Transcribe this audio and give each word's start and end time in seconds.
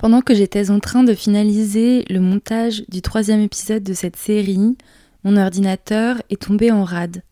Pendant 0.00 0.22
que 0.22 0.34
j'étais 0.34 0.70
en 0.70 0.80
train 0.80 1.04
de 1.04 1.12
finaliser 1.12 2.06
le 2.08 2.20
montage 2.20 2.84
du 2.88 3.02
troisième 3.02 3.42
épisode 3.42 3.82
de 3.82 3.92
cette 3.92 4.16
série, 4.16 4.78
mon 5.24 5.36
ordinateur 5.36 6.22
est 6.30 6.40
tombé 6.40 6.72
en 6.72 6.84
rade. 6.84 7.22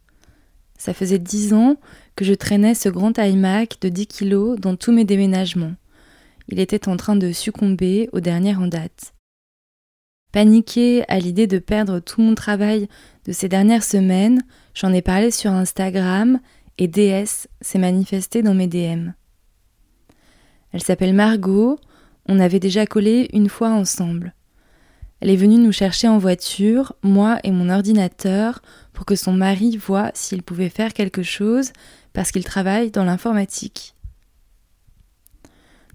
Ça 0.76 0.92
faisait 0.92 1.18
dix 1.18 1.54
ans 1.54 1.76
que 2.14 2.26
je 2.26 2.34
traînais 2.34 2.74
ce 2.74 2.90
grand 2.90 3.16
iMac 3.16 3.78
de 3.80 3.88
10 3.88 4.06
kilos 4.06 4.60
dans 4.60 4.76
tous 4.76 4.92
mes 4.92 5.06
déménagements. 5.06 5.72
Il 6.48 6.60
était 6.60 6.90
en 6.90 6.98
train 6.98 7.16
de 7.16 7.32
succomber 7.32 8.10
au 8.12 8.20
dernier 8.20 8.54
en 8.54 8.66
date. 8.66 9.14
Paniquée 10.30 11.04
à 11.08 11.20
l'idée 11.20 11.46
de 11.46 11.58
perdre 11.58 12.00
tout 12.00 12.20
mon 12.20 12.34
travail 12.34 12.86
de 13.24 13.32
ces 13.32 13.48
dernières 13.48 13.82
semaines, 13.82 14.42
j'en 14.74 14.92
ai 14.92 15.00
parlé 15.00 15.30
sur 15.30 15.52
Instagram 15.52 16.38
et 16.76 16.86
DS 16.86 17.48
s'est 17.62 17.78
manifestée 17.78 18.42
dans 18.42 18.52
mes 18.52 18.66
DM. 18.66 19.12
Elle 20.74 20.82
s'appelle 20.82 21.14
Margot, 21.14 21.78
on 22.28 22.38
avait 22.38 22.60
déjà 22.60 22.86
collé 22.86 23.28
une 23.32 23.48
fois 23.48 23.70
ensemble. 23.70 24.34
Elle 25.20 25.30
est 25.30 25.36
venue 25.36 25.58
nous 25.58 25.72
chercher 25.72 26.06
en 26.06 26.18
voiture, 26.18 26.92
moi 27.02 27.38
et 27.42 27.50
mon 27.50 27.70
ordinateur, 27.70 28.60
pour 28.92 29.04
que 29.04 29.16
son 29.16 29.32
mari 29.32 29.76
voie 29.76 30.10
s'il 30.14 30.42
pouvait 30.42 30.68
faire 30.68 30.92
quelque 30.92 31.22
chose 31.22 31.72
parce 32.12 32.30
qu'il 32.30 32.44
travaille 32.44 32.90
dans 32.90 33.04
l'informatique. 33.04 33.94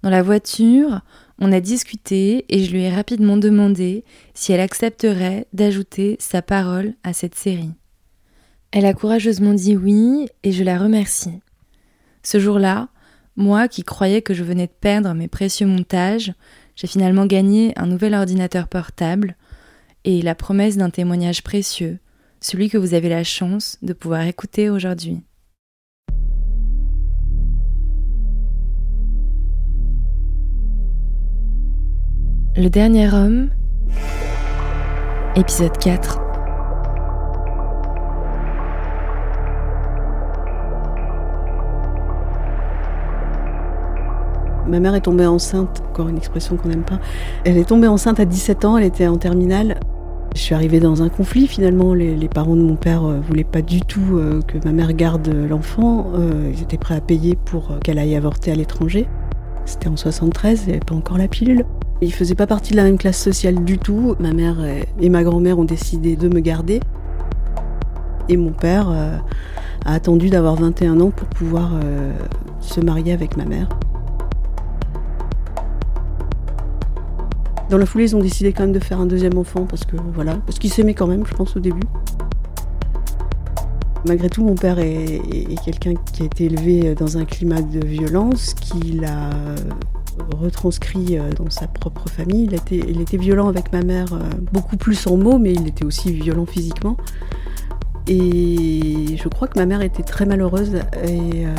Dans 0.01 0.09
la 0.09 0.21
voiture, 0.21 1.01
on 1.39 1.53
a 1.53 1.61
discuté 1.61 2.45
et 2.49 2.65
je 2.65 2.71
lui 2.71 2.83
ai 2.83 2.93
rapidement 2.93 3.37
demandé 3.37 4.03
si 4.33 4.51
elle 4.51 4.59
accepterait 4.59 5.47
d'ajouter 5.53 6.17
sa 6.19 6.41
parole 6.41 6.93
à 7.03 7.13
cette 7.13 7.35
série. 7.35 7.73
Elle 8.71 8.85
a 8.85 8.93
courageusement 8.93 9.53
dit 9.53 9.77
oui 9.77 10.27
et 10.43 10.51
je 10.51 10.63
la 10.63 10.77
remercie. 10.77 11.39
Ce 12.23 12.39
jour-là, 12.39 12.89
moi 13.35 13.67
qui 13.67 13.83
croyais 13.83 14.21
que 14.21 14.33
je 14.33 14.43
venais 14.43 14.67
de 14.67 14.71
perdre 14.71 15.13
mes 15.13 15.27
précieux 15.27 15.65
montages, 15.65 16.33
j'ai 16.75 16.87
finalement 16.87 17.25
gagné 17.25 17.73
un 17.77 17.85
nouvel 17.85 18.13
ordinateur 18.13 18.67
portable 18.67 19.35
et 20.05 20.21
la 20.21 20.35
promesse 20.35 20.77
d'un 20.77 20.89
témoignage 20.89 21.43
précieux, 21.43 21.99
celui 22.41 22.69
que 22.69 22.77
vous 22.77 22.93
avez 22.93 23.09
la 23.09 23.23
chance 23.23 23.77
de 23.81 23.93
pouvoir 23.93 24.23
écouter 24.23 24.69
aujourd'hui. 24.69 25.21
Le 32.55 32.69
dernier 32.69 33.11
homme, 33.11 33.49
épisode 35.35 35.75
4. 35.79 36.22
Ma 44.67 44.79
mère 44.79 44.95
est 44.95 45.01
tombée 45.01 45.25
enceinte, 45.25 45.83
encore 45.89 46.07
une 46.07 46.17
expression 46.17 46.55
qu'on 46.55 46.69
n'aime 46.69 46.83
pas. 46.83 46.99
Elle 47.43 47.57
est 47.57 47.67
tombée 47.67 47.87
enceinte 47.87 48.19
à 48.19 48.25
17 48.25 48.65
ans, 48.65 48.77
elle 48.77 48.85
était 48.85 49.07
en 49.07 49.17
terminale. 49.17 49.79
Je 50.35 50.41
suis 50.41 50.55
arrivée 50.55 50.79
dans 50.79 51.03
un 51.03 51.09
conflit 51.09 51.47
finalement. 51.47 51.93
Les, 51.93 52.27
parents 52.27 52.55
de 52.55 52.63
mon 52.63 52.75
père 52.75 53.03
euh, 53.03 53.19
voulaient 53.19 53.43
pas 53.43 53.61
du 53.61 53.81
tout 53.81 54.17
euh, 54.17 54.41
que 54.41 54.57
ma 54.65 54.71
mère 54.71 54.93
garde 54.93 55.27
l'enfant. 55.27 56.07
Euh, 56.15 56.51
ils 56.51 56.63
étaient 56.63 56.77
prêts 56.77 56.95
à 56.95 57.01
payer 57.01 57.35
pour 57.35 57.77
qu'elle 57.83 57.99
aille 57.99 58.15
avorter 58.15 58.51
à 58.51 58.55
l'étranger. 58.55 59.07
C'était 59.65 59.89
en 59.89 59.95
73, 59.95 60.63
il 60.63 60.65
n'y 60.65 60.71
avait 60.71 60.79
pas 60.79 60.95
encore 60.95 61.17
la 61.17 61.27
pilule. 61.27 61.65
Ils 62.01 62.13
faisaient 62.13 62.35
pas 62.35 62.47
partie 62.47 62.71
de 62.71 62.77
la 62.77 62.83
même 62.83 62.97
classe 62.97 63.21
sociale 63.21 63.63
du 63.63 63.77
tout. 63.77 64.15
Ma 64.19 64.33
mère 64.33 64.57
et 64.99 65.09
ma 65.09 65.23
grand-mère 65.23 65.59
ont 65.59 65.65
décidé 65.65 66.15
de 66.15 66.27
me 66.27 66.39
garder. 66.39 66.79
Et 68.27 68.35
mon 68.35 68.51
père 68.51 68.89
a 68.89 69.93
attendu 69.93 70.29
d'avoir 70.29 70.55
21 70.55 70.99
ans 70.99 71.11
pour 71.11 71.27
pouvoir 71.29 71.71
se 72.59 72.81
marier 72.81 73.13
avec 73.13 73.37
ma 73.37 73.45
mère. 73.45 73.69
Dans 77.69 77.77
la 77.77 77.85
foulée, 77.85 78.05
ils 78.05 78.15
ont 78.15 78.21
décidé 78.21 78.53
quand 78.53 78.63
même 78.63 78.73
de 78.73 78.79
faire 78.79 78.99
un 78.99 79.05
deuxième 79.05 79.37
enfant 79.37 79.65
parce 79.65 79.85
que 79.85 79.95
voilà, 80.13 80.35
parce 80.45 80.59
qu'ils 80.59 80.71
s'aimaient 80.71 80.93
quand 80.93 81.07
même, 81.07 81.25
je 81.25 81.33
pense 81.33 81.55
au 81.55 81.59
début. 81.59 81.87
Malgré 84.05 84.29
tout, 84.29 84.43
mon 84.43 84.55
père 84.55 84.79
est, 84.79 85.21
quelqu'un 85.63 85.93
qui 85.95 86.23
a 86.23 86.25
été 86.25 86.45
élevé 86.45 86.93
dans 86.93 87.17
un 87.17 87.23
climat 87.23 87.61
de 87.61 87.85
violence, 87.85 88.53
qu'il 88.53 89.05
a 89.05 89.29
retranscrit 90.39 91.17
euh, 91.17 91.31
dans 91.31 91.49
sa 91.49 91.67
propre 91.67 92.09
famille. 92.09 92.49
Il, 92.71 93.01
était, 93.01 93.17
violent 93.17 93.47
avec 93.47 93.71
ma 93.71 93.81
mère, 93.81 94.13
euh, 94.13 94.19
beaucoup 94.51 94.77
plus 94.77 95.07
en 95.07 95.17
mots, 95.17 95.37
mais 95.37 95.53
il 95.53 95.67
était 95.67 95.85
aussi 95.85 96.11
violent 96.11 96.45
physiquement. 96.45 96.97
Et 98.07 99.15
je 99.17 99.27
crois 99.29 99.47
que 99.47 99.57
ma 99.57 99.65
mère 99.65 99.81
était 99.81 100.03
très 100.03 100.25
malheureuse 100.25 100.75
et 101.07 101.45
euh, 101.45 101.55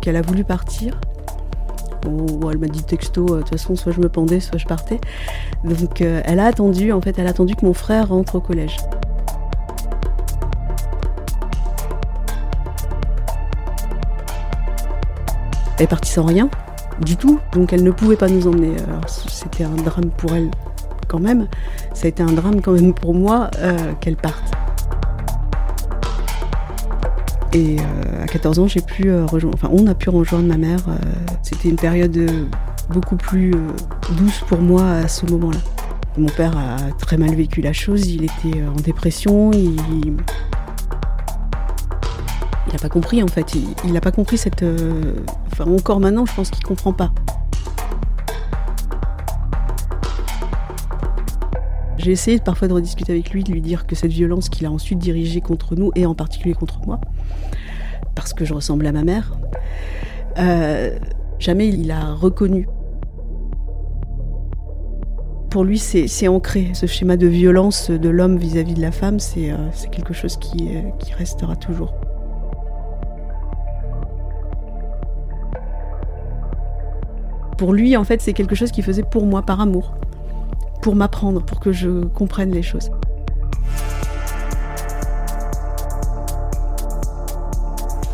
qu'elle 0.00 0.16
a 0.16 0.22
voulu 0.22 0.44
partir 0.44 1.00
elle 2.50 2.58
m'a 2.58 2.68
dit 2.68 2.82
texto, 2.82 3.22
euh, 3.22 3.36
de 3.36 3.40
toute 3.40 3.50
façon, 3.50 3.76
soit 3.76 3.92
je 3.92 4.00
me 4.00 4.08
pendais, 4.08 4.40
soit 4.40 4.58
je 4.58 4.66
partais. 4.66 5.00
Donc 5.64 6.00
euh, 6.00 6.20
elle 6.24 6.40
a 6.40 6.46
attendu, 6.46 6.92
en 6.92 7.00
fait, 7.00 7.18
elle 7.18 7.26
a 7.26 7.30
attendu 7.30 7.54
que 7.54 7.64
mon 7.64 7.74
frère 7.74 8.08
rentre 8.08 8.36
au 8.36 8.40
collège. 8.40 8.76
Elle 15.76 15.84
est 15.84 15.88
partie 15.88 16.12
sans 16.12 16.24
rien, 16.24 16.48
du 17.04 17.16
tout, 17.16 17.40
donc 17.52 17.72
elle 17.72 17.82
ne 17.82 17.90
pouvait 17.90 18.16
pas 18.16 18.28
nous 18.28 18.46
emmener. 18.46 18.76
C'était 19.08 19.64
un 19.64 19.74
drame 19.74 20.10
pour 20.16 20.34
elle 20.34 20.50
quand 21.08 21.18
même. 21.18 21.48
Ça 21.94 22.06
a 22.06 22.08
été 22.08 22.22
un 22.22 22.32
drame 22.32 22.60
quand 22.60 22.72
même 22.72 22.94
pour 22.94 23.14
moi 23.14 23.50
euh, 23.58 23.92
qu'elle 24.00 24.16
parte. 24.16 24.53
Et 27.54 27.76
euh, 27.78 28.24
à 28.24 28.26
14 28.26 28.58
ans, 28.58 28.66
j'ai 28.66 28.80
pu 28.80 29.08
euh, 29.08 29.24
rejoindre, 29.26 29.56
enfin, 29.56 29.68
on 29.72 29.86
a 29.86 29.94
pu 29.94 30.10
rejoindre 30.10 30.48
ma 30.48 30.56
mère. 30.56 30.80
Euh, 30.88 30.96
c'était 31.42 31.68
une 31.68 31.76
période 31.76 32.18
beaucoup 32.90 33.14
plus 33.16 33.52
douce 34.18 34.42
pour 34.48 34.58
moi 34.58 34.84
à 34.90 35.06
ce 35.08 35.24
moment-là. 35.26 35.60
Mon 36.18 36.28
père 36.28 36.58
a 36.58 36.78
très 36.98 37.16
mal 37.16 37.34
vécu 37.34 37.60
la 37.60 37.72
chose, 37.72 38.08
il 38.08 38.24
était 38.24 38.62
en 38.64 38.80
dépression, 38.80 39.52
il 39.52 40.16
n'a 42.72 42.78
pas 42.80 42.88
compris 42.88 43.22
en 43.22 43.28
fait, 43.28 43.54
il 43.84 43.92
n'a 43.92 44.00
pas 44.00 44.12
compris 44.12 44.36
cette... 44.36 44.64
Encore 45.58 46.00
maintenant 46.00 46.26
je 46.26 46.34
pense 46.34 46.50
qu'il 46.50 46.64
comprend 46.64 46.92
pas. 46.92 47.12
J'ai 52.04 52.12
essayé 52.12 52.38
parfois 52.38 52.68
de 52.68 52.74
rediscuter 52.74 53.12
avec 53.12 53.30
lui, 53.30 53.44
de 53.44 53.50
lui 53.50 53.62
dire 53.62 53.86
que 53.86 53.94
cette 53.94 54.12
violence 54.12 54.50
qu'il 54.50 54.66
a 54.66 54.70
ensuite 54.70 54.98
dirigée 54.98 55.40
contre 55.40 55.74
nous, 55.74 55.90
et 55.94 56.04
en 56.04 56.14
particulier 56.14 56.52
contre 56.52 56.80
moi, 56.84 57.00
parce 58.14 58.34
que 58.34 58.44
je 58.44 58.52
ressemble 58.52 58.86
à 58.86 58.92
ma 58.92 59.04
mère. 59.04 59.32
Euh, 60.36 60.98
jamais 61.38 61.66
il 61.68 61.90
a 61.90 62.12
reconnu. 62.12 62.68
Pour 65.48 65.64
lui, 65.64 65.78
c'est 65.78 66.28
ancré. 66.28 66.72
Ce 66.74 66.84
schéma 66.84 67.16
de 67.16 67.26
violence 67.26 67.90
de 67.90 68.08
l'homme 68.10 68.36
vis-à-vis 68.36 68.74
de 68.74 68.82
la 68.82 68.92
femme, 68.92 69.18
c'est 69.18 69.50
euh, 69.50 69.56
quelque 69.90 70.12
chose 70.12 70.38
euh, 70.60 70.90
qui 70.98 71.14
restera 71.14 71.56
toujours. 71.56 71.94
Pour 77.56 77.72
lui, 77.72 77.96
en 77.96 78.04
fait, 78.04 78.20
c'est 78.20 78.34
quelque 78.34 78.54
chose 78.54 78.72
qu'il 78.72 78.84
faisait 78.84 79.04
pour 79.04 79.24
moi, 79.24 79.40
par 79.40 79.62
amour, 79.62 79.94
pour 80.84 80.96
m'apprendre, 80.96 81.42
pour 81.42 81.60
que 81.60 81.72
je 81.72 82.04
comprenne 82.04 82.50
les 82.50 82.62
choses. 82.62 82.90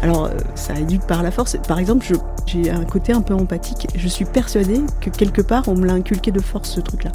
Alors, 0.03 0.26
euh, 0.26 0.36
ça 0.54 0.78
éduque 0.78 1.04
par 1.04 1.25
la 1.25 1.32
force. 1.32 1.56
Par 1.66 1.81
exemple, 1.81 2.06
j'ai 2.47 2.70
un 2.70 2.84
côté 2.84 3.12
un 3.12 3.22
peu 3.22 3.34
empathique. 3.34 3.88
Je 3.97 4.06
suis 4.06 4.25
persuadée 4.25 4.82
que 5.00 5.10
quelque 5.10 5.42
part, 5.42 5.64
on 5.66 5.75
me 5.75 5.84
l'a 5.84 5.94
inculqué 5.94 6.31
de 6.31 6.41
force, 6.41 6.70
ce 6.70 6.81
truc-là. 6.81 7.10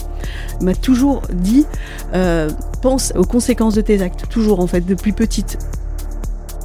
M'a 0.59 0.75
toujours 0.75 1.21
dit, 1.31 1.65
euh, 2.13 2.49
pense 2.81 3.13
aux 3.15 3.23
conséquences 3.23 3.75
de 3.75 3.81
tes 3.81 4.01
actes. 4.01 4.27
Toujours, 4.27 4.59
en 4.59 4.67
fait, 4.67 4.81
depuis 4.81 5.13
petite. 5.13 5.57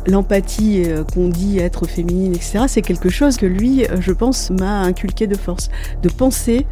L'empathie 0.09 0.83
euh, 0.85 1.05
qu'on 1.05 1.29
dit 1.29 1.61
être 1.61 1.87
féminine, 1.87 2.35
etc., 2.35 2.65
c'est 2.67 2.83
quelque 2.83 3.09
chose 3.09 3.37
que 3.37 3.47
lui, 3.47 3.87
je 4.01 4.11
pense, 4.11 4.51
m'a 4.51 4.81
inculqué 4.81 5.29
de 5.29 5.37
force. 5.37 5.71
De 6.03 6.09
penser 6.09 6.67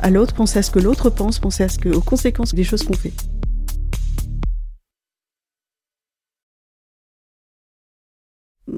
à 0.00 0.10
l'autre, 0.10 0.34
penser 0.34 0.58
à 0.58 0.62
ce 0.62 0.70
que 0.70 0.78
l'autre 0.78 1.10
pense, 1.10 1.38
penser 1.38 1.64
à 1.64 1.68
ce 1.68 1.78
que, 1.78 1.88
aux 1.88 2.00
conséquences 2.00 2.54
des 2.54 2.64
choses 2.64 2.82
qu'on 2.82 2.94
fait. 2.94 3.12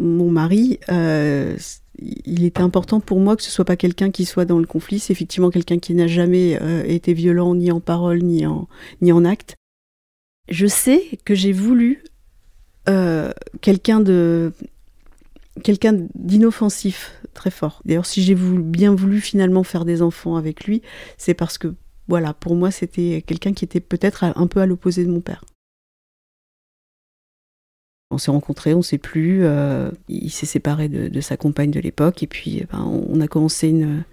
mon 0.03 0.31
mari, 0.31 0.81
euh, 0.91 1.57
il 1.99 2.45
était 2.45 2.61
important 2.61 3.01
pour 3.01 3.21
moi 3.21 3.37
que 3.37 3.43
ce 3.43 3.51
soit 3.51 3.65
pas 3.65 3.77
quelqu'un 3.77 4.11
qui 4.11 4.25
soit 4.25 4.45
dans 4.45 4.59
le 4.59 4.67
conflit. 4.67 4.99
C'est 4.99 5.13
effectivement 5.13 5.51
quelqu'un 5.51 5.79
qui 5.79 5.95
n'a 5.95 6.07
jamais 6.07 6.59
euh, 6.61 6.83
été 6.85 7.13
violent 7.15 7.55
ni 7.55 7.71
en 7.71 7.81
parole 7.81 8.23
ni 8.23 8.47
en 8.47 8.69
ni 9.01 9.13
en 9.13 9.25
acte. 9.25 9.57
Je 10.49 10.67
sais 10.67 11.03
que 11.25 11.35
j'ai 11.35 11.53
voulu 11.53 12.05
euh, 12.89 13.33
quelqu'un 13.61 14.01
de 14.01 14.53
quelqu'un 15.63 16.07
d'inoffensif 16.15 17.13
très 17.35 17.51
fort. 17.51 17.83
D'ailleurs, 17.85 18.07
si 18.07 18.23
j'ai 18.23 18.35
bien 18.35 18.95
voulu 18.95 19.21
finalement 19.21 19.65
faire 19.65 19.85
des 19.85 20.03
enfants 20.03 20.37
avec 20.37 20.65
lui, 20.65 20.83
c'est 21.19 21.35
parce 21.35 21.59
que 21.59 21.75
voilà, 22.09 22.35
pour 22.35 22.57
moi, 22.57 22.71
c'était 22.71 23.23
quelqu'un 23.27 23.53
qui 23.53 23.65
était 23.65 23.81
peut-être 23.81 24.25
un 24.25 24.47
peu 24.47 24.61
à 24.61 24.67
l'opposé 24.67 25.05
de 25.05 25.11
mon 25.11 25.21
père. 25.21 25.45
On 28.11 28.19
s'est 28.19 28.31
rencontrés, 28.31 28.75
on 28.75 28.79
ne 28.79 28.83
sait 28.83 28.99
plus. 28.99 29.45
Euh, 29.45 29.91
il 30.09 30.31
s'est 30.31 30.47
séparé 30.47 30.89
de, 30.89 31.21
sa 31.21 31.37
compagne 31.37 31.71
de 31.71 31.81
l'époque 31.81 32.23
et 32.23 32.27
puis 32.27 32.59
eh 32.61 32.67
ben, 32.71 32.85
on 32.85 33.21
a 33.21 33.29
commencé 33.29 33.69
une, 33.69 34.05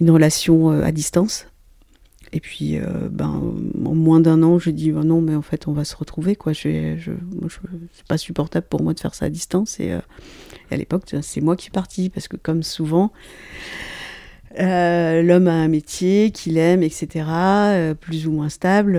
une 0.00 0.10
relation 0.10 0.68
à 0.68 0.92
distance. 0.92 1.46
Et 2.32 2.40
puis, 2.40 2.78
ben, 3.10 3.42
en 3.84 3.94
moins 3.94 4.20
d'un 4.20 4.42
an, 4.42 4.58
j'ai 4.58 4.72
dit 4.72 4.90
non, 4.90 5.20
mais 5.20 5.34
en 5.34 5.42
fait, 5.42 5.66
on 5.68 5.72
va 5.72 5.84
se 5.84 5.96
retrouver. 5.96 6.36
quoi. 6.36 6.52
Je, 6.52 6.96
c'est 7.92 8.06
pas 8.06 8.18
supportable 8.18 8.66
pour 8.68 8.82
moi 8.82 8.94
de 8.94 9.00
faire 9.00 9.14
ça 9.14 9.26
à 9.26 9.30
distance. 9.30 9.80
Et, 9.80 9.92
à 10.70 10.76
l'époque, 10.76 11.04
c'est 11.22 11.40
moi 11.40 11.56
qui 11.56 11.64
suis 11.64 11.72
partie 11.72 12.10
parce 12.10 12.28
que, 12.28 12.36
comme 12.36 12.62
souvent, 12.62 13.12
l'homme 14.58 15.48
a 15.48 15.54
un 15.54 15.68
métier 15.68 16.30
qu'il 16.30 16.58
aime, 16.58 16.82
etc., 16.82 17.24
plus 18.00 18.26
ou 18.26 18.32
moins 18.32 18.48
stable, 18.50 18.98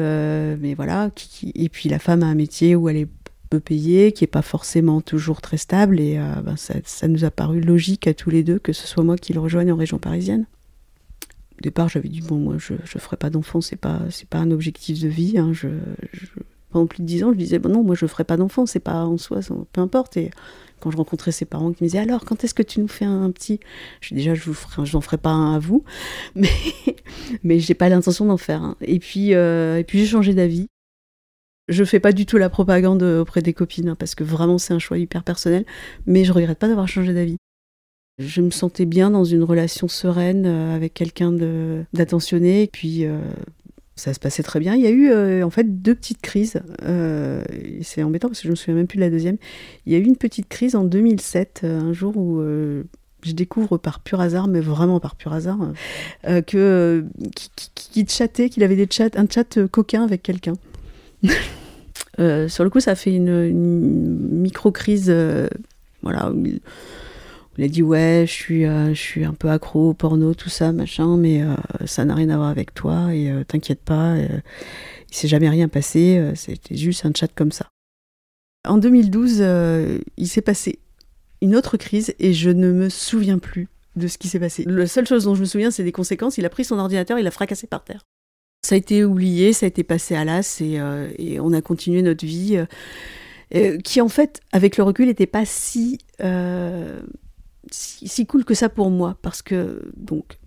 mais 0.59 0.73
voilà. 0.73 1.11
et 1.55 1.69
puis 1.69 1.89
la 1.89 1.99
femme 1.99 2.23
a 2.23 2.27
un 2.27 2.35
métier 2.35 2.75
où 2.75 2.89
elle 2.89 2.97
est 2.97 3.07
peu 3.49 3.59
payée, 3.59 4.11
qui 4.11 4.23
n'est 4.23 4.27
pas 4.29 4.41
forcément 4.41 5.01
toujours 5.01 5.41
très 5.41 5.57
stable, 5.57 5.99
et 5.99 6.19
ben, 6.43 6.55
ça, 6.55 7.07
nous 7.07 7.25
a 7.25 7.31
paru 7.31 7.61
logique 7.61 8.07
à 8.07 8.13
tous 8.13 8.29
les 8.29 8.43
deux 8.43 8.59
que 8.59 8.73
ce 8.73 8.87
soit 8.87 9.03
moi 9.03 9.17
qui 9.17 9.33
le 9.33 9.39
rejoigne 9.39 9.71
en 9.71 9.75
région 9.75 9.97
parisienne 9.97 10.45
au 11.59 11.63
départ, 11.63 11.89
j'avais 11.89 12.09
dit 12.09 12.21
bon, 12.21 12.37
moi, 12.37 12.55
je 12.57 12.73
ne 12.73 12.99
ferai 12.99 13.17
pas 13.17 13.29
d'enfant, 13.29 13.61
c'est 13.61 13.75
pas 13.75 13.99
pas 14.29 14.37
un 14.37 14.51
objectif 14.51 14.99
de 15.01 15.07
vie. 15.07 15.37
Hein, 15.37 15.51
je, 15.53 15.67
pendant 16.69 16.87
plus 16.87 17.01
de 17.01 17.07
dix 17.07 17.23
ans, 17.23 17.33
je 17.33 17.37
disais 17.37 17.59
bon 17.59 17.69
non, 17.69 17.83
moi, 17.83 17.95
je 17.95 18.05
ferai 18.05 18.23
pas 18.23 18.37
d'enfant, 18.37 18.65
c'est 18.65 18.79
pas 18.79 19.05
en 19.05 19.17
soi, 19.17 19.39
peu 19.73 19.81
importe. 19.81 20.17
Et 20.17 20.31
quand 20.79 20.91
je 20.91 20.97
rencontrais 20.97 21.31
ses 21.31 21.45
parents 21.45 21.73
qui 21.73 21.83
me 21.83 21.89
disaient 21.89 21.99
alors, 21.99 22.23
quand 22.23 22.43
est-ce 22.43 22.53
que 22.53 22.63
tu 22.63 22.79
nous 22.79 22.87
fais 22.87 23.05
un, 23.05 23.29
petit 23.31 23.59
Je 23.99 24.15
déjà, 24.15 24.35
je 24.35 24.51
je 24.83 24.93
n'en 24.95 25.01
ferai 25.01 25.17
pas 25.17 25.31
un 25.31 25.55
à 25.55 25.59
vous, 25.59 25.83
mais 26.35 26.49
mais 27.43 27.59
j'ai 27.59 27.73
pas 27.73 27.89
l'intention 27.89 28.25
d'en 28.25 28.37
faire. 28.37 28.75
Et 28.81 28.99
puis 28.99 29.33
euh, 29.33 29.83
puis 29.83 29.99
j'ai 29.99 30.05
changé 30.05 30.33
d'avis. 30.33 30.67
Je 31.67 31.83
fais 31.83 31.99
pas 31.99 32.13
du 32.13 32.25
tout 32.25 32.37
la 32.37 32.49
propagande 32.49 33.03
auprès 33.03 33.41
des 33.41 33.53
copines 33.53 33.89
hein, 33.89 33.95
parce 33.95 34.15
que 34.15 34.23
vraiment 34.23 34.57
c'est 34.57 34.73
un 34.73 34.79
choix 34.79 34.97
hyper 34.97 35.23
personnel, 35.23 35.65
mais 36.07 36.23
je 36.23 36.31
regrette 36.31 36.57
pas 36.57 36.67
d'avoir 36.67 36.87
changé 36.87 37.13
d'avis. 37.13 37.37
Je 38.19 38.41
me 38.41 38.51
sentais 38.51 38.85
bien 38.85 39.11
dans 39.11 39.23
une 39.23 39.43
relation 39.43 39.87
sereine 39.87 40.45
euh, 40.45 40.75
avec 40.75 40.93
quelqu'un 40.93 41.31
d'attentionné. 41.93 42.63
Et 42.63 42.67
puis, 42.67 43.05
euh, 43.05 43.21
ça 43.95 44.13
se 44.13 44.19
passait 44.19 44.43
très 44.43 44.59
bien. 44.59 44.75
Il 44.75 44.81
y 44.81 44.87
a 44.87 44.89
eu 44.89 45.09
euh, 45.09 45.41
en 45.43 45.49
fait 45.49 45.81
deux 45.81 45.95
petites 45.95 46.21
crises. 46.21 46.61
c'est 47.81 48.03
embêtant 48.03 48.27
parce 48.27 48.41
que 48.41 48.47
je 48.47 48.51
me 48.51 48.55
souviens 48.55 48.75
même 48.75 48.87
plus 48.87 48.97
de 48.97 49.03
la 49.03 49.09
deuxième. 49.09 49.37
Il 49.85 49.93
y 49.93 49.95
a 49.95 49.99
eu 49.99 50.03
une 50.03 50.17
petite 50.17 50.49
crise 50.49 50.75
en 50.75 50.83
2007, 50.83 51.61
un 51.63 51.93
jour 51.93 52.17
où 52.17 52.41
je 52.41 53.31
découvre 53.31 53.77
par 53.77 54.01
pur 54.01 54.19
hasard, 54.19 54.49
mais 54.49 54.59
vraiment 54.59 54.99
par 54.99 55.15
pur 55.15 55.31
hasard, 55.31 55.59
que 56.45 57.05
qu'il 57.73 58.09
chattait, 58.09 58.49
qu'il 58.49 58.63
avait 58.63 58.75
des 58.75 58.87
chats, 58.89 59.09
un 59.15 59.27
chat 59.29 59.65
coquin 59.67 60.03
avec 60.03 60.23
quelqu'un. 60.23 60.55
sur 62.17 62.63
le 62.65 62.69
coup, 62.69 62.81
ça 62.81 62.91
a 62.91 62.95
fait 62.95 63.13
une, 63.13 63.49
micro 64.41 64.71
crise. 64.71 65.13
voilà 66.01 66.33
il 66.35 66.59
a 67.63 67.67
dit 67.67 67.81
ouais, 67.81 68.25
je 68.27 68.31
suis, 68.31 68.65
euh, 68.65 68.93
je 68.93 68.99
suis 68.99 69.25
un 69.25 69.33
peu 69.33 69.49
accro 69.49 69.89
au 69.89 69.93
porno, 69.93 70.33
tout 70.33 70.49
ça, 70.49 70.71
machin, 70.71 71.17
mais 71.17 71.41
euh, 71.41 71.55
ça 71.85 72.05
n'a 72.05 72.15
rien 72.15 72.29
à 72.29 72.37
voir 72.37 72.49
avec 72.49 72.73
toi 72.73 73.13
et 73.13 73.29
euh, 73.29 73.43
t'inquiète 73.43 73.81
pas, 73.81 74.15
il 74.17 75.15
s'est 75.15 75.27
jamais 75.27 75.49
rien 75.49 75.67
passé, 75.67 76.31
c'était 76.35 76.75
juste 76.75 77.05
un 77.05 77.11
chat 77.15 77.27
comme 77.33 77.51
ça. 77.51 77.67
En 78.67 78.77
2012, 78.77 79.43
il 80.17 80.27
s'est 80.27 80.41
passé 80.41 80.79
une 81.41 81.55
autre 81.55 81.77
crise 81.77 82.13
et 82.19 82.33
je 82.33 82.49
ne 82.49 82.71
me 82.71 82.89
souviens 82.89 83.39
plus 83.39 83.67
de 83.95 84.07
ce 84.07 84.17
qui 84.17 84.27
s'est 84.27 84.39
passé. 84.39 84.63
La 84.65 84.87
seule 84.87 85.07
chose 85.07 85.23
dont 85.23 85.35
je 85.35 85.41
me 85.41 85.45
souviens, 85.45 85.71
c'est 85.71 85.83
des 85.83 85.91
conséquences. 85.91 86.37
Il 86.37 86.45
a 86.45 86.49
pris 86.49 86.63
son 86.63 86.77
ordinateur, 86.77 87.17
il 87.17 87.23
l'a 87.23 87.31
fracassé 87.31 87.65
par 87.65 87.83
terre. 87.83 88.03
Ça 88.63 88.75
a 88.75 88.77
été 88.77 89.03
oublié, 89.03 89.53
ça 89.53 89.65
a 89.65 89.67
été 89.67 89.83
passé 89.83 90.15
à 90.15 90.23
l'as 90.23 90.61
et 90.61 91.39
on 91.39 91.51
a 91.53 91.61
continué 91.61 92.03
notre 92.03 92.25
vie. 92.25 92.63
qui 93.83 94.01
en 94.01 94.09
fait, 94.09 94.41
avec 94.51 94.77
le 94.77 94.83
recul, 94.83 95.07
n'était 95.07 95.25
pas 95.25 95.45
si 95.45 95.97
si, 97.71 98.25
cool 98.25 98.45
que 98.45 98.53
ça 98.53 98.69
pour 98.69 98.89
moi, 98.89 99.17
parce 99.21 99.41
que 99.41 99.91
donc 99.97 100.39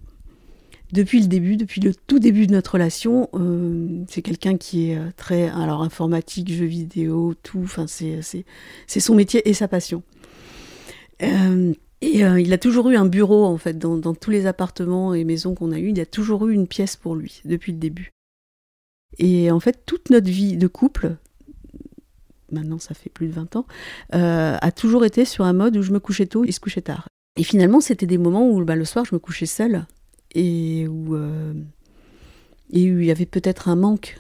depuis 0.93 1.21
le 1.21 1.27
début, 1.27 1.57
depuis 1.57 1.81
le 1.81 1.95
tout 1.95 2.19
début 2.19 2.47
de 2.47 2.53
notre 2.53 2.73
relation, 2.73 3.29
euh, 3.35 4.05
c'est 4.09 4.23
quelqu'un 4.23 4.59
qui 4.59 4.91
est 4.91 4.99
euh, 4.99 5.11
très 5.17 5.49
alors 5.49 5.83
informatique, 5.83 6.53
jeux 6.53 6.67
vidéo, 6.67 7.35
tout. 7.43 7.63
Enfin, 7.65 7.87
c'est 7.87 9.01
son 9.01 9.15
métier 9.15 9.49
et 9.49 9.55
sa 9.55 9.69
passion. 9.69 10.03
Euh, 11.23 11.73
et 12.03 12.19
il 12.19 12.53
a 12.53 12.59
toujours 12.59 12.91
eu 12.91 12.97
un 12.97 13.07
bureau 13.07 13.45
en 13.45 13.59
fait 13.59 13.79
dans, 13.79 13.97
dans 13.97 14.13
tous 14.13 14.31
les 14.31 14.47
appartements 14.47 15.15
et 15.15 15.23
maisons 15.23 15.55
qu'on 15.55 15.71
a 15.71 15.79
eu. 15.79 15.91
Il 15.91 16.01
a 16.01 16.07
toujours 16.07 16.49
eu 16.49 16.53
une 16.53 16.67
pièce 16.67 16.97
pour 16.97 17.15
lui 17.15 17.43
depuis 17.45 17.71
le 17.71 17.79
début. 17.79 18.11
Et 19.19 19.51
en 19.51 19.61
fait, 19.61 19.83
toute 19.87 20.11
notre 20.11 20.29
vie 20.29 20.57
de 20.57 20.67
couple, 20.67 21.17
maintenant 22.53 22.79
ça 22.79 22.95
fait 22.95 23.11
plus 23.11 23.27
de 23.27 23.33
20 23.33 23.57
ans, 23.57 23.67
euh, 24.15 24.57
a 24.61 24.73
toujours 24.73 25.05
été 25.05 25.25
sur 25.25 25.45
un 25.45 25.53
mode 25.53 25.77
où 25.77 25.83
je 25.83 25.93
me 25.93 26.01
couchais 26.01 26.27
tôt 26.27 26.45
et 26.45 26.53
se 26.53 26.61
couchait 26.61 26.83
tard. 26.83 27.09
Et 27.37 27.45
finalement, 27.45 27.81
c'était 27.81 28.07
des 28.07 28.19
moments 28.19 28.49
où 28.49 28.63
bah, 28.65 28.77
le 28.77 28.85
soir, 28.85 29.05
je 29.05 29.15
me 29.15 29.19
couchais 29.19 29.47
seule 29.47 29.87
et 30.35 30.87
où, 30.87 31.15
euh, 31.15 31.55
et 32.71 32.93
où 32.93 33.01
il 33.01 33.07
y 33.07 33.11
avait 33.11 33.27
peut-être 33.27 33.69
un 33.69 33.77
manque. 33.77 34.19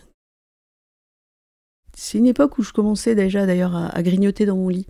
C'est 1.94 2.18
une 2.18 2.26
époque 2.26 2.58
où 2.58 2.62
je 2.62 2.72
commençais 2.72 3.14
déjà 3.14 3.46
d'ailleurs 3.46 3.76
à, 3.76 4.02
grignoter 4.02 4.46
dans 4.46 4.56
mon 4.56 4.68
lit. 4.68 4.86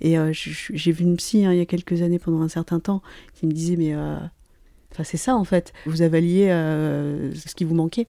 Et 0.00 0.18
euh, 0.18 0.32
j'ai 0.32 0.92
vu 0.92 1.04
une 1.04 1.16
psy 1.16 1.44
hein, 1.44 1.52
il 1.52 1.58
y 1.58 1.60
a 1.60 1.66
quelques 1.66 2.02
années 2.02 2.18
pendant 2.18 2.42
un 2.42 2.48
certain 2.48 2.80
temps 2.80 3.02
qui 3.34 3.46
me 3.46 3.52
disait 3.52 3.76
mais 3.76 3.94
enfin 3.94 5.04
c'est 5.04 5.16
ça 5.16 5.36
en 5.36 5.44
fait, 5.44 5.72
vous 5.86 6.02
avaliez 6.02 6.48
ce 6.48 7.54
qui 7.54 7.62
vous 7.62 7.76
manquait. 7.76 8.06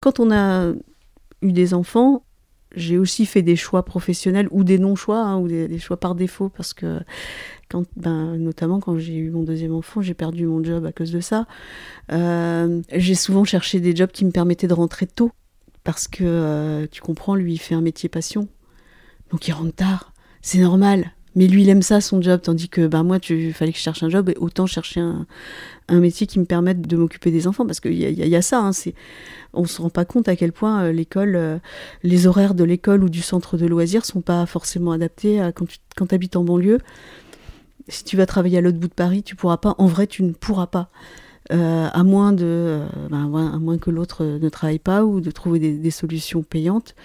Quand 0.00 0.20
on 0.20 0.30
a 0.30 0.72
eu 1.42 1.52
des 1.52 1.74
enfants, 1.74 2.24
j'ai 2.74 2.98
aussi 2.98 3.26
fait 3.26 3.42
des 3.42 3.56
choix 3.56 3.84
professionnels 3.84 4.48
ou 4.50 4.64
des 4.64 4.78
non-choix 4.78 5.20
hein, 5.20 5.38
ou 5.38 5.48
des, 5.48 5.78
choix 5.78 5.96
par 5.98 6.14
défaut 6.14 6.48
parce 6.48 6.74
que 6.74 7.00
ben, 7.96 8.36
notamment 8.36 8.80
quand 8.80 8.98
j'ai 8.98 9.14
eu 9.14 9.30
mon 9.30 9.42
deuxième 9.42 9.74
enfant, 9.74 10.00
j'ai 10.00 10.14
perdu 10.14 10.46
mon 10.46 10.62
job 10.62 10.84
à 10.84 10.92
cause 10.92 11.10
de 11.10 11.20
ça. 11.20 11.46
Euh, 12.12 12.82
j'ai 12.92 13.14
souvent 13.14 13.44
cherché 13.44 13.80
des 13.80 13.94
jobs 13.94 14.10
qui 14.10 14.24
me 14.24 14.30
permettaient 14.30 14.68
de 14.68 14.74
rentrer 14.74 15.06
tôt 15.06 15.30
parce 15.84 16.08
que 16.08 16.24
euh, 16.24 16.86
tu 16.90 17.00
comprends, 17.00 17.34
lui 17.34 17.54
il 17.54 17.58
fait 17.58 17.74
un 17.74 17.80
métier 17.80 18.08
passion, 18.08 18.48
donc 19.30 19.48
il 19.48 19.52
rentre 19.52 19.74
tard, 19.74 20.12
c'est 20.42 20.58
normal. 20.58 21.12
Mais 21.38 21.46
lui, 21.46 21.62
il 21.62 21.68
aime 21.68 21.82
ça, 21.82 22.00
son 22.00 22.20
job, 22.20 22.40
tandis 22.42 22.68
que 22.68 22.88
ben, 22.88 23.04
moi, 23.04 23.18
il 23.30 23.54
fallait 23.54 23.70
que 23.70 23.78
je 23.78 23.82
cherche 23.84 24.02
un 24.02 24.08
job, 24.08 24.28
et 24.28 24.36
autant 24.38 24.66
chercher 24.66 24.98
un, 24.98 25.24
métier 25.88 26.26
qui 26.26 26.40
me 26.40 26.44
permette 26.44 26.80
de 26.80 26.96
m'occuper 26.96 27.30
des 27.30 27.46
enfants, 27.46 27.64
parce 27.64 27.78
qu'il 27.78 27.92
y, 27.92 28.02
y, 28.02 28.34
a 28.36 28.42
ça, 28.42 28.58
hein, 28.58 28.72
on 29.52 29.62
ne 29.62 29.66
se 29.68 29.80
rend 29.80 29.88
pas 29.88 30.04
compte 30.04 30.26
à 30.26 30.34
quel 30.34 30.50
point 30.50 30.82
euh, 30.82 31.04
euh, 31.16 31.58
les 32.02 32.26
horaires 32.26 32.54
de 32.54 32.64
l'école 32.64 33.04
ou 33.04 33.08
du 33.08 33.22
centre 33.22 33.56
de 33.56 33.66
loisirs 33.66 34.04
sont 34.04 34.20
pas 34.20 34.46
forcément 34.46 34.90
adaptés 34.90 35.40
à 35.40 35.52
quand 35.52 35.66
tu 36.08 36.14
habites 36.14 36.34
en 36.34 36.42
banlieue. 36.42 36.78
Si 37.86 38.02
tu 38.02 38.16
vas 38.16 38.26
travailler 38.26 38.58
à 38.58 38.60
l'autre 38.60 38.78
bout 38.78 38.88
de 38.88 38.94
Paris, 38.94 39.22
tu 39.22 39.36
pourras 39.36 39.58
pas, 39.58 39.76
en 39.78 39.86
vrai, 39.86 40.08
tu 40.08 40.24
ne 40.24 40.32
pourras 40.32 40.66
pas. 40.66 40.90
Euh, 41.52 41.86
à 41.92 42.02
moins 42.02 42.32
de, 42.32 42.80
ben, 43.10 43.32
à 43.54 43.58
moins 43.60 43.78
que 43.78 43.90
l'autre 43.90 44.24
ne 44.24 44.48
travaille 44.48 44.80
pas 44.80 45.04
ou 45.04 45.20
de 45.20 45.30
trouver 45.30 45.60
des 45.60 45.90
solutions 45.92 46.42
payantes. 46.42 46.96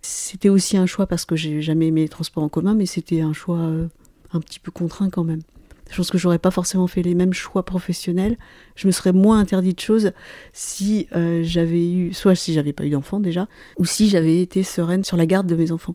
C'était 0.00 0.48
aussi 0.48 0.76
un 0.76 0.86
choix 0.86 1.06
parce 1.06 1.24
que 1.24 1.36
j'ai 1.36 1.60
jamais 1.60 1.88
aimé 1.88 2.02
les 2.02 2.08
transports 2.08 2.42
en 2.42 2.48
commun, 2.48 2.74
mais 2.74 2.86
c'était 2.86 3.20
un 3.20 3.32
choix 3.32 3.58
euh, 3.58 3.88
un 4.32 4.40
petit 4.40 4.60
peu 4.60 4.70
contraint 4.70 5.10
quand 5.10 5.24
même. 5.24 5.42
Je 5.90 5.96
pense 5.96 6.10
que 6.10 6.18
j'aurais 6.18 6.38
pas 6.38 6.50
forcément 6.50 6.86
fait 6.86 7.02
les 7.02 7.14
mêmes 7.14 7.32
choix 7.32 7.64
professionnels. 7.64 8.36
Je 8.76 8.86
me 8.86 8.92
serais 8.92 9.12
moins 9.12 9.38
interdit 9.38 9.74
de 9.74 9.80
choses 9.80 10.12
si 10.52 11.08
euh, 11.16 11.42
j'avais 11.42 11.90
eu, 11.90 12.12
soit 12.12 12.34
si 12.34 12.52
j'avais 12.52 12.72
pas 12.74 12.84
eu 12.84 12.90
d'enfant 12.90 13.20
déjà, 13.20 13.48
ou 13.78 13.84
si 13.84 14.08
j'avais 14.08 14.42
été 14.42 14.62
sereine 14.62 15.04
sur 15.04 15.16
la 15.16 15.26
garde 15.26 15.46
de 15.46 15.56
mes 15.56 15.72
enfants. 15.72 15.94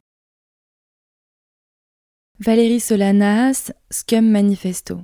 Valérie 2.40 2.80
Solanas, 2.80 3.72
Scum 3.92 4.28
Manifesto. 4.30 5.02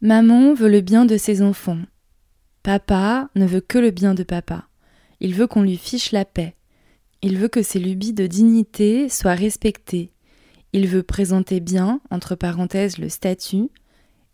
Maman 0.00 0.54
veut 0.54 0.68
le 0.68 0.80
bien 0.80 1.06
de 1.06 1.16
ses 1.16 1.40
enfants. 1.40 1.78
Papa 2.64 3.30
ne 3.36 3.46
veut 3.46 3.60
que 3.60 3.78
le 3.78 3.92
bien 3.92 4.14
de 4.14 4.24
papa. 4.24 4.68
Il 5.20 5.34
veut 5.34 5.46
qu'on 5.46 5.62
lui 5.62 5.76
fiche 5.76 6.10
la 6.10 6.24
paix. 6.24 6.55
Il 7.26 7.38
veut 7.38 7.48
que 7.48 7.62
ses 7.62 7.80
lubies 7.80 8.12
de 8.12 8.28
dignité 8.28 9.08
soient 9.08 9.34
respectées. 9.34 10.12
Il 10.72 10.86
veut 10.86 11.02
présenter 11.02 11.58
bien, 11.58 12.00
entre 12.08 12.36
parenthèses, 12.36 12.98
le 12.98 13.08
statut, 13.08 13.68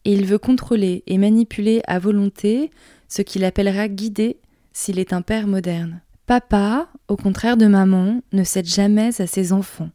et 0.05 0.13
il 0.13 0.27
veut 0.27 0.37
contrôler 0.37 1.03
et 1.07 1.17
manipuler 1.17 1.81
à 1.87 1.99
volonté 1.99 2.71
ce 3.09 3.23
qu'il 3.23 3.47
appellera 3.47 3.89
guider 3.89 4.37
s'il 4.75 4.99
est 4.99 5.15
un 5.15 5.23
père 5.23 5.47
moderne. 5.47 6.03
Papa, 6.27 6.91
au 7.09 7.17
contraire 7.17 7.57
de 7.57 7.65
maman, 7.65 8.21
ne 8.35 8.45
cède 8.45 8.67
jamais 8.67 9.23
à 9.23 9.27
ses 9.27 9.55
enfants, 9.55 9.89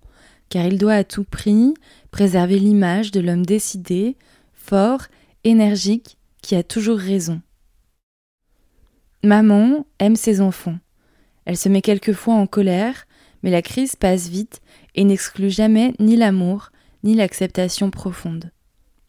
car 0.49 0.65
il 0.65 0.79
doit 0.79 0.93
à 0.93 1.03
tout 1.03 1.23
prix 1.23 1.75
préserver 2.09 2.57
l'image 2.57 3.11
de 3.11 3.19
l'homme 3.19 3.45
décidé, 3.45 4.15
fort, 4.53 5.03
énergique, 5.43 6.17
qui 6.41 6.55
a 6.55 6.63
toujours 6.63 6.97
raison. 6.97 7.43
Maman 9.23 9.85
aime 9.99 10.15
ses 10.15 10.41
enfants, 10.41 10.79
elle 11.47 11.55
se 11.55 11.69
met 11.69 11.81
quelquefois 11.81 12.33
en 12.33 12.45
colère, 12.45 13.07
mais 13.41 13.51
la 13.51 13.61
crise 13.61 13.95
passe 13.95 14.27
vite 14.27 14.59
et 14.95 15.05
n'exclut 15.05 15.49
jamais 15.49 15.93
ni 15.97 16.17
l'amour, 16.17 16.71
ni 17.05 17.15
l'acceptation 17.15 17.89
profonde. 17.89 18.51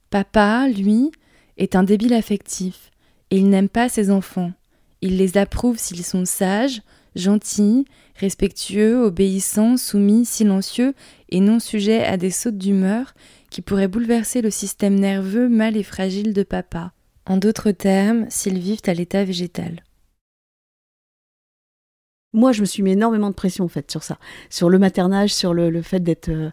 Papa, 0.08 0.68
lui, 0.68 1.10
est 1.56 1.74
un 1.74 1.82
débile 1.82 2.14
affectif, 2.14 2.92
et 3.32 3.38
il 3.38 3.48
n'aime 3.48 3.68
pas 3.68 3.88
ses 3.88 4.12
enfants. 4.12 4.52
Il 5.00 5.16
les 5.16 5.36
approuve 5.36 5.78
s'ils 5.78 6.04
sont 6.04 6.24
sages, 6.24 6.80
gentil, 7.16 7.86
respectueux, 8.14 9.02
obéissant, 9.02 9.76
soumis, 9.76 10.24
silencieux 10.24 10.94
et 11.30 11.40
non 11.40 11.58
sujet 11.58 12.04
à 12.04 12.16
des 12.16 12.30
sautes 12.30 12.56
d'humeur 12.56 13.14
qui 13.50 13.62
pourraient 13.62 13.88
bouleverser 13.88 14.42
le 14.42 14.50
système 14.52 14.94
nerveux 14.94 15.48
mal 15.48 15.76
et 15.76 15.82
fragile 15.82 16.34
de 16.34 16.44
papa. 16.44 16.92
En 17.26 17.36
d'autres 17.36 17.72
termes, 17.72 18.26
s'ils 18.28 18.60
vivent 18.60 18.82
à 18.86 18.94
l'état 18.94 19.24
végétal. 19.24 19.82
Moi, 22.38 22.52
je 22.52 22.60
me 22.60 22.66
suis 22.66 22.84
mis 22.84 22.92
énormément 22.92 23.30
de 23.30 23.34
pression 23.34 23.64
en 23.64 23.68
fait 23.68 23.90
sur 23.90 24.04
ça, 24.04 24.16
sur 24.48 24.70
le 24.70 24.78
maternage, 24.78 25.34
sur 25.34 25.52
le, 25.54 25.82
fait 25.82 25.98
d'être 25.98 26.28
euh, 26.28 26.50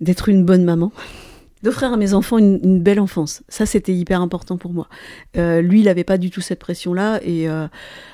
d'être 0.00 0.28
une 0.28 0.44
bonne 0.44 0.62
maman 0.62 0.92
d'offrir 1.64 1.92
à 1.92 1.96
mes 1.96 2.14
enfants 2.14 2.38
une, 2.38 2.80
belle 2.80 3.00
enfance. 3.00 3.42
Ça, 3.48 3.66
c'était 3.66 3.92
hyper 3.92 4.20
important 4.20 4.58
pour 4.58 4.72
moi. 4.72 4.88
Euh, 5.36 5.60
lui, 5.60 5.80
il 5.80 5.86
n'avait 5.86 6.04
pas 6.04 6.18
du 6.18 6.30
tout 6.30 6.40
cette 6.40 6.60
pression-là. 6.60 7.20
Et, 7.24 7.48
euh, 7.48 7.66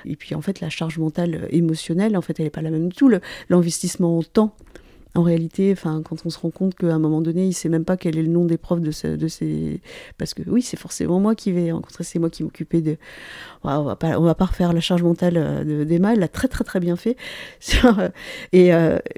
et 0.07 0.17
puis, 0.17 0.35
en 0.35 0.41
fait, 0.41 0.61
la 0.61 0.71
charge 0.71 0.99
mentale 0.99 1.47
émotionnelle, 1.51 2.17
en 2.17 2.23
fait, 2.23 2.41
elle 2.41 2.47
n'est 2.47 2.51
pas 2.51 2.63
la 2.63 2.71
même 2.71 2.89
du 2.89 2.97
tout. 2.97 3.11
L'investissement 3.49 4.19
en 4.19 4.23
temps, 4.23 4.55
en 5.19 5.23
réalité, 5.23 5.73
enfin, 5.73 6.03
quand 6.05 6.25
on 6.25 6.31
se 6.31 6.39
rend 6.39 6.51
compte 6.51 6.77
qu'à 6.77 6.95
un 6.95 6.99
moment 6.99 7.21
donné, 7.21 7.47
il 7.47 7.53
sait 7.53 7.69
même 7.69 7.85
pas 7.85 7.97
quel 7.97 8.17
est 8.17 8.23
le 8.23 8.29
nom 8.29 8.45
des 8.45 8.57
profs 8.57 8.81
de, 8.81 8.93
ce, 8.93 9.09
de 9.09 9.27
ces... 9.27 9.81
Parce 10.17 10.33
que 10.33 10.43
oui, 10.47 10.63
c'est 10.63 10.79
forcément 10.79 11.19
moi 11.19 11.35
qui 11.35 11.51
vais 11.51 11.73
rencontrer, 11.73 12.05
c'est 12.05 12.19
moi 12.19 12.31
qui 12.31 12.45
m'occupais 12.45 12.81
de... 12.81 12.97
On 13.65 13.71
on 13.71 14.23
va 14.23 14.35
pas 14.35 14.45
refaire 14.45 14.73
la 14.73 14.81
charge 14.81 15.03
mentale 15.03 15.85
d'Emma, 15.87 16.13
elle 16.13 16.21
l'a 16.21 16.29
très 16.29 16.47
très 16.47 16.63
très 16.63 16.79
bien 16.79 16.95
fait. 16.95 17.17
et, 18.53 18.71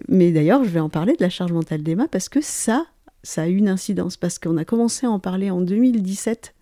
mais 0.09 0.33
d'ailleurs, 0.33 0.65
je 0.65 0.71
vais 0.71 0.81
en 0.81 0.89
parler 0.89 1.13
de 1.13 1.23
la 1.23 1.31
charge 1.31 1.53
mentale 1.53 1.83
d'Emma 1.83 2.09
parce 2.09 2.31
que 2.31 2.41
ça, 2.41 2.87
ça 3.23 3.43
a 3.43 3.49
eu 3.49 3.57
une 3.57 3.69
incidence 3.69 4.17
parce 4.17 4.39
qu'on 4.39 4.57
a 4.57 4.65
commencé 4.65 5.07
à 5.07 5.11
en 5.11 5.19
parler 5.19 5.51
en 5.51 5.61
2017. 5.61 6.55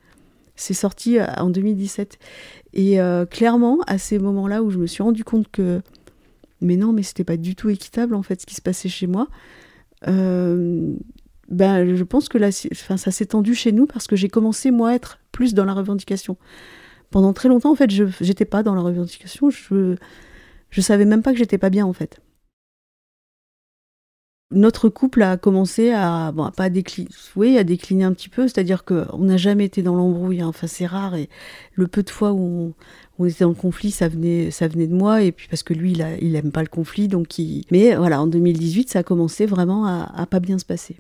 C'est 0.59 0.75
sorti 0.75 1.19
euh, 1.19 1.27
en 1.37 1.51
2017. 1.51 2.19
Et 2.75 3.01
euh, 3.01 3.25
clairement, 3.25 3.79
à 3.87 3.97
ces 3.97 4.19
moments-là 4.19 4.63
où 4.63 4.71
je 4.71 4.79
me 4.79 4.87
suis 4.87 5.03
rendu 5.03 5.25
compte 5.25 5.49
que, 5.51 5.81
mais 6.61 6.77
non, 6.77 6.93
mais 6.93 7.03
c'était 7.03 7.25
pas 7.25 7.37
du 7.37 7.55
tout 7.55 7.71
équitable 7.71 8.15
en 8.15 8.23
fait 8.23 8.41
ce 8.41 8.47
qui 8.47 8.55
se 8.55 8.63
passait 8.63 8.89
chez 8.89 9.07
moi, 9.07 9.29
euh, 10.07 10.95
ben, 11.49 11.95
je 11.95 12.05
pense 12.05 12.29
que 12.29 12.39
là, 12.39 12.51
ça 12.53 13.11
s'est 13.11 13.27
tendu 13.27 13.55
chez 13.55 13.73
nous 13.73 13.87
parce 13.87 14.07
que 14.07 14.17
j'ai 14.17 14.29
commencé 14.29 14.71
moi 14.71 14.91
à 14.91 14.95
être 14.95 15.19
plus 15.33 15.55
dans 15.55 15.65
la 15.65 15.73
revendication. 15.73 16.37
Pendant 17.11 17.33
très 17.33 17.49
longtemps, 17.49 17.73
en 17.73 17.75
fait, 17.75 17.91
je 17.91 18.05
n'étais 18.23 18.45
pas 18.45 18.63
dans 18.63 18.75
la 18.75 18.83
revendication. 18.83 19.49
Je, 19.49 19.97
je 20.71 20.81
savais 20.83 21.07
même 21.07 21.23
pas 21.23 21.33
que 21.33 21.39
j'étais 21.39 21.57
pas 21.57 21.71
bien 21.71 21.87
en 21.87 21.95
fait 21.95 22.21
notre 24.51 24.89
couple 24.89 25.23
a 25.23 25.37
commencé 25.37 25.91
à, 25.91 26.33
bon, 26.33 26.51
pas 26.51 26.71
décliner, 26.71 27.11
oui, 27.37 27.59
à 27.59 27.65
décliner 27.65 28.05
un 28.05 28.13
petit 28.13 28.31
peu, 28.31 28.49
c'est-à-dire 28.49 28.85
qu'on 28.85 29.19
n'a 29.19 29.37
jamais 29.37 29.67
été 29.67 29.83
dans 29.83 29.95
l'embrouille, 29.95 30.41
hein. 30.41 30.49
enfin 30.49 30.67
c'est 30.67 30.87
rare, 30.87 31.15
et 31.15 31.29
le 31.75 31.87
peu 31.87 32.03
de 32.03 32.11
fois 32.11 32.33
où 32.33 32.75
on, 33.19 33.25
était 33.27 33.45
dans 33.45 33.51
le 33.51 33.55
conflit, 33.55 33.91
ça 33.91 34.09
venait, 34.09 34.51
ça 34.51 34.67
venait 34.67 34.87
de 34.87 34.95
moi, 34.95 35.23
et 35.23 35.33
puis 35.33 35.49
parce 35.49 35.63
que 35.63 35.75
lui, 35.75 35.93
il, 35.93 36.19
il 36.23 36.35
aime 36.35 36.51
pas 36.51 36.63
le 36.63 36.69
conflit, 36.69 37.09
donc 37.09 37.39
il... 37.39 37.65
Mais 37.71 37.95
voilà, 37.95 38.23
en 38.23 38.27
2018, 38.27 38.91
ça 38.91 39.01
a 39.01 39.03
commencé 39.03 39.45
vraiment 39.45 39.87
à, 39.87 40.11
à 40.15 40.27
pas 40.27 40.41
bien 40.41 40.59
se 40.59 40.65
passer. 40.65 40.97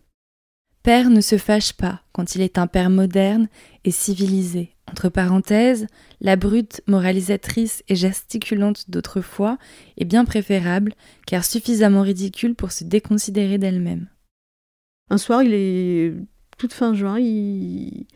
Père 0.82 1.10
ne 1.10 1.20
se 1.20 1.38
fâche 1.38 1.72
pas 1.72 2.02
quand 2.12 2.34
il 2.34 2.42
est 2.42 2.58
un 2.58 2.66
père 2.66 2.90
moderne 2.90 3.48
et 3.84 3.90
civilisé. 3.90 4.74
Entre 4.90 5.08
parenthèses, 5.08 5.86
la 6.20 6.36
brute 6.36 6.82
moralisatrice 6.86 7.82
et 7.88 7.94
gesticulante 7.94 8.90
d'autrefois 8.90 9.58
est 9.96 10.04
bien 10.04 10.24
préférable, 10.24 10.94
car 11.26 11.44
suffisamment 11.44 12.02
ridicule 12.02 12.54
pour 12.54 12.72
se 12.72 12.84
déconsidérer 12.84 13.58
d'elle-même. 13.58 14.08
Un 15.10 15.18
soir, 15.18 15.42
il 15.42 15.52
est 15.54 16.14
toute 16.56 16.72
fin 16.72 16.94
juin, 16.94 17.18
il, 17.18 18.06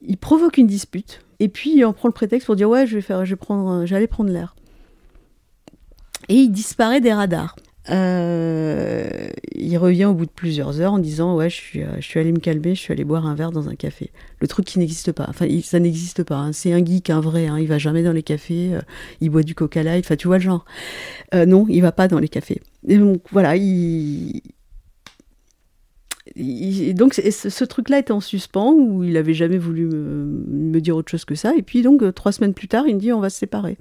il 0.00 0.16
provoque 0.18 0.58
une 0.58 0.66
dispute, 0.66 1.20
et 1.38 1.48
puis 1.48 1.74
il 1.76 1.84
en 1.84 1.92
prend 1.92 2.08
le 2.08 2.14
prétexte 2.14 2.46
pour 2.46 2.56
dire 2.56 2.68
ouais, 2.68 2.86
je 2.86 2.96
vais 2.96 3.02
faire, 3.02 3.24
je 3.24 3.30
vais 3.30 3.36
prendre, 3.36 3.86
j'allais 3.86 4.06
prendre 4.06 4.30
l'air. 4.30 4.56
Et 6.28 6.34
il 6.34 6.50
disparaît 6.50 7.00
des 7.00 7.12
radars. 7.12 7.56
Euh, 7.90 9.28
il 9.54 9.76
revient 9.76 10.06
au 10.06 10.14
bout 10.14 10.24
de 10.24 10.30
plusieurs 10.30 10.80
heures 10.80 10.94
en 10.94 10.98
disant 10.98 11.36
ouais 11.36 11.50
je 11.50 11.54
suis, 11.54 11.82
euh, 11.82 11.96
je 11.98 12.06
suis 12.06 12.18
allé 12.18 12.32
me 12.32 12.38
calmer, 12.38 12.74
je 12.74 12.80
suis 12.80 12.92
allé 12.92 13.04
boire 13.04 13.26
un 13.26 13.34
verre 13.34 13.50
dans 13.50 13.68
un 13.68 13.74
café. 13.74 14.10
Le 14.40 14.48
truc 14.48 14.64
qui 14.64 14.78
n'existe 14.78 15.12
pas. 15.12 15.26
Enfin 15.28 15.46
ça 15.62 15.78
n'existe 15.80 16.22
pas. 16.22 16.36
Hein. 16.36 16.52
C'est 16.52 16.72
un 16.72 16.84
geek, 16.84 17.10
un 17.10 17.20
vrai. 17.20 17.46
Hein. 17.46 17.58
Il 17.58 17.68
va 17.68 17.78
jamais 17.78 18.02
dans 18.02 18.12
les 18.12 18.22
cafés. 18.22 18.74
Euh, 18.74 18.80
il 19.20 19.30
boit 19.30 19.42
du 19.42 19.54
Coca 19.54 19.82
Light. 19.82 20.04
Enfin 20.04 20.16
tu 20.16 20.28
vois 20.28 20.38
le 20.38 20.44
genre. 20.44 20.64
non, 21.34 21.66
il 21.68 21.80
va 21.80 21.92
pas 21.92 22.08
dans 22.08 22.18
les 22.18 22.28
cafés. 22.28 22.62
Et 22.88 22.96
donc 22.96 23.22
voilà, 23.32 23.56
il, 23.56 24.40
donc 26.94 27.14
ce, 27.14 27.64
truc-là 27.64 27.98
était 27.98 28.12
en 28.12 28.20
suspens 28.20 28.72
où 28.72 29.04
il 29.04 29.16
avait 29.16 29.34
jamais 29.34 29.58
voulu 29.58 29.86
me, 29.86 30.24
me, 30.48 30.80
dire 30.80 30.96
autre 30.96 31.10
chose 31.10 31.24
que 31.24 31.34
ça. 31.34 31.54
Et 31.56 31.62
puis 31.62 31.82
donc 31.82 32.02
trois 32.14 32.32
semaines 32.32 32.54
plus 32.54 32.68
tard, 32.68 32.86
il 32.88 32.94
me 32.94 33.00
dit 33.00 33.12
on 33.12 33.20
va 33.20 33.30
se 33.30 33.38
séparer. 33.38 33.76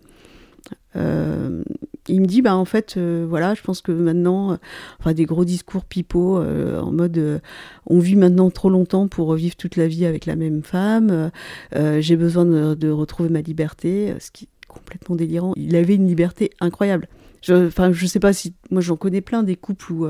Euh, 0.96 1.64
il 2.08 2.22
me 2.22 2.26
dit 2.26 2.42
bah 2.42 2.56
en 2.56 2.66
fait 2.66 2.96
euh, 2.98 3.26
voilà 3.28 3.54
je 3.56 3.62
pense 3.62 3.82
que 3.82 3.92
maintenant 3.92 4.52
euh, 4.52 4.56
enfin 5.00 5.14
des 5.14 5.26
gros 5.26 5.46
discours 5.46 5.86
pipeaux 5.86 6.38
en 6.38 6.92
mode 6.92 7.42
on 7.88 8.00
vit 8.00 8.16
maintenant 8.16 8.50
trop 8.50 8.70
longtemps 8.70 9.08
pour 9.08 9.34
vivre 9.34 9.56
toute 9.56 9.78
la 9.78 9.88
vie 9.88 10.06
avec 10.06 10.26
la 10.26 10.36
même 10.36 10.64
femme 10.64 11.32
j'ai 11.74 12.16
besoin 12.16 12.46
de, 12.46 12.90
retrouver 12.90 13.30
ma 13.30 13.42
liberté 13.42 14.14
ce 14.20 14.32
qui 14.32 14.46
est 14.46 14.68
complètement 14.68 15.16
délirant. 15.16 15.54
Il 15.56 15.76
avait 15.76 15.96
une 15.96 16.08
liberté 16.08 16.50
incroyable. 16.60 17.08
Je 17.42 17.68
enfin 17.68 17.92
je 17.92 18.06
sais 18.06 18.20
pas 18.20 18.34
si 18.34 18.54
moi 18.72 18.82
j'en 18.82 18.96
connais 18.96 19.22
plein 19.22 19.44
des 19.44 19.56
couples 19.56 19.92
où 19.92 20.08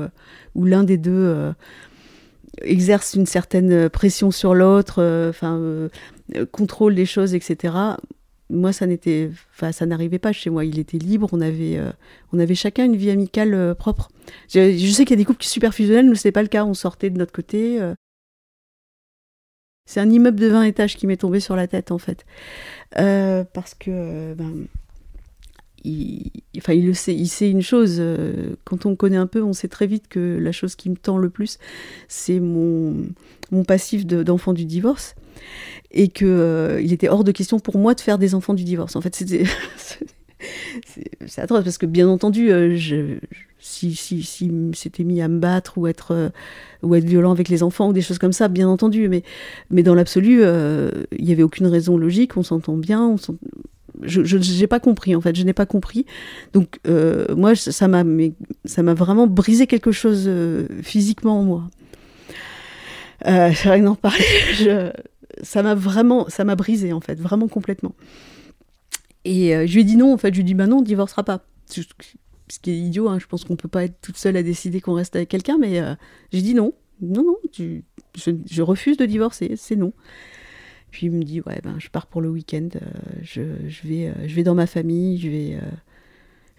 où 0.54 0.64
l'un 0.64 0.84
des 0.84 0.98
deux 0.98 1.52
exerce 2.62 3.14
une 3.14 3.26
certaine 3.26 3.88
pression 3.88 4.30
sur 4.30 4.54
l'autre 4.54 5.28
enfin 5.28 5.88
contrôle 6.50 6.94
les 6.94 7.06
choses 7.06 7.34
etc 7.34 7.96
moi, 8.50 8.72
ça 8.72 8.86
n'était, 8.86 9.30
enfin, 9.54 9.72
ça 9.72 9.86
n'arrivait 9.86 10.18
pas 10.18 10.32
chez 10.32 10.50
moi. 10.50 10.64
Il 10.64 10.78
était 10.78 10.98
libre. 10.98 11.28
On 11.32 11.40
avait, 11.40 11.78
euh, 11.78 11.90
on 12.32 12.38
avait 12.38 12.54
chacun 12.54 12.84
une 12.84 12.96
vie 12.96 13.10
amicale 13.10 13.54
euh, 13.54 13.74
propre. 13.74 14.10
Je, 14.48 14.70
sais 14.92 15.04
qu'il 15.04 15.10
y 15.10 15.14
a 15.14 15.16
des 15.16 15.24
couples 15.24 15.40
qui 15.40 15.48
sont 15.48 15.54
super 15.54 15.74
fusionnels. 15.74 16.06
Nous, 16.06 16.14
c'est 16.14 16.32
pas 16.32 16.42
le 16.42 16.48
cas. 16.48 16.64
On 16.64 16.74
sortait 16.74 17.10
de 17.10 17.18
notre 17.18 17.32
côté. 17.32 17.80
Euh. 17.80 17.94
C'est 19.86 20.00
un 20.00 20.10
immeuble 20.10 20.40
de 20.40 20.48
20 20.48 20.64
étages 20.64 20.96
qui 20.96 21.06
m'est 21.06 21.16
tombé 21.16 21.40
sur 21.40 21.56
la 21.56 21.66
tête, 21.66 21.90
en 21.90 21.98
fait, 21.98 22.24
parce 22.92 23.74
que, 23.74 24.32
ben, 24.32 24.66
il, 25.84 26.30
enfin, 26.56 26.72
il 26.72 26.86
le 26.86 26.94
sait. 26.94 27.14
Il 27.14 27.28
sait 27.28 27.50
une 27.50 27.62
chose. 27.62 28.02
quand 28.64 28.86
on 28.86 28.96
connaît 28.96 29.16
un 29.16 29.26
peu, 29.26 29.42
on 29.42 29.52
sait 29.52 29.68
très 29.68 29.86
vite 29.86 30.08
que 30.08 30.38
la 30.40 30.52
chose 30.52 30.74
qui 30.74 30.90
me 30.90 30.96
tend 30.96 31.18
le 31.18 31.30
plus, 31.30 31.58
c'est 32.08 32.40
mon, 32.40 33.06
passif 33.66 34.06
d'enfant 34.06 34.52
du 34.52 34.64
divorce 34.64 35.14
et 35.90 36.08
que 36.08 36.24
euh, 36.24 36.80
il 36.82 36.92
était 36.92 37.08
hors 37.08 37.24
de 37.24 37.32
question 37.32 37.60
pour 37.60 37.78
moi 37.78 37.94
de 37.94 38.00
faire 38.00 38.18
des 38.18 38.34
enfants 38.34 38.54
du 38.54 38.64
divorce. 38.64 38.96
En 38.96 39.00
fait, 39.00 39.14
c'est 41.26 41.40
atroce 41.40 41.64
parce 41.64 41.78
que 41.78 41.86
bien 41.86 42.08
entendu, 42.08 42.50
euh, 42.50 42.74
je, 42.76 43.16
si, 43.60 43.94
si, 43.94 44.22
si 44.22 44.50
s'était 44.74 45.04
mis 45.04 45.22
à 45.22 45.28
me 45.28 45.38
battre 45.38 45.78
ou 45.78 45.86
être 45.86 46.10
euh, 46.10 46.28
ou 46.82 46.94
être 46.96 47.04
violent 47.04 47.30
avec 47.30 47.48
les 47.48 47.62
enfants 47.62 47.88
ou 47.88 47.92
des 47.92 48.02
choses 48.02 48.18
comme 48.18 48.32
ça, 48.32 48.48
bien 48.48 48.68
entendu, 48.68 49.08
mais 49.70 49.82
dans 49.82 49.94
l'absolu, 49.94 50.42
il 50.42 51.24
n'y 51.24 51.32
avait 51.32 51.42
aucune 51.42 51.66
raison 51.66 51.96
logique. 51.96 52.36
On 52.36 52.42
s'entend 52.42 52.76
bien, 52.76 53.02
on 53.02 53.16
je 54.02 54.60
n'ai 54.60 54.66
pas 54.66 54.80
compris 54.80 55.14
en 55.14 55.20
fait, 55.20 55.36
je 55.36 55.42
n'ai 55.42 55.52
pas 55.52 55.66
compris. 55.66 56.06
Donc 56.52 56.80
moi, 57.36 57.54
ça 57.54 57.88
m'a 57.88 58.04
ça 58.64 58.82
m'a 58.82 58.94
vraiment 58.94 59.26
brisé 59.26 59.66
quelque 59.66 59.92
chose 59.92 60.30
physiquement 60.82 61.40
en 61.40 61.44
moi. 61.44 61.70
Euh, 63.26 63.50
rien 63.62 63.82
d'en 63.82 63.94
parler. 63.94 64.24
Ça 65.42 65.64
m'a 65.64 65.74
vraiment, 65.74 66.28
ça 66.28 66.44
m'a 66.44 66.54
brisé 66.54 66.92
en 66.92 67.00
fait, 67.00 67.18
vraiment 67.18 67.48
complètement. 67.48 67.92
Et 69.24 69.52
euh, 69.56 69.66
je 69.66 69.74
lui 69.74 69.80
ai 69.80 69.84
dit 69.84 69.96
non, 69.96 70.14
en 70.14 70.16
fait, 70.16 70.28
je 70.28 70.34
lui 70.34 70.42
ai 70.42 70.44
dit 70.44 70.54
bah 70.54 70.68
non, 70.68 70.78
on 70.78 70.82
divorcera 70.82 71.24
pas. 71.24 71.44
Ce 71.66 71.80
qui 72.62 72.70
est 72.70 72.76
idiot, 72.76 73.08
hein, 73.08 73.18
je 73.18 73.26
pense 73.26 73.42
qu'on 73.42 73.56
peut 73.56 73.68
pas 73.68 73.82
être 73.82 74.00
toute 74.00 74.16
seule 74.16 74.36
à 74.36 74.44
décider 74.44 74.80
qu'on 74.80 74.92
reste 74.92 75.16
avec 75.16 75.28
quelqu'un, 75.28 75.58
mais 75.58 75.80
euh, 75.80 75.96
j'ai 76.32 76.40
dit 76.40 76.54
non, 76.54 76.72
non, 77.00 77.24
non, 77.24 77.36
je, 77.58 78.62
refuse 78.62 78.96
de 78.96 79.06
divorcer, 79.06 79.54
c'est 79.56 79.74
non. 79.74 79.92
Puis 80.94 81.06
il 81.06 81.10
me 81.10 81.24
dit 81.24 81.40
ouais 81.40 81.60
ben 81.64 81.74
je 81.80 81.88
pars 81.88 82.06
pour 82.06 82.20
le 82.20 82.28
week-end, 82.28 82.68
euh, 82.76 82.80
je, 83.20 83.42
je, 83.66 83.88
vais, 83.88 84.12
je 84.28 84.34
vais 84.36 84.44
dans 84.44 84.54
ma 84.54 84.68
famille, 84.68 85.18
je 85.18 85.28
vais, 85.28 85.58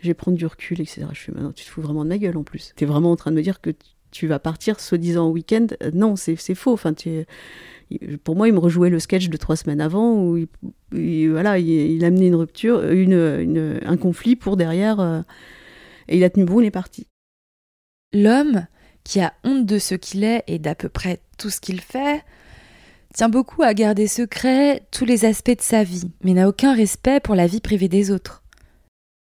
je 0.01 0.07
vais 0.07 0.13
prendre 0.13 0.37
du 0.37 0.45
recul, 0.45 0.81
etc. 0.81 1.05
Je 1.13 1.19
fais 1.21 1.31
maintenant 1.31 1.53
tu 1.53 1.63
te 1.63 1.69
fous 1.69 1.81
vraiment 1.81 2.03
de 2.03 2.09
ma 2.09 2.17
gueule 2.17 2.35
en 2.35 2.43
plus. 2.43 2.73
Tu 2.75 2.83
es 2.83 2.87
vraiment 2.87 3.11
en 3.11 3.15
train 3.15 3.31
de 3.31 3.37
me 3.37 3.41
dire 3.41 3.61
que 3.61 3.69
tu 4.11 4.27
vas 4.27 4.39
partir 4.39 4.81
soi-disant 4.81 5.29
au 5.29 5.31
week-end. 5.31 5.67
non, 5.93 6.17
c'est 6.17 6.35
faux. 6.53 6.73
Enfin, 6.73 6.93
pour 8.25 8.35
moi, 8.35 8.49
il 8.49 8.53
me 8.53 8.59
rejouait 8.59 8.89
le 8.89 8.99
sketch 8.99 9.29
de 9.29 9.37
trois 9.37 9.55
semaines 9.55 9.79
avant 9.79 10.21
où 10.21 10.45
il, 10.91 11.29
voilà, 11.29 11.57
il, 11.57 12.03
a 12.03 12.07
amené 12.07 12.27
une 12.27 12.35
rupture, 12.35 12.83
une, 12.91 13.79
un 13.85 13.95
conflit 13.95 14.35
pour 14.35 14.57
derrière, 14.57 14.99
euh, 14.99 15.21
et 16.09 16.17
il 16.17 16.25
a 16.25 16.29
tenu 16.29 16.43
bon, 16.43 16.59
il 16.59 16.65
est 16.65 16.71
parti. 16.71 17.07
L'homme, 18.11 18.67
qui 19.05 19.21
a 19.21 19.33
honte 19.45 19.65
de 19.65 19.79
ce 19.79 19.95
qu'il 19.95 20.25
est 20.25 20.43
et 20.47 20.59
d'à 20.59 20.75
peu 20.75 20.89
près 20.89 21.21
tout 21.37 21.49
ce 21.49 21.61
qu'il 21.61 21.79
fait, 21.79 22.23
tient 23.15 23.29
beaucoup 23.29 23.63
à 23.63 23.73
garder 23.73 24.07
secret 24.07 24.85
tous 24.91 25.05
les 25.05 25.23
aspects 25.23 25.55
de 25.55 25.61
sa 25.61 25.85
vie, 25.85 26.11
mais 26.21 26.33
n'a 26.33 26.49
aucun 26.49 26.75
respect 26.75 27.21
pour 27.21 27.33
la 27.33 27.47
vie 27.47 27.61
privée 27.61 27.87
des 27.87 28.11
autres. 28.11 28.43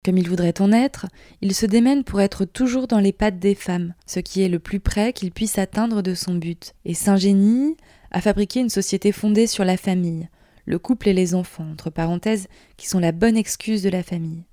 Comme 0.03 0.17
il 0.17 0.27
voudrait 0.27 0.59
en 0.61 0.71
être, 0.71 1.05
il 1.41 1.53
se 1.53 1.67
démène 1.67 2.03
pour 2.03 2.19
être 2.19 2.43
toujours 2.43 2.87
dans 2.87 2.99
les 2.99 3.13
pattes 3.13 3.37
des 3.37 3.53
femmes, 3.53 3.93
ce 4.07 4.19
qui 4.19 4.41
est 4.41 4.49
le 4.49 4.57
plus 4.57 4.79
près 4.79 5.13
qu'il 5.13 5.31
puisse 5.31 5.59
atteindre 5.59 6.01
de 6.01 6.15
son 6.15 6.33
but, 6.33 6.73
et 6.85 6.95
s'ingénie 6.95 7.77
à 8.09 8.19
fabriquer 8.19 8.61
une 8.61 8.69
société 8.69 9.11
fondée 9.11 9.45
sur 9.45 9.63
la 9.63 9.77
famille, 9.77 10.27
le 10.65 10.79
couple 10.79 11.09
et 11.09 11.13
les 11.13 11.35
enfants, 11.35 11.69
entre 11.71 11.91
parenthèses, 11.91 12.47
qui 12.77 12.89
sont 12.89 12.99
la 12.99 13.11
bonne 13.11 13.37
excuse 13.37 13.83
de 13.83 13.89
la 13.89 14.01
famille. 14.01 14.43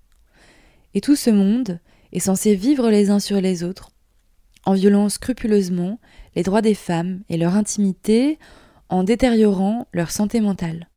Et 0.92 1.00
tout 1.00 1.16
ce 1.16 1.30
monde 1.30 1.80
est 2.12 2.20
censé 2.20 2.54
vivre 2.54 2.90
les 2.90 3.08
uns 3.08 3.20
sur 3.20 3.40
les 3.40 3.64
autres, 3.64 3.90
en 4.66 4.74
violant 4.74 5.08
scrupuleusement 5.08 5.98
les 6.36 6.42
droits 6.42 6.60
des 6.60 6.74
femmes 6.74 7.22
et 7.30 7.38
leur 7.38 7.54
intimité, 7.54 8.38
en 8.90 9.04
détériorant 9.04 9.86
leur 9.92 10.10
santé 10.10 10.40
mentale. 10.40 10.88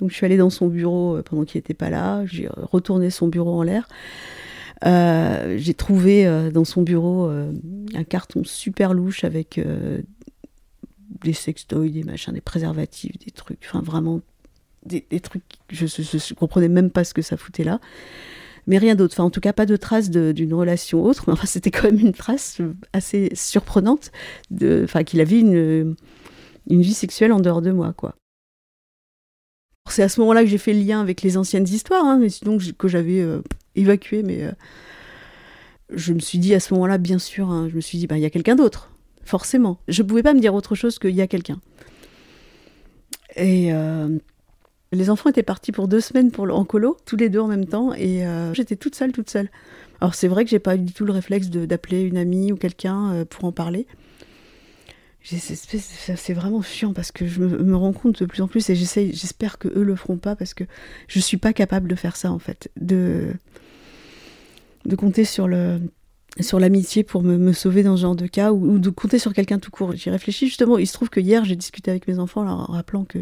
Donc 0.00 0.10
je 0.10 0.14
suis 0.14 0.26
allée 0.26 0.36
dans 0.36 0.50
son 0.50 0.68
bureau 0.68 1.16
euh, 1.16 1.22
pendant 1.22 1.44
qu'il 1.44 1.58
n'était 1.58 1.74
pas 1.74 1.90
là, 1.90 2.24
j'ai 2.26 2.48
retourné 2.48 3.10
son 3.10 3.28
bureau 3.28 3.58
en 3.58 3.62
l'air. 3.62 3.88
Euh, 4.84 5.56
j'ai 5.58 5.72
trouvé 5.72 6.26
euh, 6.26 6.50
dans 6.50 6.64
son 6.64 6.82
bureau 6.82 7.28
un 7.28 8.04
carton 8.04 8.44
super 8.44 8.92
louche 8.92 9.24
avec 9.24 9.60
des 11.22 11.32
sextoys, 11.32 11.90
des 11.90 12.02
machins, 12.02 12.32
des 12.32 12.40
préservatifs, 12.40 13.18
des 13.18 13.30
trucs, 13.30 13.64
enfin 13.66 13.80
vraiment 13.80 14.20
des, 14.84 15.02
trucs, 15.20 15.42
je 15.70 15.84
ne 15.84 16.34
comprenais 16.34 16.68
même 16.68 16.90
pas 16.90 17.04
ce 17.04 17.14
que 17.14 17.22
ça 17.22 17.36
foutait 17.36 17.64
là. 17.64 17.80
Mais 18.66 18.78
rien 18.78 18.94
d'autre, 18.94 19.14
enfin 19.14 19.24
en 19.24 19.30
tout 19.30 19.40
cas 19.40 19.52
pas 19.52 19.66
de 19.66 19.76
trace 19.76 20.10
d'une 20.10 20.54
relation 20.54 21.04
autre, 21.04 21.24
mais 21.26 21.32
enfin 21.34 21.46
c'était 21.46 21.70
quand 21.70 21.84
même 21.84 22.00
une 22.00 22.12
trace 22.12 22.60
assez 22.92 23.30
surprenante, 23.34 24.10
de, 24.50 24.82
enfin 24.84 25.04
qu'il 25.04 25.20
avait 25.20 25.38
une, 25.38 25.94
une 26.68 26.82
vie 26.82 26.94
sexuelle 26.94 27.32
en 27.32 27.40
dehors 27.40 27.62
de 27.62 27.70
moi, 27.70 27.92
quoi. 27.92 28.16
C'est 29.88 30.02
à 30.02 30.08
ce 30.08 30.20
moment-là 30.20 30.42
que 30.42 30.48
j'ai 30.48 30.58
fait 30.58 30.72
le 30.72 30.80
lien 30.80 31.00
avec 31.00 31.22
les 31.22 31.36
anciennes 31.36 31.68
histoires, 31.68 32.04
hein, 32.04 32.20
sinon 32.28 32.58
que 32.76 32.88
j'avais 32.88 33.20
euh, 33.20 33.40
évacué, 33.76 34.22
mais 34.22 34.42
euh, 34.42 34.50
je 35.90 36.12
me 36.12 36.18
suis 36.18 36.38
dit 36.38 36.54
à 36.54 36.60
ce 36.60 36.74
moment-là, 36.74 36.98
bien 36.98 37.18
sûr, 37.18 37.50
hein, 37.50 37.68
je 37.70 37.76
me 37.76 37.80
suis 37.80 37.98
dit, 37.98 38.06
bah, 38.06 38.18
il 38.18 38.22
y 38.22 38.26
a 38.26 38.30
quelqu'un 38.30 38.56
d'autre, 38.56 38.90
forcément. 39.24 39.78
Je 39.86 40.02
ne 40.02 40.08
pouvais 40.08 40.24
pas 40.24 40.34
me 40.34 40.40
dire 40.40 40.54
autre 40.54 40.74
chose 40.74 40.98
qu'il 40.98 41.14
y 41.14 41.22
a 41.22 41.28
quelqu'un. 41.28 41.60
Et 43.36 43.72
euh, 43.72 44.18
les 44.96 45.10
enfants 45.10 45.30
étaient 45.30 45.42
partis 45.42 45.72
pour 45.72 45.88
deux 45.88 46.00
semaines 46.00 46.30
pour, 46.30 46.44
en 46.44 46.64
colo, 46.64 46.96
tous 47.04 47.16
les 47.16 47.28
deux 47.28 47.40
en 47.40 47.48
même 47.48 47.66
temps, 47.66 47.92
et 47.94 48.24
j'étais 48.52 48.76
toute 48.76 48.94
seule, 48.94 49.12
toute 49.12 49.30
seule. 49.30 49.50
Alors 50.00 50.14
c'est 50.14 50.28
vrai 50.28 50.44
que 50.44 50.50
j'ai 50.50 50.58
pas 50.58 50.76
eu 50.76 50.80
du 50.80 50.92
tout 50.92 51.04
le 51.04 51.12
réflexe 51.12 51.48
d'appeler 51.48 52.02
une 52.02 52.16
amie 52.16 52.52
ou 52.52 52.56
quelqu'un 52.56 53.24
pour 53.30 53.44
en 53.44 53.52
parler 53.52 53.86
c'est 55.34 56.34
vraiment 56.34 56.62
chiant 56.62 56.92
parce 56.92 57.10
que 57.10 57.26
je 57.26 57.40
me, 57.40 57.76
rends 57.76 57.92
compte 57.92 58.22
de 58.22 58.26
plus 58.26 58.42
en 58.42 58.48
plus 58.48 58.70
et 58.70 58.76
j'espère 58.76 59.58
que 59.58 59.68
eux 59.68 59.82
le 59.82 59.96
feront 59.96 60.18
pas 60.18 60.36
parce 60.36 60.54
que 60.54 60.64
je 61.08 61.18
suis 61.18 61.36
pas 61.36 61.52
capable 61.52 61.88
de 61.88 61.96
faire 61.96 62.16
ça 62.16 62.30
en 62.30 62.38
fait, 62.38 62.70
de 62.76 63.34
compter 64.96 65.24
sur 65.24 65.48
l'amitié 65.48 67.02
pour 67.02 67.22
me, 67.22 67.52
sauver 67.52 67.82
dans 67.82 67.96
ce 67.96 68.02
genre 68.02 68.14
de 68.14 68.28
cas 68.28 68.52
ou, 68.52 68.78
de 68.78 68.90
compter 68.90 69.18
sur 69.18 69.32
quelqu'un 69.32 69.58
tout 69.58 69.72
court. 69.72 69.92
J'y 69.96 70.10
réfléchis 70.10 70.46
justement. 70.46 70.78
Il 70.78 70.86
se 70.86 70.92
trouve 70.92 71.10
que 71.10 71.20
hier 71.20 71.44
j'ai 71.44 71.56
discuté 71.56 71.90
avec 71.90 72.06
mes 72.06 72.20
enfants 72.20 72.46
en 72.46 72.64
rappelant 72.66 73.04
que 73.04 73.18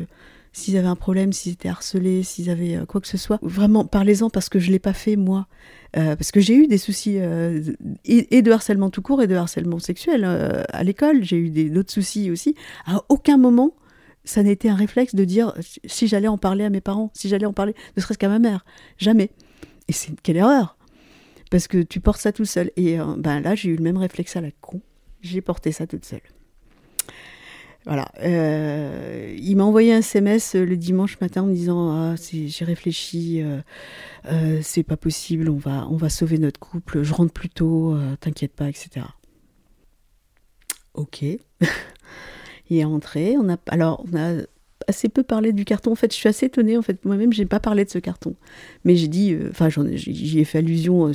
s'ils 0.55 0.77
avaient 0.77 0.89
un 0.89 0.97
problème, 0.97 1.33
s'ils 1.33 1.53
étaient 1.53 1.69
harcelés, 1.69 2.23
s'ils 2.23 2.49
avaient 2.49 2.77
euh, 2.77 2.87
quoi 2.87 3.01
que 3.01 3.09
ce 3.09 3.19
soit, 3.19 3.39
vraiment 3.43 3.85
parlez-en 3.85 4.31
parce 4.31 4.49
que 4.49 4.61
je 4.61 4.71
l'ai 4.71 4.79
pas 4.79 4.93
fait 4.93 5.17
moi. 5.17 5.49
Euh, 5.97 6.17
parce 6.17 6.31
que 6.31 6.41
j'ai 6.41 6.55
eu 6.55 6.67
des 6.69 6.79
soucis 6.79 7.19
euh, 7.19 7.61
et, 8.05 8.41
de 8.41 8.51
harcèlement 8.51 8.91
tout 8.91 9.03
court 9.03 9.21
et 9.21 9.27
de 9.27 9.35
harcèlement 9.35 9.79
sexuel 9.79 10.25
à 10.25 10.83
l'école. 10.83 11.23
J'ai 11.23 11.37
eu 11.37 11.71
d'autres 11.71 11.93
soucis 11.93 12.31
aussi. 12.31 12.55
À 12.87 13.03
aucun 13.09 13.37
moment, 13.37 13.75
ça 14.25 14.43
n'a 14.43 14.51
été 14.51 14.69
un 14.69 14.75
réflexe 14.75 15.15
de 15.15 15.25
dire 15.25 15.55
si 15.85 16.09
j'allais 16.09 16.29
en 16.29 16.39
parler 16.39 16.65
à 16.65 16.71
mes 16.71 16.81
parents, 16.81 17.11
si 17.15 17.29
j'allais 17.29 17.47
en 17.47 17.53
parler, 17.53 17.75
ne 17.97 18.03
serait-ce 18.03 18.19
qu'à 18.19 18.29
ma 18.29 18.39
mère. 18.39 18.65
Jamais. 18.97 19.31
Et 19.87 19.93
c'est 19.93 20.21
quelle 20.21 20.37
erreur 20.37 20.77
Parce 21.51 21.69
que 21.69 21.83
tu 21.83 22.01
portes 22.01 22.21
ça 22.21 22.33
tout 22.33 22.45
seul. 22.45 22.71
Et 22.77 22.97
ben 23.19 23.41
là, 23.41 23.55
j'ai 23.55 23.71
eu 23.71 23.77
le 23.77 23.83
même 23.83 23.99
réflexe 23.99 24.37
à 24.37 24.41
la 24.41 24.51
con. 24.61 24.81
J'ai 25.21 25.41
porté 25.41 25.71
ça 25.71 25.87
toute 25.87 26.05
seule. 26.05 26.21
Voilà. 27.87 28.09
Euh, 28.21 29.35
il 29.38 29.57
m'a 29.57 29.64
envoyé 29.64 29.93
un 29.93 29.99
SMS 29.99 30.55
le 30.55 30.76
dimanche 30.76 31.21
matin 31.21 31.43
en 31.43 31.47
me 31.47 31.55
disant 31.55 31.91
ah, 31.91 32.14
j'ai 32.17 32.64
réfléchi, 32.64 33.43
euh, 33.43 33.61
euh, 34.26 34.61
c'est 34.62 34.83
pas 34.83 34.97
possible, 34.97 35.50
on 35.50 35.59
va, 35.59 35.87
on 35.91 35.97
va 35.97 36.09
sauver 36.09 36.38
notre 36.38 36.59
couple, 36.59 37.03
je 37.03 37.12
rentre 37.12 37.33
plus 37.33 37.50
tôt, 37.50 37.97
t'inquiète 38.21 38.55
pas, 38.55 38.69
etc. 38.69 39.07
Ok. 40.95 41.23
il 42.71 42.79
est 42.79 42.85
rentré. 42.85 43.37
On 43.38 43.49
a, 43.50 43.57
alors, 43.69 44.05
on 44.11 44.17
a 44.17 44.43
assez 44.88 45.09
peu 45.09 45.23
parlé 45.23 45.53
du 45.53 45.64
carton. 45.64 45.93
En 45.93 45.95
fait, 45.95 46.12
je 46.12 46.17
suis 46.17 46.29
assez 46.29 46.47
étonnée. 46.47 46.76
En 46.76 46.83
fait, 46.83 47.05
moi-même, 47.05 47.33
j'ai 47.33 47.47
pas 47.47 47.61
parlé 47.61 47.85
de 47.85 47.91
ce 47.91 47.99
carton. 47.99 48.35
Mais 48.85 48.97
j'ai 48.97 49.09
dit, 49.09 49.33
euh, 49.33 49.49
enfin, 49.51 49.68
j'y 49.68 50.38
ai 50.38 50.44
fait 50.44 50.59
allusion 50.59 51.09
euh, 51.09 51.12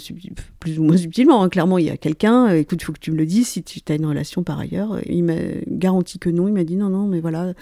plus 0.60 0.80
ou 0.80 0.84
moins 0.84 0.98
subtilement. 0.98 1.44
Hein. 1.44 1.50
Clairement, 1.50 1.78
il 1.78 1.86
y 1.86 1.90
a 1.90 1.98
quelqu'un. 1.98 2.50
Euh, 2.50 2.60
écoute, 2.60 2.82
il 2.82 2.86
faut 2.86 2.94
que 2.94 3.00
tu 3.00 3.12
me 3.12 3.18
le 3.18 3.26
dises 3.26 3.48
si 3.48 3.64
tu 3.64 3.80
as 3.92 3.96
une 3.96 4.06
relation 4.06 4.44
par 4.44 4.60
ailleurs. 4.60 5.00
Il 5.06 5.24
m'a 5.24 5.36
garanti 5.68 6.20
que 6.20 6.30
non. 6.30 6.48
Il 6.48 6.54
m'a 6.54 6.64
dit 6.64 6.76
non, 6.76 6.90
non, 6.90 7.08
mais 7.08 7.20
voilà, 7.20 7.54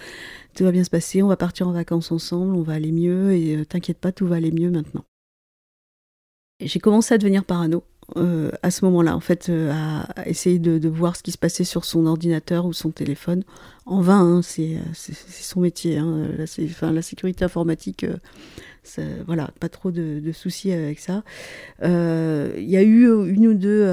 tout 0.55 0.63
va 0.63 0.71
bien 0.71 0.83
se 0.83 0.89
passer. 0.89 1.21
On 1.21 1.27
va 1.27 1.37
partir 1.37 1.67
en 1.67 1.71
vacances 1.71 2.11
ensemble. 2.11 2.55
On 2.55 2.63
va 2.63 2.73
aller 2.73 2.91
mieux. 2.91 3.33
Et 3.33 3.65
t'inquiète 3.65 3.97
pas, 3.97 4.11
tout 4.11 4.27
va 4.27 4.35
aller 4.37 4.51
mieux 4.51 4.69
maintenant. 4.69 5.03
J'ai 6.59 6.79
commencé 6.79 7.13
à 7.13 7.17
devenir 7.17 7.43
parano. 7.45 7.83
Euh, 8.15 8.51
à 8.63 8.71
ce 8.71 8.85
moment-là, 8.85 9.15
en 9.15 9.19
fait, 9.19 9.49
euh, 9.49 9.71
à, 9.73 10.27
essayer 10.27 10.59
de, 10.59 10.87
voir 10.87 11.15
ce 11.17 11.23
qui 11.23 11.31
se 11.31 11.37
passait 11.37 11.65
sur 11.65 11.83
son 11.83 12.05
ordinateur 12.05 12.65
ou 12.65 12.73
son 12.73 12.91
téléphone. 12.91 13.43
En 13.85 14.01
vain, 14.01 14.37
hein, 14.37 14.41
c'est 14.41 14.79
son 14.93 15.59
métier. 15.59 15.97
Hein, 15.97 16.29
la, 16.37 17.01
sécurité 17.01 17.43
informatique, 17.43 18.05
euh, 18.05 19.23
voilà, 19.25 19.51
pas 19.59 19.69
trop 19.69 19.91
de, 19.91 20.31
soucis 20.31 20.71
avec 20.71 20.99
ça. 20.99 21.23
Il 21.83 22.69
y 22.69 22.77
a 22.77 22.83
eu 22.83 23.07
une 23.29 23.47
ou 23.47 23.53
deux. 23.53 23.85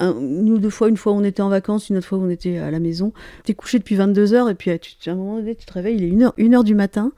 une 0.00 0.50
ou 0.50 0.58
deux 0.58 0.70
fois, 0.70 0.88
une 0.88 0.96
fois 0.96 1.12
on 1.12 1.24
était 1.24 1.42
en 1.42 1.48
vacances, 1.50 1.90
une 1.90 1.98
autre 1.98 2.06
fois 2.06 2.18
on 2.18 2.30
était 2.30 2.56
à 2.56 2.70
la 2.70 2.80
maison. 2.80 3.12
Tu 3.44 3.52
es 3.52 3.54
couché 3.54 3.78
depuis 3.78 3.96
22 3.96 4.32
heures 4.32 4.48
et 4.48 4.54
puis 4.54 4.70
à 4.70 4.78
un 5.08 5.14
moment 5.14 5.36
donné 5.36 5.54
tu 5.54 5.66
te 5.66 5.72
réveilles, 5.72 5.96
il 5.96 6.04
est 6.04 6.16
1h, 6.16 6.32
une 6.38 6.54
heure 6.54 6.64
du 6.64 6.74
matin 6.74 7.12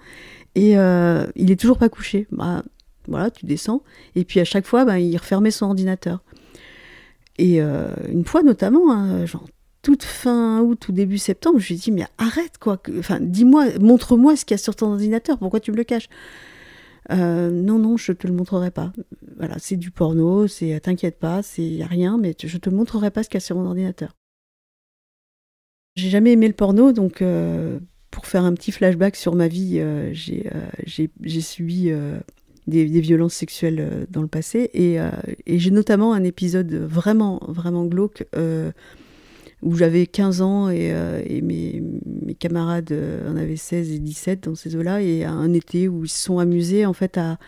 et 0.57 0.73
il 0.73 1.51
est 1.51 1.61
toujours 1.61 1.79
pas 1.79 1.89
couché. 1.89 2.27
Bah, 2.33 2.65
voilà, 3.09 3.31
tu 3.31 3.47
descends. 3.47 3.83
Et 4.15 4.25
puis 4.25 4.41
à 4.41 4.45
chaque 4.45 4.67
fois, 4.67 4.85
ben, 4.85 4.97
il 4.97 5.17
refermait 5.17 5.51
son 5.51 5.67
ordinateur. 5.67 6.23
Et 7.39 7.61
euh, 7.61 7.89
une 8.09 8.25
fois 8.25 8.43
notamment, 8.43 8.93
hein, 8.93 9.27
genre 9.27 9.47
toute 9.83 10.03
fin 10.03 10.61
août 10.61 10.89
ou 10.89 10.93
début 10.93 11.19
septembre, 11.19 11.59
je 11.59 11.69
lui 11.69 11.75
ai 11.75 11.79
dit, 11.79 11.93
mais 11.93 12.07
arrête 12.19 12.59
quoi. 12.59 12.81
Enfin, 12.99 13.19
dis-moi, 13.21 13.79
montre-moi 13.81 14.37
ce 14.37 14.45
qu'il 14.45 14.55
y 14.55 14.59
a 14.61 14.63
sur 14.63 14.77
ton 14.77 14.93
ordinateur, 14.93 15.39
pourquoi 15.39 15.61
tu 15.61 15.73
me 15.73 15.77
le 15.77 15.85
caches? 15.85 16.09
Euh, 17.11 17.51
non, 17.51 17.79
non, 17.79 17.99
je 17.99 18.13
te 18.13 18.27
le 18.27 18.33
montrerai 18.33 18.71
pas. 18.71 18.93
Voilà, 19.37 19.57
c'est 19.59 19.77
du 19.77 19.91
porno, 19.91 20.47
c'est 20.47 20.79
t'inquiète 20.81 21.19
pas, 21.19 21.43
c'est 21.43 21.83
a 21.83 21.87
rien, 21.87 22.17
mais 22.17 22.35
je 22.43 22.57
te 22.57 22.71
montrerai 22.71 23.11
pas 23.11 23.23
ce 23.23 23.29
qu'il 23.29 23.37
y 23.37 23.39
a 23.39 23.41
sur 23.41 23.57
mon 23.57 23.67
ordinateur. 23.67 24.17
J'ai 25.97 26.09
jamais 26.09 26.33
aimé 26.33 26.49
le 26.49 26.55
porno, 26.55 26.93
donc 26.93 27.21
euh, 27.21 27.79
pour 28.11 28.27
faire 28.27 28.45
un 28.45 28.55
petit 28.55 28.73
flashback 28.73 29.17
sur 29.17 29.35
ma 29.35 29.49
vie, 29.49 29.83
j'ai 30.13 31.41
subi 31.41 31.93
des, 32.67 33.01
violences 33.01 33.35
sexuelles 33.35 33.79
euh, 33.81 34.07
dans 34.11 34.23
le 34.23 34.29
passé. 34.29 34.71
Euh, 34.75 35.11
et, 35.47 35.59
j'ai 35.59 35.71
notamment 35.71 36.13
un 36.13 36.25
épisode 36.25 36.73
vraiment, 36.75 37.41
vraiment 37.49 37.85
glauque 37.85 38.27
euh, 38.37 38.73
où 39.63 39.77
j'avais 39.77 40.07
15 40.07 40.43
ans 40.43 40.69
et, 40.69 40.93
mes, 41.43 41.83
camarades 42.39 42.95
en 43.27 43.37
avaient 43.37 43.57
16 43.57 43.93
et 43.93 43.99
17 43.99 44.45
dans 44.45 44.55
ces 44.55 44.77
eaux-là. 44.77 45.01
Et 45.01 45.25
un 45.25 45.53
été 45.53 45.89
où 45.89 46.05
ils 46.05 46.11
se 46.11 46.23
sont 46.23 46.39
amusés 46.39 46.85
en 46.85 46.93
fait 46.93 47.17
à, 47.19 47.39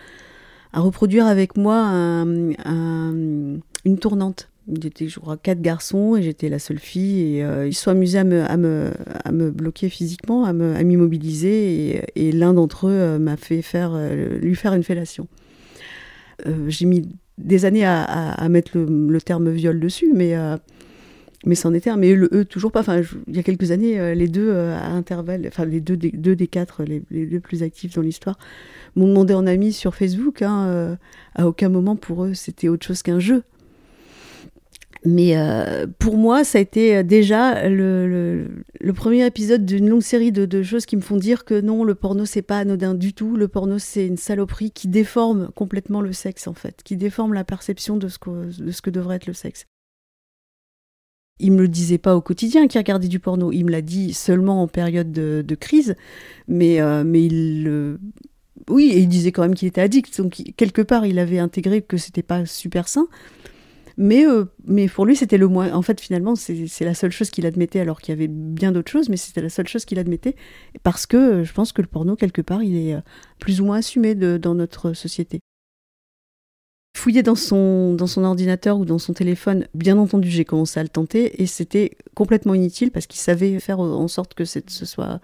reproduire 0.73 1.27
avec 1.27 1.57
moi 1.57 1.91
une 2.25 3.63
tournante. 4.01 4.49
Il 4.69 4.85
était, 4.85 5.07
je 5.09 5.21
crois, 5.21 5.37
quatre 5.37 5.61
garçons 5.61 6.17
et 6.17 6.23
j'étais 6.23 6.49
la 6.49 6.59
seule 6.59 6.79
fille. 6.79 7.39
Et 7.39 7.67
ils 7.67 7.75
se 7.75 7.85
sont 7.85 7.91
amusés 7.91 8.19
à 8.19 8.25
me, 8.25 9.51
bloquer 9.51 9.89
physiquement, 9.89 10.45
à 10.45 10.53
m'immobiliser. 10.53 12.03
Et, 12.17 12.33
l'un 12.33 12.53
d'entre 12.53 12.89
eux 12.89 13.19
m'a 13.19 13.37
fait 13.37 13.63
faire, 13.63 13.97
lui 14.41 14.57
faire 14.57 14.75
une 14.75 14.83
fellation. 14.83 15.29
J'ai 16.67 16.87
mis 16.87 17.09
des 17.39 17.65
années 17.65 17.85
à, 17.87 18.49
mettre 18.49 18.77
le, 18.77 19.21
terme 19.21 19.51
viol 19.51 19.79
dessus, 19.79 20.11
mais, 20.13 20.35
mais 21.45 21.55
c'en 21.55 21.73
était 21.73 21.91
un. 21.91 21.97
Mais 21.97 22.13
eux, 22.13 22.45
toujours 22.45 22.73
pas. 22.73 22.81
Enfin, 22.81 23.03
il 23.29 23.37
y 23.37 23.39
a 23.39 23.45
quelques 23.45 23.71
années, 23.71 24.17
les 24.17 24.29
deux 24.29 24.53
à 24.53 24.89
intervalles, 24.89 25.45
enfin, 25.47 25.65
les 25.65 25.81
deux 25.81 25.97
des, 25.97 26.11
deux 26.11 26.35
des 26.35 26.49
quatre, 26.49 26.83
les, 26.83 27.05
les 27.13 27.27
deux 27.27 27.41
plus 27.41 27.63
actifs 27.63 27.95
dans 27.95 28.03
l'histoire, 28.03 28.37
m'ont 28.97 29.07
demandé 29.07 29.33
en 29.33 29.47
ami 29.47 29.73
sur 29.73 29.95
Facebook. 29.95 30.43
Hein, 30.43 30.99
à 31.37 31.47
aucun 31.47 31.69
moment 31.69 31.95
pour 31.95 32.25
eux, 32.25 32.35
c'était 32.35 32.69
autre 32.69 32.85
chose 32.85 33.03
qu'un 33.03 33.21
jeu. 33.21 33.45
Mais 35.07 35.37
euh, 35.37 35.87
pour 36.01 36.17
moi, 36.17 36.43
ça 36.43 36.59
a 36.59 36.61
été 36.61 36.97
euh, 36.97 37.03
déjà 37.05 37.69
le, 37.69 38.49
premier 38.95 39.25
épisode 39.25 39.65
d'une 39.65 39.89
longue 39.89 40.03
série 40.03 40.33
de, 40.33 40.63
choses 40.65 40.85
qui 40.85 40.97
me 40.97 41.01
font 41.01 41.17
dire 41.17 41.45
que 41.45 41.61
non, 41.61 41.85
le 41.85 41.95
porno, 41.95 42.25
c'est 42.25 42.43
pas 42.43 42.59
anodin 42.59 42.95
du 42.95 43.15
tout. 43.15 43.37
Le 43.37 43.47
porno, 43.47 43.79
c'est 43.79 44.05
une 44.05 44.17
saloperie 44.17 44.73
qui 44.73 44.89
déforme 44.89 45.51
complètement 45.55 46.01
le 46.01 46.13
sexe, 46.13 46.49
en 46.49 46.55
fait, 46.55 46.83
qui 46.83 46.97
déforme 46.97 47.35
la 47.35 47.45
perception 47.45 47.97
de 47.97 48.09
ce 48.09 48.19
que, 48.19 48.91
devrait 48.91 49.17
être 49.17 49.27
le 49.27 49.33
sexe. 49.33 49.67
Il 51.39 51.53
me 51.53 51.63
le 51.63 51.69
disait 51.69 51.99
pas 51.99 52.17
au 52.17 52.21
quotidien 52.21 52.67
qu'il 52.67 52.81
regardait 52.81 53.09
du 53.09 53.21
porno. 53.21 53.53
Il 53.53 53.65
me 53.65 53.71
l'a 53.71 53.83
dit 53.83 54.13
seulement 54.13 54.61
en 54.63 54.67
période 54.67 55.13
de, 55.13 55.55
crise, 55.55 55.95
mais, 56.49 56.81
euh, 56.81 57.05
il 57.15 57.99
oui, 58.69 58.93
il 58.97 59.07
disait 59.07 59.31
quand 59.31 59.43
même 59.43 59.55
qu'il 59.55 59.69
était 59.69 59.83
addict. 59.83 60.21
Donc 60.21 60.43
quelque 60.57 60.83
part, 60.83 61.07
il 61.07 61.21
avait 61.21 61.39
intégré 61.39 61.83
que 61.83 61.97
c'était 61.97 62.25
pas 62.25 62.45
super 62.45 62.89
sain. 62.89 63.07
Mais, 63.99 64.27
euh, 64.27 64.45
mais 64.67 64.89
pour 64.89 65.07
lui, 65.07 65.17
c'était 65.17 65.39
le 65.39 65.49
moins. 65.49 65.73
En 65.73 65.83
fait, 65.83 66.01
finalement, 66.01 66.35
c'est 66.37 66.85
la 66.85 66.95
seule 66.95 67.13
chose 67.13 67.31
qu'il 67.31 67.47
admettait, 67.47 67.81
alors 67.81 68.01
qu'il 68.01 68.13
y 68.13 68.17
avait 68.17 68.29
bien 68.29 68.73
d'autres 68.73 68.91
choses, 68.91 69.09
mais 69.09 69.17
c'était 69.17 69.41
la 69.41 69.49
seule 69.49 69.69
chose 69.69 69.85
qu'il 69.85 69.99
admettait. 69.99 70.37
Parce 70.83 71.07
que 71.07 71.17
euh, 71.17 71.45
je 71.45 71.53
pense 71.53 71.73
que 71.73 71.81
le 71.81 71.89
porno, 71.89 72.15
quelque 72.15 72.43
part, 72.43 72.63
il 72.63 72.77
est 72.77 72.95
euh, 72.95 73.01
plus 73.39 73.61
ou 73.61 73.65
moins 73.65 73.79
assumé 73.79 74.15
dans 74.15 74.55
notre 74.55 74.93
société. 74.93 75.41
Fouiller 76.97 77.23
dans 77.23 77.35
son, 77.35 77.95
dans 77.95 78.07
son 78.07 78.25
ordinateur 78.25 78.79
ou 78.79 78.85
dans 78.85 78.99
son 78.99 79.13
téléphone, 79.13 79.67
bien 79.75 79.99
entendu, 79.99 80.31
j'ai 80.31 80.45
commencé 80.45 80.81
à 80.81 80.83
le 80.83 80.89
tenter 80.89 81.43
et 81.43 81.47
c'était 81.47 81.97
complètement 82.15 82.55
inutile 82.55 82.91
parce 82.91 83.07
qu'il 83.07 83.21
savait 83.21 83.61
faire 83.61 83.81
en 83.81 84.09
sorte 84.09 84.33
que 84.33 84.47
ce 84.47 84.61
soit 84.67 85.21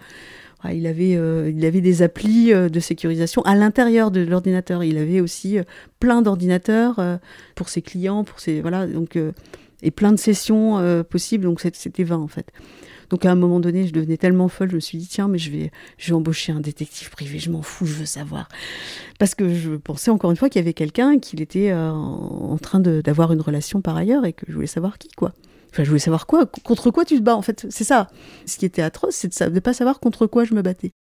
ah, 0.65 0.73
il, 0.73 0.87
avait, 0.87 1.17
euh, 1.17 1.51
il 1.55 1.65
avait 1.65 1.81
des 1.81 2.03
applis 2.03 2.53
euh, 2.53 2.69
de 2.69 2.79
sécurisation 2.79 3.43
à 3.43 3.57
l'intérieur 3.57 4.13
de 4.13 4.21
l'ordinateur. 4.21 4.85
Il 4.85 4.97
avait 4.97 5.21
aussi 5.21 5.59
euh, 5.59 5.65
plein 5.99 6.23
d'ordinateurs 6.23 7.01
pour 7.57 7.69
ses 7.69 7.83
clients, 7.83 8.25
pour 8.25 8.41
ses 8.41 8.61
voilà 8.61 8.87
donc 8.87 9.19
et 9.83 9.91
plein 9.91 10.13
de 10.13 10.19
sessions 10.19 11.05
possibles. 11.09 11.45
Donc 11.45 11.61
c'était 11.61 12.05
20 12.05 12.17
en 12.17 12.29
fait. 12.29 12.51
Donc 13.11 13.25
à 13.27 13.31
un 13.31 13.35
moment 13.35 13.61
donné, 13.61 13.87
je 13.87 13.93
devenais 13.93 14.17
tellement 14.17 14.49
folle, 14.49 14.71
je 14.71 14.77
me 14.77 14.81
suis 14.81 14.99
dit 14.99 15.07
tiens, 15.07 15.29
mais 15.29 15.39
je 15.39 15.51
vais, 15.51 15.71
je 15.99 16.09
vais 16.09 16.15
embaucher 16.15 16.53
un 16.53 16.61
détective 16.61 17.11
privé. 17.11 17.39
Je 17.39 17.51
m'en 17.51 17.63
fous, 17.63 17.87
je 17.87 17.95
veux 17.95 18.07
savoir 18.07 18.49
parce 19.19 19.35
que 19.35 19.53
je 19.53 19.73
pensais 19.73 20.11
encore 20.11 20.31
une 20.31 20.37
fois 20.37 20.49
qu'il 20.49 20.61
y 20.61 20.65
avait 20.65 20.73
quelqu'un 20.73 21.19
qu'il 21.19 21.41
était 21.41 21.73
en 21.73 22.59
train 22.61 22.81
d'avoir 22.81 23.33
une 23.33 23.41
relation 23.41 23.81
par 23.81 23.97
ailleurs 23.97 24.25
et 24.25 24.33
que 24.33 24.47
je 24.49 24.55
voulais 24.55 24.67
savoir 24.67 24.99
qui 24.99 25.09
quoi. 25.09 25.33
Enfin, 25.73 25.85
je 25.85 25.89
voulais 25.89 26.01
savoir 26.01 26.27
quoi, 26.27 26.45
contre 26.47 26.91
quoi 26.91 27.05
tu 27.05 27.17
te 27.17 27.23
bats 27.23 27.37
en 27.37 27.43
fait. 27.43 27.67
C'est 27.71 27.85
ça. 27.85 28.09
Ce 28.47 28.59
qui 28.59 28.67
était 28.67 28.83
atroce, 28.83 29.15
c'est 29.15 29.49
de 29.49 29.55
ne 29.55 29.61
pas 29.61 29.73
savoir 29.73 30.01
contre 30.01 30.27
quoi 30.27 30.45
je 30.45 30.55
me 30.55 30.61
battais. 30.61 30.93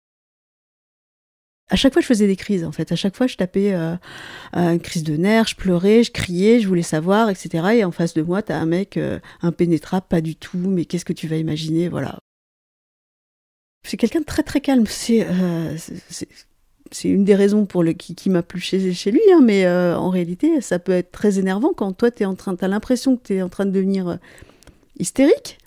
À 1.68 1.76
chaque 1.76 1.92
fois, 1.92 2.02
je 2.02 2.06
faisais 2.06 2.26
des 2.26 2.36
crises, 2.36 2.64
en 2.64 2.72
fait. 2.72 2.92
À 2.92 2.96
chaque 2.96 3.16
fois, 3.16 3.26
je 3.26 3.36
tapais 3.36 3.72
euh, 3.72 3.96
une 4.52 4.80
crise 4.80 5.04
de 5.04 5.16
nerfs, 5.16 5.48
je 5.48 5.56
pleurais, 5.56 6.02
je 6.04 6.10
criais, 6.10 6.60
je 6.60 6.68
voulais 6.68 6.82
savoir, 6.82 7.30
etc. 7.30 7.76
Et 7.76 7.84
en 7.84 7.92
face 7.92 8.12
de 8.14 8.22
moi, 8.22 8.42
t'as 8.42 8.58
un 8.58 8.66
mec 8.66 8.96
euh, 8.96 9.20
impénétrable, 9.40 10.06
pas 10.08 10.20
du 10.20 10.36
tout, 10.36 10.58
mais 10.58 10.84
qu'est-ce 10.84 11.06
que 11.06 11.14
tu 11.14 11.28
vas 11.28 11.36
imaginer, 11.36 11.88
voilà. 11.88 12.18
C'est 13.86 13.96
quelqu'un 13.96 14.20
de 14.20 14.26
très 14.26 14.42
très 14.42 14.60
calme. 14.60 14.84
C'est 14.86 15.26
euh, 15.26 15.76
c'est 16.90 17.08
une 17.08 17.24
des 17.24 17.34
raisons 17.34 17.64
pour 17.64 17.82
le 17.82 17.94
qui, 17.94 18.28
m'a 18.28 18.42
plu 18.42 18.60
chez, 18.60 18.92
chez 18.92 19.10
lui, 19.10 19.22
hein, 19.32 19.40
mais 19.42 19.66
en 19.66 20.10
réalité, 20.10 20.60
ça 20.60 20.78
peut 20.78 20.92
être 20.92 21.10
très 21.10 21.38
énervant 21.38 21.72
quand 21.72 21.92
toi, 21.94 22.10
t'es 22.10 22.26
en 22.26 22.34
train, 22.34 22.54
t'as 22.54 22.68
l'impression 22.68 23.16
que 23.16 23.22
tu 23.28 23.34
es 23.34 23.42
en 23.42 23.48
train 23.48 23.64
de 23.64 23.70
devenir 23.70 24.18
hystérique, 24.98 25.58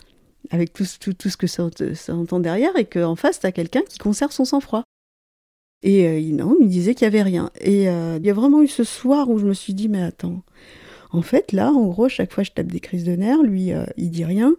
avec 0.50 0.72
tout, 0.72 0.84
tout, 1.00 1.28
ce 1.28 1.36
que 1.36 1.46
ça, 1.46 1.68
entend 2.08 2.40
derrière, 2.40 2.76
et 2.76 2.84
qu'en 2.84 3.16
face, 3.16 3.40
tu 3.40 3.46
as 3.46 3.52
quelqu'un 3.52 3.82
qui 3.88 3.98
conserve 3.98 4.32
son 4.32 4.44
sang-froid. 4.44 4.84
Et 5.82 6.06
euh, 6.06 6.20
non, 6.32 6.56
il 6.60 6.66
me 6.66 6.70
disait 6.70 6.94
qu'il 6.94 7.08
n'y 7.08 7.14
avait 7.14 7.22
rien. 7.22 7.50
Et 7.60 7.88
euh, 7.88 8.18
il 8.18 8.26
y 8.26 8.30
a 8.30 8.34
vraiment 8.34 8.62
eu 8.62 8.68
ce 8.68 8.84
soir 8.84 9.28
où 9.28 9.38
je 9.38 9.46
me 9.46 9.54
suis 9.54 9.74
dit, 9.74 9.88
mais 9.88 10.02
attends, 10.02 10.42
en 11.12 11.22
fait, 11.22 11.52
là, 11.52 11.70
en 11.70 11.86
gros, 11.86 12.08
chaque 12.08 12.32
fois 12.32 12.44
je 12.44 12.50
tape 12.50 12.66
des 12.66 12.80
crises 12.80 13.04
de 13.04 13.12
nerfs, 13.12 13.42
lui, 13.42 13.72
euh, 13.72 13.84
il 13.96 14.10
dit 14.10 14.24
rien, 14.24 14.54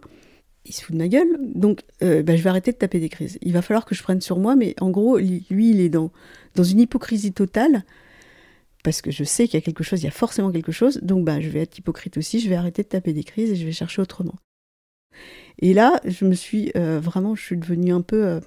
il 0.64 0.74
se 0.74 0.84
fout 0.84 0.94
de 0.94 0.98
ma 0.98 1.08
gueule, 1.08 1.38
donc 1.40 1.82
bah, 2.00 2.36
je 2.36 2.42
vais 2.42 2.50
arrêter 2.50 2.72
de 2.72 2.76
taper 2.76 3.00
des 3.00 3.08
crises. 3.08 3.38
Il 3.40 3.52
va 3.52 3.62
falloir 3.62 3.86
que 3.86 3.94
je 3.94 4.02
prenne 4.02 4.20
sur 4.20 4.38
moi, 4.38 4.54
mais 4.54 4.74
en 4.80 4.90
gros, 4.90 5.16
lui, 5.16 5.70
il 5.70 5.80
est 5.80 5.88
dans, 5.88 6.10
dans 6.56 6.64
une 6.64 6.80
hypocrisie 6.80 7.32
totale, 7.32 7.84
parce 8.84 9.00
que 9.00 9.10
je 9.10 9.24
sais 9.24 9.46
qu'il 9.46 9.54
y 9.54 9.62
a 9.62 9.64
quelque 9.64 9.82
chose, 9.82 10.02
il 10.02 10.04
y 10.04 10.08
a 10.08 10.12
forcément 10.12 10.52
quelque 10.52 10.72
chose, 10.72 11.00
donc 11.02 11.24
bah, 11.24 11.40
je 11.40 11.48
vais 11.48 11.60
être 11.60 11.78
hypocrite 11.78 12.18
aussi, 12.18 12.38
je 12.38 12.48
vais 12.48 12.56
arrêter 12.56 12.82
de 12.82 12.88
taper 12.88 13.14
des 13.14 13.24
crises 13.24 13.50
et 13.50 13.56
je 13.56 13.64
vais 13.64 13.72
chercher 13.72 14.02
autrement. 14.02 14.34
Et 15.60 15.74
là, 15.74 16.00
je 16.04 16.24
me 16.24 16.34
suis 16.34 16.70
euh, 16.76 17.00
vraiment, 17.00 17.34
je 17.34 17.42
suis 17.42 17.56
devenue 17.56 17.92
un 17.92 18.00
peu. 18.00 18.24
Euh, 18.24 18.40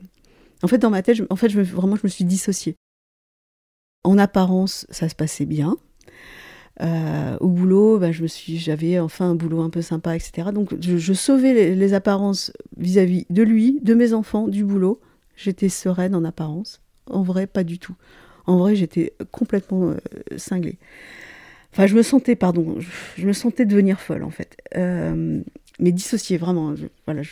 en 0.64 0.68
fait, 0.68 0.78
dans 0.78 0.90
ma 0.90 1.02
tête, 1.02 1.22
en 1.30 1.36
fait, 1.36 1.50
je 1.50 1.60
vraiment, 1.60 1.96
je 1.96 2.02
me 2.04 2.10
suis 2.10 2.24
dissociée. 2.24 2.76
En 4.04 4.18
apparence, 4.18 4.88
ça 4.90 5.10
se 5.10 5.16
passait 5.16 5.46
bien. 5.46 5.78
Euh, 6.82 7.38
au 7.40 7.50
boulot, 7.50 8.00
ben, 8.00 8.12
je 8.12 8.24
me 8.24 8.28
suis, 8.28 8.58
j'avais 8.58 8.98
enfin 9.00 9.32
un 9.32 9.36
boulot 9.36 9.62
un 9.62 9.70
peu 9.70 9.82
sympa, 9.82 10.16
etc. 10.16 10.50
Donc, 10.54 10.74
je, 10.80 11.14
sauvais 11.14 11.76
les, 11.76 11.94
apparences 11.94 12.52
vis-à-vis 12.78 13.26
de 13.30 13.44
lui, 13.44 13.80
de 13.82 13.94
mes 13.94 14.14
enfants, 14.14 14.48
du 14.48 14.64
boulot. 14.64 15.00
J'étais 15.36 15.70
sereine 15.70 16.16
en 16.16 16.24
apparence. 16.24 16.82
En 17.08 17.24
vrai, 17.24 17.46
pas 17.46 17.64
du 17.64 17.78
tout. 17.78 17.96
En 18.48 18.58
vrai, 18.58 18.76
j'étais 18.76 19.14
complètement 19.32 19.94
cinglée. 20.38 20.80
Enfin, 21.74 21.88
je 21.88 21.96
me 21.96 22.04
sentais, 22.04 22.36
pardon, 22.36 22.78
je, 23.18 23.28
me 23.28 23.34
sentais 23.34 23.66
devenir 23.66 24.00
folle, 24.00 24.24
en 24.24 24.30
fait 24.30 24.58
mais 25.82 25.92
dissocié 25.92 26.38
vraiment. 26.38 26.74
voilà, 27.06 27.24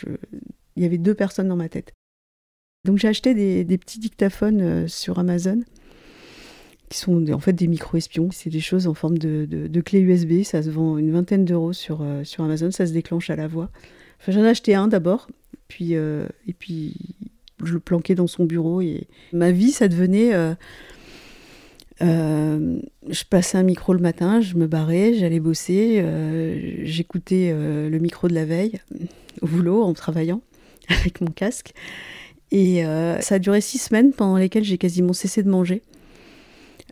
il 0.76 0.82
y 0.82 0.86
avait 0.86 0.98
deux 0.98 1.14
personnes 1.14 1.48
dans 1.48 1.56
ma 1.56 1.68
tête. 1.68 1.94
Donc 2.84 2.98
j'ai 2.98 3.08
acheté 3.08 3.34
des, 3.64 3.78
petits 3.78 3.98
dictaphones 3.98 4.60
euh, 4.60 4.88
sur 4.88 5.18
Amazon 5.18 5.60
qui 6.88 6.98
sont 6.98 7.30
en 7.30 7.38
fait 7.38 7.52
des 7.52 7.68
micro-espions. 7.68 8.30
C'est 8.32 8.50
des 8.50 8.60
choses 8.60 8.86
en 8.86 8.94
forme 8.94 9.18
de, 9.18 9.80
clé 9.80 10.00
USB. 10.00 10.42
Ça 10.42 10.62
se 10.62 10.70
vend 10.70 10.98
une 10.98 11.12
vingtaine 11.12 11.44
d'euros 11.44 11.72
sur, 11.72 12.02
euh, 12.02 12.24
sur 12.24 12.42
Amazon. 12.42 12.70
Ça 12.70 12.86
se 12.86 12.92
déclenche 12.92 13.30
à 13.30 13.36
la 13.36 13.46
voix. 13.46 13.70
Enfin, 14.20 14.32
j'en 14.32 14.44
ai 14.44 14.48
acheté 14.48 14.74
un 14.74 14.88
d'abord, 14.88 15.28
puis, 15.68 15.94
euh, 15.94 16.26
et 16.46 16.52
puis 16.52 16.96
je 17.64 17.72
le 17.72 17.80
planquais 17.80 18.14
dans 18.14 18.26
son 18.26 18.44
bureau. 18.44 18.80
Et 18.80 19.06
ma 19.32 19.52
vie, 19.52 19.70
ça 19.70 19.86
devenait 19.88 20.32
je 22.00 23.24
passais 23.28 23.58
un 23.58 23.62
micro 23.62 23.92
le 23.92 24.00
matin, 24.00 24.40
je 24.40 24.56
me 24.56 24.66
barrais, 24.66 25.14
j'allais 25.14 25.40
bosser, 25.40 26.00
euh, 26.02 26.84
j'écoutais 26.84 27.50
euh, 27.52 27.90
le 27.90 27.98
micro 27.98 28.28
de 28.28 28.34
la 28.34 28.44
veille 28.44 28.80
au 29.42 29.46
boulot 29.46 29.82
en 29.82 29.92
travaillant 29.92 30.40
avec 30.88 31.20
mon 31.20 31.30
casque. 31.30 31.72
Et 32.52 32.82
ça 33.20 33.36
a 33.36 33.38
duré 33.38 33.60
six 33.60 33.78
semaines 33.78 34.12
pendant 34.12 34.36
lesquelles 34.36 34.64
j'ai 34.64 34.76
quasiment 34.76 35.12
cessé 35.12 35.44
de 35.44 35.48
manger. 35.48 35.82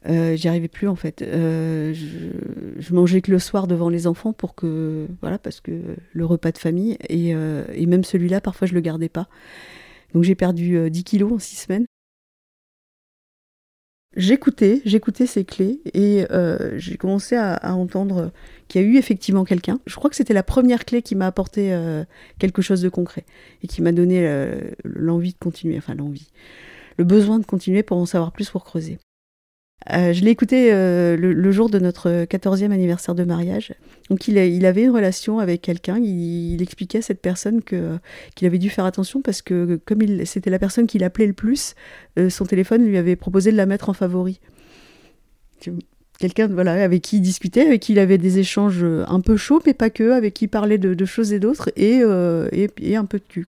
J'y 0.07 0.47
arrivais 0.47 0.69
plus 0.69 0.87
en 0.87 0.95
fait. 0.95 1.17
Je, 1.21 1.93
je, 2.79 2.95
mangeais 2.95 3.21
que 3.23 3.33
le 3.33 3.41
soir 3.41 3.67
devant 3.67 3.89
les 3.89 4.07
enfants 4.07 4.33
pour 4.33 4.55
que 4.55 5.09
voilà 5.21 5.37
parce 5.37 5.61
que 5.61 5.73
le 6.13 6.25
repas 6.25 6.53
de 6.53 6.59
famille 6.59 6.97
et, 7.09 7.31
et 7.31 7.87
même 7.87 8.05
celui-là 8.05 8.41
parfois 8.41 8.69
je 8.69 8.75
le 8.75 8.81
gardais 8.81 9.09
pas. 9.09 9.27
Donc 10.15 10.23
j'ai 10.23 10.37
perdu 10.37 10.89
10 10.89 11.03
kilos 11.03 11.33
en 11.33 11.39
six 11.41 11.57
semaines. 11.57 11.87
J'écoutais, 14.17 14.81
j'écoutais 14.87 15.27
ces 15.27 15.45
clés 15.45 15.81
et 15.93 16.25
euh, 16.31 16.79
j'ai 16.79 16.97
commencé 16.97 17.37
à, 17.37 17.75
entendre 17.75 18.33
qu'il 18.67 18.81
y 18.81 18.85
a 18.85 18.87
eu 18.87 18.97
effectivement 18.97 19.45
quelqu'un. 19.45 19.81
Je 19.87 19.97
crois 19.97 20.09
que 20.09 20.17
c'était 20.17 20.35
la 20.35 20.43
première 20.43 20.87
clé 20.87 21.03
qui 21.03 21.15
m'a 21.15 21.27
apporté 21.27 21.73
euh, 21.75 22.05
quelque 22.39 22.63
chose 22.63 22.81
de 22.81 22.89
concret 22.89 23.27
et 23.63 23.67
qui 23.67 23.83
m'a 23.83 23.93
donné 23.93 24.27
euh, 24.27 24.71
l'envie 24.83 25.35
de 25.35 25.39
continuer, 25.39 25.77
enfin 25.77 25.95
l'envie, 25.95 26.31
le 26.97 27.05
besoin 27.05 27.39
de 27.39 27.45
continuer 27.45 27.83
pour 27.83 27.99
en 27.99 28.07
savoir 28.07 28.33
plus 28.33 28.49
pour 28.49 28.65
creuser. 28.65 28.99
Euh, 29.93 30.13
je 30.13 30.23
l'ai 30.23 30.31
écouté 30.31 30.73
euh, 30.73 31.17
le, 31.17 31.53
jour 31.53 31.71
de 31.71 31.79
notre 31.79 32.25
14e 32.25 32.73
anniversaire 32.73 33.15
de 33.15 33.25
mariage. 33.25 33.75
Donc 34.11 34.29
il, 34.29 34.37
avait 34.67 34.83
une 34.83 34.91
relation 34.91 35.39
avec 35.39 35.63
quelqu'un, 35.63 35.99
il, 35.99 36.61
expliquait 36.61 36.99
à 36.99 37.03
cette 37.03 37.23
personne 37.23 37.63
qu'il 37.63 38.47
avait 38.47 38.59
dû 38.59 38.71
faire 38.71 38.85
attention 38.85 39.23
parce 39.23 39.41
que 39.41 39.81
comme 39.85 40.01
c'était 40.25 40.51
la 40.51 40.59
personne 40.59 40.87
qui 40.87 40.99
l'appelait 40.99 41.27
le 41.27 41.33
plus, 41.33 41.75
euh, 42.19 42.29
son 42.29 42.45
téléphone 42.45 42.85
lui 42.85 42.99
avait 42.99 43.17
proposé 43.17 43.53
de 43.53 43.57
la 43.57 43.67
mettre 43.67 43.89
en 43.89 43.95
favori. 43.95 44.41
Quelqu'un 46.19 46.49
voilà, 46.49 46.83
avec 46.83 47.03
qui 47.03 47.17
il 47.19 47.21
discutait, 47.21 47.63
avec 47.63 47.81
qui 47.81 47.93
il 47.93 47.99
avait 47.99 48.19
des 48.19 48.39
échanges 48.41 48.85
un 48.85 49.21
peu 49.21 49.37
chauds, 49.37 49.63
mais 49.65 49.75
pas 49.75 49.91
que, 49.91 50.11
avec 50.11 50.35
qui 50.35 50.47
il 50.47 50.49
parlait 50.49 50.79
de, 50.79 51.05
choses 51.05 51.33
et 51.33 51.39
d'autres, 51.39 51.71
et, 51.77 52.03
et 52.81 52.97
un 52.97 53.05
peu 53.05 53.19
de 53.19 53.25
cul. 53.25 53.45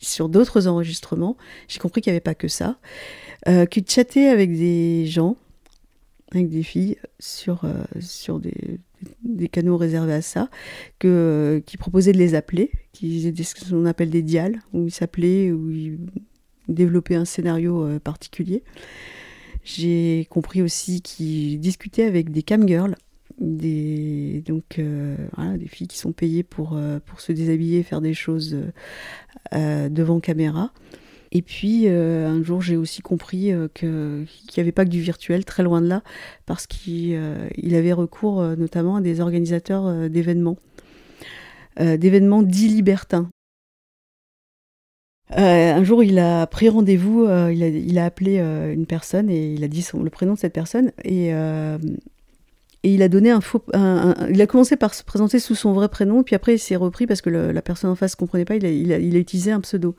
Sur 0.00 0.28
d'autres 0.28 0.66
enregistrements, 0.66 1.36
j'ai 1.68 1.78
compris 1.78 2.00
qu'il 2.00 2.10
n'y 2.10 2.16
avait 2.16 2.20
pas 2.20 2.34
que 2.34 2.48
ça 2.48 2.78
euh, 3.48 3.66
de 3.66 3.90
chatter 3.90 4.28
avec 4.28 4.52
des 4.56 5.06
gens, 5.06 5.36
avec 6.34 6.48
des 6.48 6.62
filles, 6.62 6.96
sur, 7.18 7.64
euh, 7.64 7.84
sur 8.00 8.40
des, 8.40 8.80
canaux 9.48 9.76
réservés 9.76 10.14
à 10.14 10.22
ça, 10.22 10.50
que, 10.98 11.08
euh, 11.08 11.60
qui 11.60 11.76
proposaient 11.76 12.12
de 12.12 12.18
les 12.18 12.34
appeler, 12.34 12.70
qui 12.92 13.20
faisaient 13.20 13.42
ce 13.42 13.70
qu'on 13.70 13.84
appelle 13.86 14.10
des 14.10 14.22
dials, 14.22 14.60
où 14.72 14.86
ils 14.86 14.92
s'appelaient, 14.92 15.52
où 15.52 15.70
ils 15.70 15.98
développaient 16.68 17.14
un 17.14 17.24
scénario 17.24 17.84
euh, 17.84 17.98
particulier. 17.98 18.62
J'ai 19.64 20.26
compris 20.30 20.62
aussi 20.62 21.02
qu'ils 21.02 21.58
discutaient 21.60 22.04
avec 22.04 22.30
des 22.30 22.42
camgirls, 22.42 22.96
des 23.40 24.42
donc 24.46 24.78
voilà, 25.34 25.56
des 25.56 25.66
filles 25.66 25.88
qui 25.88 25.96
sont 25.96 26.12
payées 26.12 26.42
pour 26.42 26.78
pour 27.06 27.20
se 27.22 27.32
déshabiller 27.32 27.82
faire 27.82 28.02
des 28.02 28.12
choses 28.12 28.54
devant 29.52 30.20
caméra 30.20 30.70
et 31.36 31.42
puis, 31.42 31.88
euh, 31.88 32.28
un 32.28 32.44
jour, 32.44 32.62
j'ai 32.62 32.76
aussi 32.76 33.02
compris 33.02 33.52
euh, 33.52 33.66
qu'il 33.74 33.88
n'y 34.56 34.60
avait 34.60 34.70
pas 34.70 34.84
que 34.84 34.90
du 34.90 35.00
virtuel, 35.00 35.44
très 35.44 35.64
loin 35.64 35.82
de 35.82 35.88
là, 35.88 36.04
parce 36.46 36.68
qu'il 36.68 37.14
euh, 37.14 37.48
avait 37.72 37.92
recours 37.92 38.40
notamment 38.56 38.96
à 38.96 39.00
des 39.00 39.20
organisateurs 39.20 40.08
d'événements, 40.08 40.56
d'événements 41.80 42.42
dits 42.42 42.68
libertins. 42.68 43.28
un 45.30 45.82
jour, 45.82 46.04
il 46.04 46.20
a 46.20 46.46
pris 46.46 46.68
rendez-vous, 46.68 47.24
il, 47.50 47.98
a, 47.98 48.04
appelé 48.04 48.38
une 48.38 48.86
personne 48.86 49.28
et 49.28 49.54
il 49.54 49.64
a 49.64 49.68
dit 49.68 49.84
le 50.00 50.10
prénom 50.10 50.34
de 50.34 50.38
cette 50.38 50.52
personne 50.52 50.92
et, 51.02 51.32
il 52.84 53.02
a 53.02 53.08
donné 53.08 53.30
un 53.30 53.40
faux, 53.40 53.64
il 54.30 54.40
a 54.40 54.46
commencé 54.46 54.76
par 54.76 54.94
se 54.94 55.02
présenter 55.02 55.40
sous 55.40 55.56
son 55.56 55.72
vrai 55.72 55.88
prénom, 55.88 56.22
puis 56.22 56.36
après 56.36 56.54
il 56.54 56.58
s'est 56.60 56.76
repris 56.76 57.06
parce 57.06 57.22
que 57.22 57.30
la 57.30 57.62
personne 57.62 57.90
en 57.90 57.96
face 57.96 58.12
ne 58.12 58.18
comprenait 58.18 58.44
pas, 58.44 58.54
il 58.54 58.64
il 58.64 59.16
a 59.16 59.18
utilisé 59.18 59.50
un 59.50 59.60
pseudo. 59.60 59.96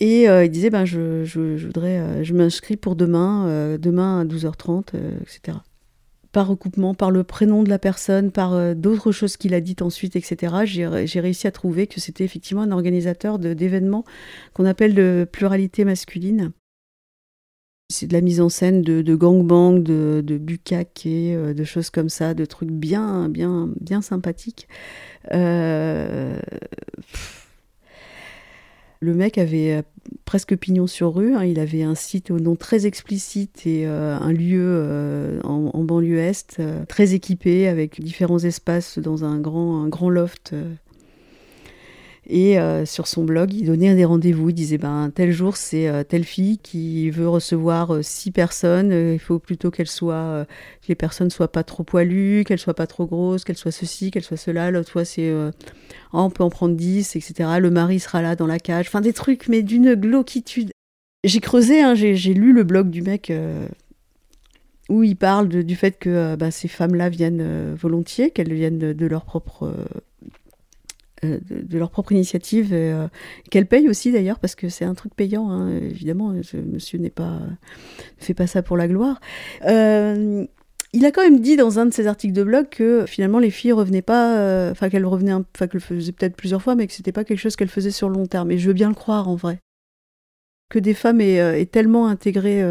Et 0.00 0.28
euh, 0.28 0.46
il 0.46 0.50
disait, 0.50 0.70
ben, 0.70 0.86
je, 0.86 1.24
je, 1.24 1.66
voudrais, 1.66 1.98
euh, 1.98 2.24
je 2.24 2.32
m'inscris 2.32 2.76
pour 2.78 2.96
demain, 2.96 3.46
euh, 3.48 3.78
demain 3.78 4.20
à 4.20 4.24
12h30, 4.24 4.94
etc. 5.20 5.58
par 6.32 6.48
recoupement, 6.48 6.94
par 6.94 7.10
le 7.10 7.22
prénom 7.22 7.62
de 7.62 7.68
la 7.68 7.78
personne, 7.78 8.30
par 8.30 8.74
d'autres 8.74 9.12
choses 9.12 9.36
qu'il 9.36 9.52
a 9.52 9.60
dites 9.60 9.82
ensuite, 9.82 10.16
etc., 10.16 10.54
j'ai 10.64 11.20
réussi 11.20 11.46
à 11.46 11.50
trouver 11.50 11.86
que 11.86 12.00
c'était 12.00 12.24
effectivement 12.24 12.62
un 12.62 12.70
organisateur 12.70 13.38
d'événements 13.38 14.04
qu'on 14.54 14.64
appelle 14.64 14.94
de 14.94 15.26
pluralité 15.30 15.84
masculine. 15.84 16.52
C'est 17.92 18.06
de 18.06 18.12
la 18.12 18.20
mise 18.20 18.40
en 18.40 18.48
scène 18.48 18.82
de, 18.82 19.02
de 19.02 19.14
gangbang, 19.16 19.82
de, 19.82 20.22
de 20.24 20.38
bukkake, 20.38 21.08
de 21.08 21.64
choses 21.64 21.90
comme 21.90 22.08
ça, 22.08 22.32
de 22.34 22.44
trucs 22.44 22.70
bien, 22.70 23.28
bien, 23.28 23.68
bien 23.80 24.00
sympathiques. 24.00 24.68
Euh, 25.32 26.38
le 29.00 29.14
mec 29.14 29.38
avait 29.38 29.76
euh, 29.76 29.82
presque 30.24 30.56
pignon 30.56 30.86
sur 30.86 31.14
rue. 31.14 31.34
Hein. 31.34 31.44
Il 31.44 31.58
avait 31.58 31.82
un 31.82 31.94
site 31.94 32.30
au 32.30 32.38
nom 32.38 32.54
très 32.54 32.86
explicite 32.86 33.66
et 33.66 33.86
euh, 33.86 34.16
un 34.18 34.32
lieu 34.32 34.62
euh, 34.62 35.40
en, 35.42 35.82
banlieue 35.82 36.18
est 36.18 36.60
très 36.86 37.14
équipé 37.14 37.66
avec 37.66 38.00
différents 38.00 38.38
espaces 38.38 38.98
dans 38.98 39.24
un 39.24 39.38
grand 39.40 40.10
loft 40.10 40.54
et 42.32 42.60
euh, 42.60 42.86
sur 42.86 43.08
son 43.08 43.24
blog, 43.24 43.52
il 43.52 43.66
donnait 43.66 43.94
des 43.96 44.04
rendez-vous. 44.04 44.50
Il 44.50 44.54
disait 44.54 44.78
ben, 44.78 45.10
tel 45.12 45.32
jour, 45.32 45.56
c'est 45.56 45.88
euh, 45.88 46.04
telle 46.04 46.22
fille 46.22 46.58
qui 46.58 47.10
veut 47.10 47.28
recevoir 47.28 47.92
euh, 47.92 48.02
six 48.02 48.30
personnes. 48.30 48.92
il 48.92 49.18
faut 49.18 49.40
plutôt 49.40 49.72
qu'elle 49.72 49.88
soit, 49.88 50.46
que 50.80 50.86
les 50.88 50.94
personnes 50.94 51.30
soient 51.30 51.50
pas 51.50 51.64
trop 51.64 51.82
poilues, 51.82 52.44
qu'elles 52.46 52.60
soient 52.60 52.74
pas 52.74 52.86
trop 52.86 53.06
grosses, 53.06 53.42
qu'elles 53.42 53.56
soient 53.56 53.72
ceci, 53.72 54.12
qu'elles 54.12 54.22
soient 54.22 54.36
cela. 54.36 54.70
L'autre 54.70 54.92
fois, 54.92 55.04
c'est 55.04 55.32
oh, 55.34 55.50
on 56.12 56.30
peut 56.30 56.44
en 56.44 56.50
prendre 56.50 56.76
dix, 56.76 57.16
etc. 57.16 57.50
Le 57.58 57.70
mari 57.70 57.98
sera 57.98 58.22
là 58.22 58.36
dans 58.36 58.46
la 58.46 58.60
cage. 58.60 58.86
Enfin, 58.86 59.00
des 59.00 59.12
trucs, 59.12 59.48
mais 59.48 59.62
d'une 59.62 59.94
glauquitude. 59.94 60.70
J'ai 61.24 61.40
creusé, 61.40 61.82
hein, 61.82 61.94
j'ai 61.96 62.34
lu 62.34 62.52
le 62.52 62.62
blog 62.62 62.90
du 62.90 63.02
mec 63.02 63.32
où 64.88 65.02
il 65.02 65.16
parle 65.16 65.48
du 65.48 65.76
fait 65.76 65.98
que 65.98 66.36
ben, 66.36 66.52
ces 66.52 66.68
femmes-là 66.68 67.08
viennent 67.08 67.74
volontiers, 67.74 68.30
qu'elles 68.30 68.52
viennent 68.52 68.92
de 68.92 69.06
leur 69.06 69.24
propre 69.24 69.74
euh, 71.22 71.38
de, 71.50 71.78
leur 71.78 71.90
propre 71.90 72.12
initiative, 72.12 72.70
euh, 72.72 73.06
qu'elles 73.50 73.66
payent 73.66 73.90
aussi 73.90 74.10
d'ailleurs, 74.10 74.38
parce 74.38 74.54
que 74.54 74.70
c'est 74.70 74.86
un 74.86 74.94
truc 74.94 75.14
payant, 75.14 75.50
hein, 75.50 75.68
évidemment, 75.70 76.32
monsieur 76.32 76.98
n'est 76.98 77.10
pas, 77.10 77.40
ne 77.40 78.24
fait 78.24 78.32
pas 78.32 78.46
ça 78.46 78.62
pour 78.62 78.78
la 78.78 78.88
gloire. 78.88 79.20
Euh, 79.66 80.46
il 80.94 81.04
a 81.04 81.10
quand 81.10 81.22
même 81.22 81.40
dit 81.40 81.56
dans 81.56 81.78
un 81.78 81.84
de 81.86 81.92
ses 81.92 82.06
articles 82.06 82.32
de 82.32 82.42
blog 82.42 82.68
que 82.70 83.04
finalement 83.06 83.38
les 83.38 83.50
filles 83.50 83.72
revenaient 83.72 84.00
pas, 84.00 84.70
enfin 84.70 84.88
qu'elles 84.88 85.04
revenaient, 85.04 85.34
enfin 85.34 85.66
qu'elles 85.66 85.80
faisaient 85.80 86.12
peut-être 86.12 86.36
plusieurs 86.36 86.62
fois, 86.62 86.74
mais 86.74 86.86
que 86.86 86.94
c'était 86.94 87.12
pas 87.12 87.24
quelque 87.24 87.38
chose 87.38 87.54
qu'elles 87.54 87.68
faisaient 87.68 87.90
sur 87.90 88.08
le 88.08 88.14
long 88.14 88.26
terme. 88.26 88.50
Et 88.50 88.58
je 88.58 88.66
veux 88.68 88.74
bien 88.74 88.88
le 88.88 88.94
croire 88.94 89.28
en 89.28 89.36
vrai. 89.36 89.58
Que 90.70 90.78
des 90.78 90.94
femmes 90.94 91.20
aient, 91.20 91.66
tellement 91.66 92.08
intégré 92.08 92.64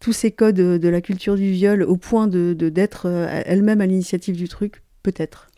tous 0.00 0.12
ces 0.12 0.30
codes 0.30 0.54
de 0.54 0.88
la 0.88 1.00
culture 1.00 1.34
du 1.36 1.50
viol 1.50 1.82
au 1.82 1.96
point 1.96 2.28
de 2.28 2.52
d'être 2.52 3.06
elles-mêmes 3.46 3.80
à 3.80 3.86
l'initiative 3.86 4.36
du 4.36 4.48
truc, 4.48 4.82
peut-être 5.02 5.48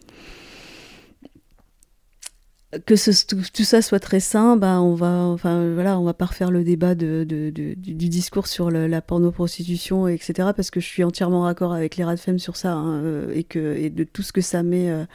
que 2.71 3.51
tout, 3.51 3.65
ça 3.65 3.81
soit 3.81 3.99
très 3.99 4.21
sain, 4.21 4.59
ben 4.59 4.81
on 4.81 4.95
va, 4.95 5.09
enfin 5.09 5.73
voilà, 5.73 5.99
on 5.99 6.05
va 6.05 6.13
pas 6.13 6.27
refaire 6.27 6.51
le 6.51 6.65
débat 6.65 6.95
de, 6.95 7.25
du, 7.25 7.75
discours 7.75 8.47
sur 8.47 8.71
la 8.71 9.01
porno-prostitution, 9.01 10.07
etc. 10.07 10.51
Parce 10.55 10.71
que 10.71 10.79
je 10.79 10.87
suis 10.87 11.03
entièrement 11.03 11.43
raccord 11.43 11.73
avec 11.73 11.97
les 11.97 12.05
Radfem 12.05 12.39
sur 12.39 12.57
ça 12.57 12.73
hein, 12.73 13.03
euh, 13.03 13.33
et 13.35 13.45
que 13.45 13.89
de 13.89 14.05
tout 14.05 14.23
ce 14.23 14.33
que 14.33 14.43
ça 14.43 14.63
met, 14.63 14.91
euh, 14.91 15.07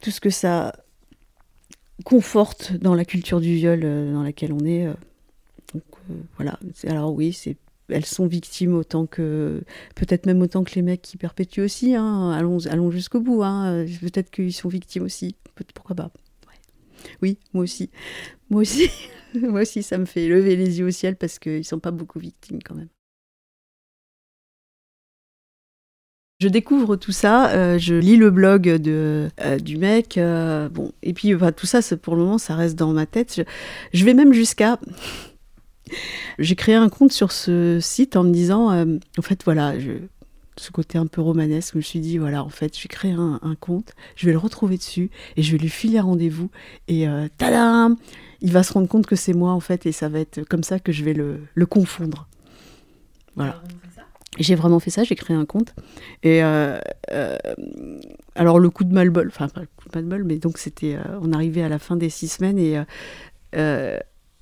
tout 0.00 0.10
ce 0.10 0.20
que 0.20 0.30
ça 0.30 0.72
conforte 2.04 2.72
dans 2.72 2.94
la 2.94 3.04
culture 3.04 3.40
du 3.40 3.54
viol 3.54 3.82
euh, 3.84 4.12
dans 4.12 4.24
laquelle 4.24 4.52
on 4.52 4.64
est. 4.64 4.88
voilà. 6.36 6.58
Alors 6.88 7.14
oui, 7.14 7.32
c'est 7.32 7.56
elles 7.88 8.06
sont 8.06 8.26
victimes 8.26 8.74
autant 8.74 9.06
que 9.06 9.62
peut-être 9.94 10.26
même 10.26 10.42
autant 10.42 10.64
que 10.64 10.74
les 10.74 10.82
mecs 10.82 11.02
qui 11.02 11.16
perpétuent 11.16 11.62
aussi. 11.62 11.94
Hein. 11.94 12.30
Allons, 12.32 12.90
jusqu'au 12.90 13.20
bout. 13.20 13.42
Hein. 13.42 13.84
Peut-être 14.00 14.30
qu'ils 14.30 14.52
sont 14.52 14.68
victimes 14.68 15.04
aussi. 15.04 15.36
Pourquoi 15.74 15.96
pas 15.96 16.10
Oui, 17.22 17.38
moi 17.52 17.64
aussi. 17.64 17.90
Moi 18.50 18.62
aussi. 18.62 18.90
moi 19.34 19.62
aussi, 19.62 19.82
ça 19.82 19.98
me 19.98 20.04
fait 20.04 20.28
lever 20.28 20.56
les 20.56 20.78
yeux 20.78 20.86
au 20.86 20.90
ciel 20.90 21.16
parce 21.16 21.38
qu'ils 21.38 21.64
sont 21.64 21.80
pas 21.80 21.90
beaucoup 21.90 22.18
victimes 22.18 22.60
quand 22.62 22.74
même. 22.74 22.88
Je 26.38 26.48
découvre 26.48 26.96
tout 26.96 27.12
ça, 27.12 27.50
euh, 27.52 27.78
je 27.78 27.94
lis 27.94 28.18
le 28.18 28.30
blog 28.30 28.68
euh, 28.68 29.30
du 29.58 29.78
mec, 29.78 30.18
euh, 30.18 30.68
bon, 30.68 30.92
et 31.02 31.14
puis 31.14 31.32
tout 31.56 31.64
ça, 31.64 31.80
pour 31.96 32.14
le 32.14 32.24
moment, 32.24 32.36
ça 32.36 32.54
reste 32.54 32.76
dans 32.76 32.92
ma 32.92 33.06
tête. 33.06 33.40
je 33.94 34.04
vais 34.04 34.12
même 34.12 34.34
jusqu'à 34.34 34.78
j'ai 36.38 36.56
créé 36.56 36.74
un 36.74 36.88
compte 36.88 37.12
sur 37.12 37.32
ce 37.32 37.78
site 37.80 38.16
en 38.16 38.24
me 38.24 38.32
disant, 38.32 38.72
euh, 38.72 38.98
en 39.18 39.22
fait, 39.22 39.42
voilà, 39.44 39.78
je, 39.78 39.92
ce 40.56 40.70
côté 40.70 40.98
un 40.98 41.06
peu 41.06 41.20
romanesque, 41.20 41.72
je 41.74 41.78
me 41.78 41.82
suis 41.82 42.00
dit, 42.00 42.18
voilà, 42.18 42.42
en 42.42 42.48
fait, 42.48 42.76
je 42.76 42.82
vais 42.82 42.88
créer 42.88 43.12
un, 43.12 43.56
compte, 43.60 43.94
je 44.16 44.26
vais 44.26 44.32
le 44.32 44.38
retrouver 44.38 44.76
dessus 44.76 45.10
et 45.36 45.42
je 45.42 45.52
vais 45.52 45.58
lui 45.58 45.68
filer 45.68 46.00
rendez-vous. 46.00 46.50
Et 46.88 47.08
euh, 47.08 47.28
tadam 47.38 47.96
Il 48.40 48.52
va 48.52 48.62
se 48.62 48.72
rendre 48.72 48.88
compte 48.88 49.06
que 49.06 49.16
c'est 49.16 49.34
moi, 49.34 49.52
en 49.52 49.60
fait, 49.60 49.86
et 49.86 49.92
ça 49.92 50.08
va 50.08 50.20
être 50.20 50.42
comme 50.44 50.62
ça 50.62 50.78
que 50.78 50.92
je 50.92 51.04
vais 51.04 51.14
le, 51.14 51.40
le 51.54 51.66
confondre. 51.66 52.26
Voilà. 53.34 53.62
J'ai 54.38 54.54
vraiment 54.54 54.80
fait 54.80 54.90
ça, 54.90 55.04
j'ai 55.04 55.14
créé 55.14 55.36
un 55.36 55.46
compte. 55.46 55.74
Et 56.22 56.42
euh, 56.42 56.78
euh, 57.10 57.38
alors, 58.34 58.58
le 58.58 58.68
coup 58.68 58.84
de 58.84 58.92
mal-bol, 58.92 59.28
enfin, 59.28 59.48
pas 59.48 59.60
le 59.60 59.68
coup 59.76 59.88
de 59.88 59.94
mal-bol, 59.94 60.24
mais 60.24 60.36
donc 60.36 60.58
c'était. 60.58 60.98
on 61.22 61.32
arrivait 61.32 61.62
à 61.62 61.70
la 61.70 61.78
fin 61.78 61.96
des 61.96 62.10
six 62.10 62.28
semaines 62.28 62.58
et 62.58 62.78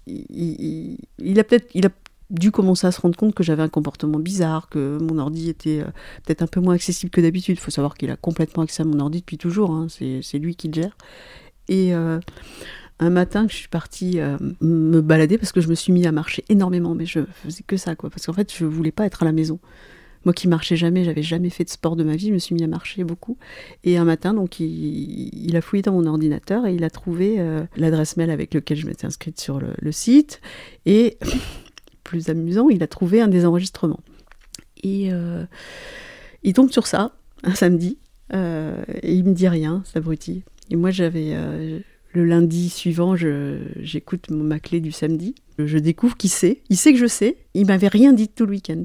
il, 0.06 1.38
a 1.38 1.44
peut-être 1.44 1.70
il 1.74 1.86
a 1.86 1.90
dû 2.30 2.50
commencer 2.50 2.86
à 2.86 2.92
se 2.92 3.00
rendre 3.00 3.16
compte 3.16 3.34
que 3.34 3.42
j'avais 3.42 3.62
un 3.62 3.68
comportement 3.68 4.18
bizarre, 4.18 4.68
que 4.68 4.98
mon 5.00 5.18
ordi 5.18 5.48
était 5.48 5.80
euh, 5.80 5.90
peut-être 6.24 6.42
un 6.42 6.46
peu 6.46 6.60
moins 6.60 6.74
accessible 6.74 7.10
que 7.10 7.20
d'habitude. 7.20 7.56
Il 7.56 7.60
faut 7.60 7.70
savoir 7.70 7.94
qu'il 7.94 8.10
a 8.10 8.16
complètement 8.16 8.62
accès 8.62 8.82
à 8.82 8.86
mon 8.86 8.98
ordi 9.00 9.20
depuis 9.20 9.38
toujours, 9.38 9.70
hein. 9.70 9.86
c'est 9.88 10.38
lui 10.38 10.56
qui 10.56 10.68
le 10.68 10.74
gère. 10.74 10.96
Et 11.68 11.94
euh, 11.94 12.20
un 12.98 13.10
matin 13.10 13.46
je 13.48 13.56
suis 13.56 13.68
partie 13.68 14.20
euh, 14.20 14.36
me 14.60 15.00
balader 15.00 15.38
parce 15.38 15.52
que 15.52 15.60
je 15.60 15.68
me 15.68 15.74
suis 15.74 15.92
mis 15.92 16.06
à 16.06 16.12
marcher 16.12 16.44
énormément, 16.48 16.94
mais 16.94 17.06
je 17.06 17.20
faisais 17.42 17.64
que 17.66 17.76
ça, 17.76 17.94
quoi. 17.94 18.10
Parce 18.10 18.26
qu'en 18.26 18.32
fait, 18.32 18.52
je 18.54 18.64
voulais 18.64 18.92
pas 18.92 19.06
être 19.06 19.22
à 19.22 19.26
la 19.26 19.32
maison. 19.32 19.58
Moi 20.24 20.32
qui 20.32 20.48
marchais 20.48 20.76
jamais, 20.76 21.04
j'avais 21.04 21.22
jamais 21.22 21.50
fait 21.50 21.64
de 21.64 21.70
sport 21.70 21.96
de 21.96 22.04
ma 22.04 22.16
vie, 22.16 22.28
je 22.28 22.32
me 22.32 22.38
suis 22.38 22.54
mis 22.54 22.62
à 22.62 22.66
marcher 22.66 23.04
beaucoup. 23.04 23.36
Et 23.82 23.98
un 23.98 24.04
matin, 24.04 24.32
donc, 24.32 24.58
il, 24.60 25.54
a 25.54 25.60
fouillé 25.60 25.82
dans 25.82 25.92
mon 25.92 26.06
ordinateur 26.06 26.66
et 26.66 26.74
il 26.74 26.84
a 26.84 26.90
trouvé 26.90 27.36
euh, 27.38 27.64
l'adresse 27.76 28.16
mail 28.16 28.30
avec 28.30 28.54
laquelle 28.54 28.78
je 28.78 28.86
m'étais 28.86 29.06
inscrite 29.06 29.38
sur 29.38 29.60
le, 29.60 29.92
site. 29.92 30.40
Et, 30.86 31.18
plus 32.04 32.28
amusant, 32.28 32.68
il 32.70 32.82
a 32.82 32.86
trouvé 32.86 33.20
un 33.20 33.28
des 33.28 33.44
enregistrements. 33.44 34.00
Et 34.82 35.12
euh, 35.12 35.44
il 36.42 36.54
tombe 36.54 36.70
sur 36.70 36.86
ça, 36.86 37.12
un 37.42 37.54
samedi, 37.54 37.98
euh, 38.32 38.82
et 39.02 39.14
il 39.14 39.24
me 39.24 39.32
dit 39.32 39.48
rien, 39.48 39.82
cet 39.84 39.98
abruti. 39.98 40.42
Et 40.70 40.76
moi, 40.76 40.90
j'avais 40.90 41.36
le 42.14 42.24
lundi 42.24 42.70
suivant, 42.70 43.14
j'écoute 43.16 44.30
ma 44.30 44.58
clé 44.58 44.80
du 44.80 44.92
samedi. 44.92 45.34
Je 45.58 45.78
découvre 45.78 46.16
qu'il 46.16 46.30
sait. 46.30 46.62
Il 46.70 46.76
sait 46.76 46.92
que 46.92 46.98
je 46.98 47.06
sais. 47.06 47.36
Il 47.52 47.66
m'avait 47.66 47.88
rien 47.88 48.12
dit 48.12 48.28
tout 48.28 48.46
le 48.46 48.52
week-end. 48.52 48.84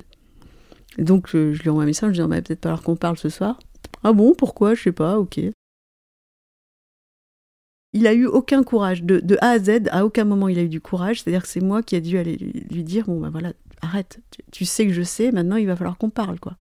Donc 1.00 1.28
je, 1.30 1.62
lui 1.62 1.70
envoie 1.70 1.84
un 1.84 1.88
message, 1.88 2.16
je 2.16 2.22
dis 2.22 2.28
bah, 2.28 2.42
peut-être 2.42 2.62
pas 2.62 2.70
alors 2.70 2.84
qu'on 2.84 2.96
parle 2.96 3.18
ce 3.18 3.30
soir. 3.30 3.60
Ah 4.04 4.14
bon, 4.14 4.34
pourquoi? 4.38 4.76
Je 4.76 4.84
sais 4.84 4.92
pas, 4.92 5.20
ok. 5.20 5.40
Il 7.94 8.06
a 8.06 8.14
eu 8.14 8.26
aucun 8.26 8.64
courage. 8.64 9.04
De, 9.04 9.38
A 9.42 9.52
à 9.52 9.60
Z, 9.60 9.88
à 9.92 10.06
aucun 10.06 10.26
moment 10.26 10.48
il 10.48 10.60
a 10.60 10.64
eu 10.64 10.70
du 10.70 10.82
courage. 10.82 11.22
C'est-à-dire 11.22 11.42
que 11.42 11.48
c'est 11.48 11.62
moi 11.62 11.82
qui 11.82 11.96
ai 11.96 12.02
dû 12.02 12.18
aller 12.18 12.38
lui, 12.38 12.84
dire 12.84 13.06
bon 13.06 13.20
ben 13.20 13.30
voilà, 13.30 13.54
arrête, 13.82 14.20
tu, 14.52 14.66
sais 14.66 14.86
que 14.86 14.94
je 14.94 15.02
sais, 15.02 15.32
maintenant 15.32 15.56
il 15.56 15.66
va 15.66 15.76
falloir 15.76 15.98
qu'on 15.98 16.10
parle 16.10 16.40
quoi. 16.40 16.56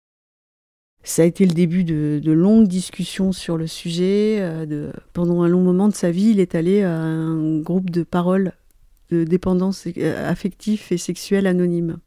Ça 1.06 1.22
a 1.22 1.26
été 1.26 1.44
le 1.44 1.52
début 1.52 1.84
de, 1.84 2.20
longues 2.24 2.66
discussions 2.66 3.32
sur 3.32 3.58
le 3.58 3.66
sujet. 3.66 4.38
Euh, 4.40 4.90
pendant 5.12 5.42
un 5.42 5.48
long 5.48 5.60
moment 5.60 5.88
de 5.88 5.94
sa 5.94 6.10
vie, 6.10 6.30
il 6.30 6.40
est 6.40 6.54
allé 6.54 6.82
à 6.82 6.94
un 6.96 7.60
groupe 7.60 7.90
de 7.90 8.02
paroles 8.02 8.52
de 9.10 9.24
dépendance 9.24 9.86
euh, 9.98 10.30
affective 10.30 10.82
et 10.90 10.96
sexuelle 10.96 11.46
anonyme. 11.46 11.98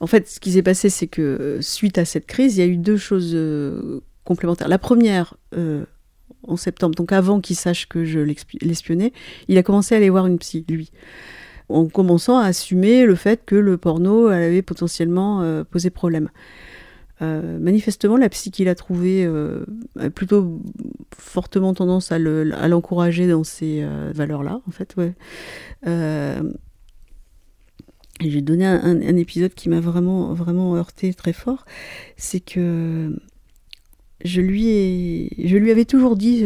En 0.00 0.06
fait, 0.06 0.28
ce 0.28 0.40
qui 0.40 0.52
s'est 0.52 0.62
passé, 0.62 0.88
c'est 0.88 1.06
que 1.06 1.20
euh, 1.20 1.60
suite 1.60 1.98
à 1.98 2.06
cette 2.06 2.26
crise, 2.26 2.56
il 2.56 2.60
y 2.60 2.62
a 2.62 2.66
eu 2.66 2.78
deux 2.78 2.96
choses 2.96 3.32
euh, 3.34 4.00
complémentaires. 4.24 4.68
La 4.68 4.78
première, 4.78 5.36
euh, 5.54 5.84
en 6.42 6.56
septembre, 6.56 6.94
donc 6.94 7.12
avant 7.12 7.40
qu'il 7.40 7.56
sache 7.56 7.86
que 7.86 8.04
je 8.06 8.18
l'espionnais, 8.18 9.12
il 9.48 9.58
a 9.58 9.62
commencé 9.62 9.94
à 9.94 9.98
aller 9.98 10.08
voir 10.08 10.26
une 10.26 10.38
psy, 10.38 10.64
lui, 10.70 10.90
en 11.68 11.86
commençant 11.86 12.38
à 12.38 12.46
assumer 12.46 13.04
le 13.04 13.14
fait 13.14 13.44
que 13.44 13.54
le 13.54 13.76
porno 13.76 14.28
avait 14.28 14.62
potentiellement 14.62 15.62
posé 15.70 15.90
problème. 15.90 16.30
manifestement, 17.20 18.16
la 18.16 18.30
psy 18.30 18.50
qu'il 18.50 18.68
a 18.68 18.74
trouvée 18.74 19.30
a 19.98 20.10
plutôt 20.10 20.62
fortement 21.14 21.74
tendance 21.74 22.10
à 22.10 22.18
l'encourager 22.18 23.28
dans 23.28 23.44
ces 23.44 23.86
valeurs-là, 24.14 24.62
en 24.66 24.70
fait. 24.70 24.96
J'ai 28.20 28.42
donné 28.42 28.66
un, 28.66 29.16
épisode 29.16 29.54
qui 29.54 29.68
m'a 29.70 29.80
vraiment, 29.80 30.34
vraiment 30.34 30.76
heurté 30.76 31.14
très 31.14 31.32
fort. 31.32 31.64
C'est 32.16 32.40
que 32.40 33.16
je 34.24 34.40
lui, 34.42 35.70
avais 35.70 35.86
toujours 35.86 36.16
dit 36.16 36.44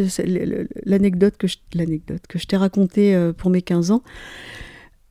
l'anecdote 0.85 1.35
que 1.37 1.47
je, 1.47 1.57
l'anecdote 1.73 2.21
que 2.29 2.39
je 2.39 2.47
t'ai 2.47 2.55
racontée 2.55 3.13
euh, 3.13 3.33
pour 3.33 3.49
mes 3.51 3.61
15 3.61 3.91
ans. 3.91 4.03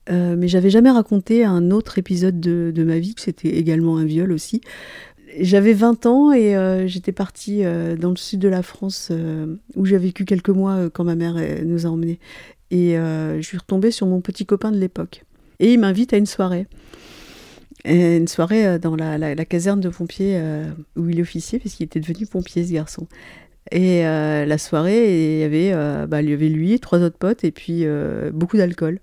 mais 0.08 0.48
j'avais 0.48 0.70
jamais 0.70 0.90
raconté 0.90 1.44
un 1.44 1.70
autre 1.70 1.98
épisode 1.98 2.40
de, 2.40 2.72
de 2.74 2.84
ma 2.84 2.98
vie, 2.98 3.14
c'était 3.18 3.50
également 3.50 3.98
un 3.98 4.04
viol 4.06 4.32
aussi. 4.32 4.62
J'avais 5.40 5.74
20 5.74 6.06
ans 6.06 6.32
et 6.32 6.54
j'étais 6.86 7.12
partie 7.12 7.62
dans 7.98 8.10
le 8.10 8.16
sud 8.16 8.40
de 8.40 8.48
la 8.48 8.62
France 8.62 9.10
où 9.74 9.84
j'ai 9.84 9.98
vécu 9.98 10.24
quelques 10.24 10.50
mois 10.50 10.88
quand 10.90 11.04
ma 11.04 11.16
mère 11.16 11.36
nous 11.64 11.86
a 11.86 11.90
emmenés. 11.90 12.20
Et 12.70 12.94
je 12.94 13.42
suis 13.42 13.58
retombée 13.58 13.90
sur 13.90 14.06
mon 14.06 14.20
petit 14.20 14.46
copain 14.46 14.70
de 14.70 14.78
l'époque. 14.78 15.24
Et 15.60 15.72
il 15.72 15.78
m'invite 15.78 16.12
à 16.12 16.16
une 16.16 16.26
soirée. 16.26 16.66
une 17.84 18.28
soirée 18.28 18.78
dans 18.78 18.96
la, 18.96 19.44
caserne 19.44 19.80
de 19.80 19.88
pompiers 19.88 20.40
où 20.96 21.08
il 21.08 21.18
est 21.18 21.22
officier, 21.22 21.58
puisqu'il 21.58 21.84
était 21.84 22.00
devenu 22.00 22.26
pompier, 22.26 22.66
ce 22.66 22.72
garçon. 22.72 23.06
Et 23.70 24.06
euh, 24.06 24.44
la 24.44 24.58
soirée, 24.58 25.36
il 25.36 25.40
y, 25.40 25.42
avait, 25.42 25.72
euh, 25.72 26.06
bah, 26.06 26.22
il 26.22 26.28
y 26.28 26.32
avait 26.32 26.48
lui, 26.48 26.78
trois 26.80 27.00
autres 27.00 27.16
potes, 27.16 27.44
et 27.44 27.50
puis 27.50 27.84
euh, 27.84 28.30
beaucoup 28.30 28.56
d'alcool. 28.56 29.00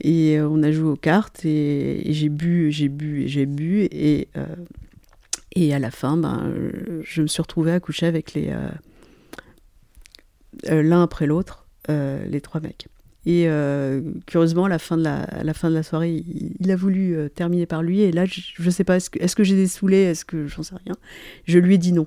Et 0.00 0.38
on 0.40 0.62
a 0.62 0.70
joué 0.70 0.90
aux 0.90 0.96
cartes, 0.96 1.44
et, 1.44 2.02
j'ai 2.12 2.28
bu, 2.28 2.70
j'ai 2.70 2.88
bu, 2.88 3.26
j'ai 3.26 3.46
bu, 3.46 3.84
et, 3.84 4.28
et 5.54 5.74
à 5.74 5.78
la 5.78 5.90
fin, 5.90 6.16
ben, 6.16 6.52
je 7.02 7.22
me 7.22 7.26
suis 7.26 7.40
retrouvée 7.40 7.72
à 7.72 7.80
coucher 7.80 8.06
avec 8.06 8.34
les 8.34 8.52
l'un 10.68 11.02
après 11.02 11.26
l'autre, 11.26 11.66
les 11.88 12.40
trois 12.42 12.60
mecs. 12.60 12.88
Et 13.26 13.48
curieusement, 14.26 14.66
à 14.66 14.68
la 14.68 14.78
fin 14.78 14.96
de 14.96 15.02
la, 15.02 15.26
la, 15.42 15.54
fin 15.54 15.70
de 15.70 15.74
la 15.74 15.82
soirée, 15.82 16.22
il, 16.60 16.70
a 16.70 16.76
voulu 16.76 17.16
terminer 17.34 17.66
par 17.66 17.82
lui. 17.82 18.02
Et 18.02 18.12
là, 18.12 18.24
je 18.26 18.62
ne 18.62 18.70
sais 18.70 18.84
pas, 18.84 18.96
est-ce 18.96 19.08
que, 19.10 19.18
est 19.18 19.34
que 19.34 19.44
j'ai 19.44 19.56
des 19.56 19.64
Est-ce 19.64 20.24
que 20.24 20.46
j'en 20.46 20.62
sais 20.62 20.74
rien? 20.84 20.94
Je 21.46 21.58
lui 21.58 21.74
ai 21.74 21.78
dit 21.78 21.92
non. 21.92 22.06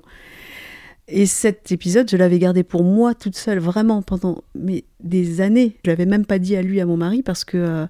Et 1.08 1.24
cet 1.24 1.72
épisode, 1.72 2.08
je 2.10 2.16
l'avais 2.18 2.38
gardé 2.38 2.62
pour 2.62 2.84
moi 2.84 3.14
toute 3.14 3.34
seule, 3.34 3.58
vraiment, 3.58 4.02
pendant 4.02 4.44
mais, 4.54 4.84
des 5.00 5.40
années. 5.40 5.76
Je 5.84 5.90
l'avais 5.90 6.04
même 6.04 6.26
pas 6.26 6.38
dit 6.38 6.54
à 6.54 6.62
lui, 6.62 6.80
à 6.80 6.86
mon 6.86 6.98
mari, 6.98 7.22
parce 7.22 7.44
que 7.44 7.56
euh, 7.56 7.86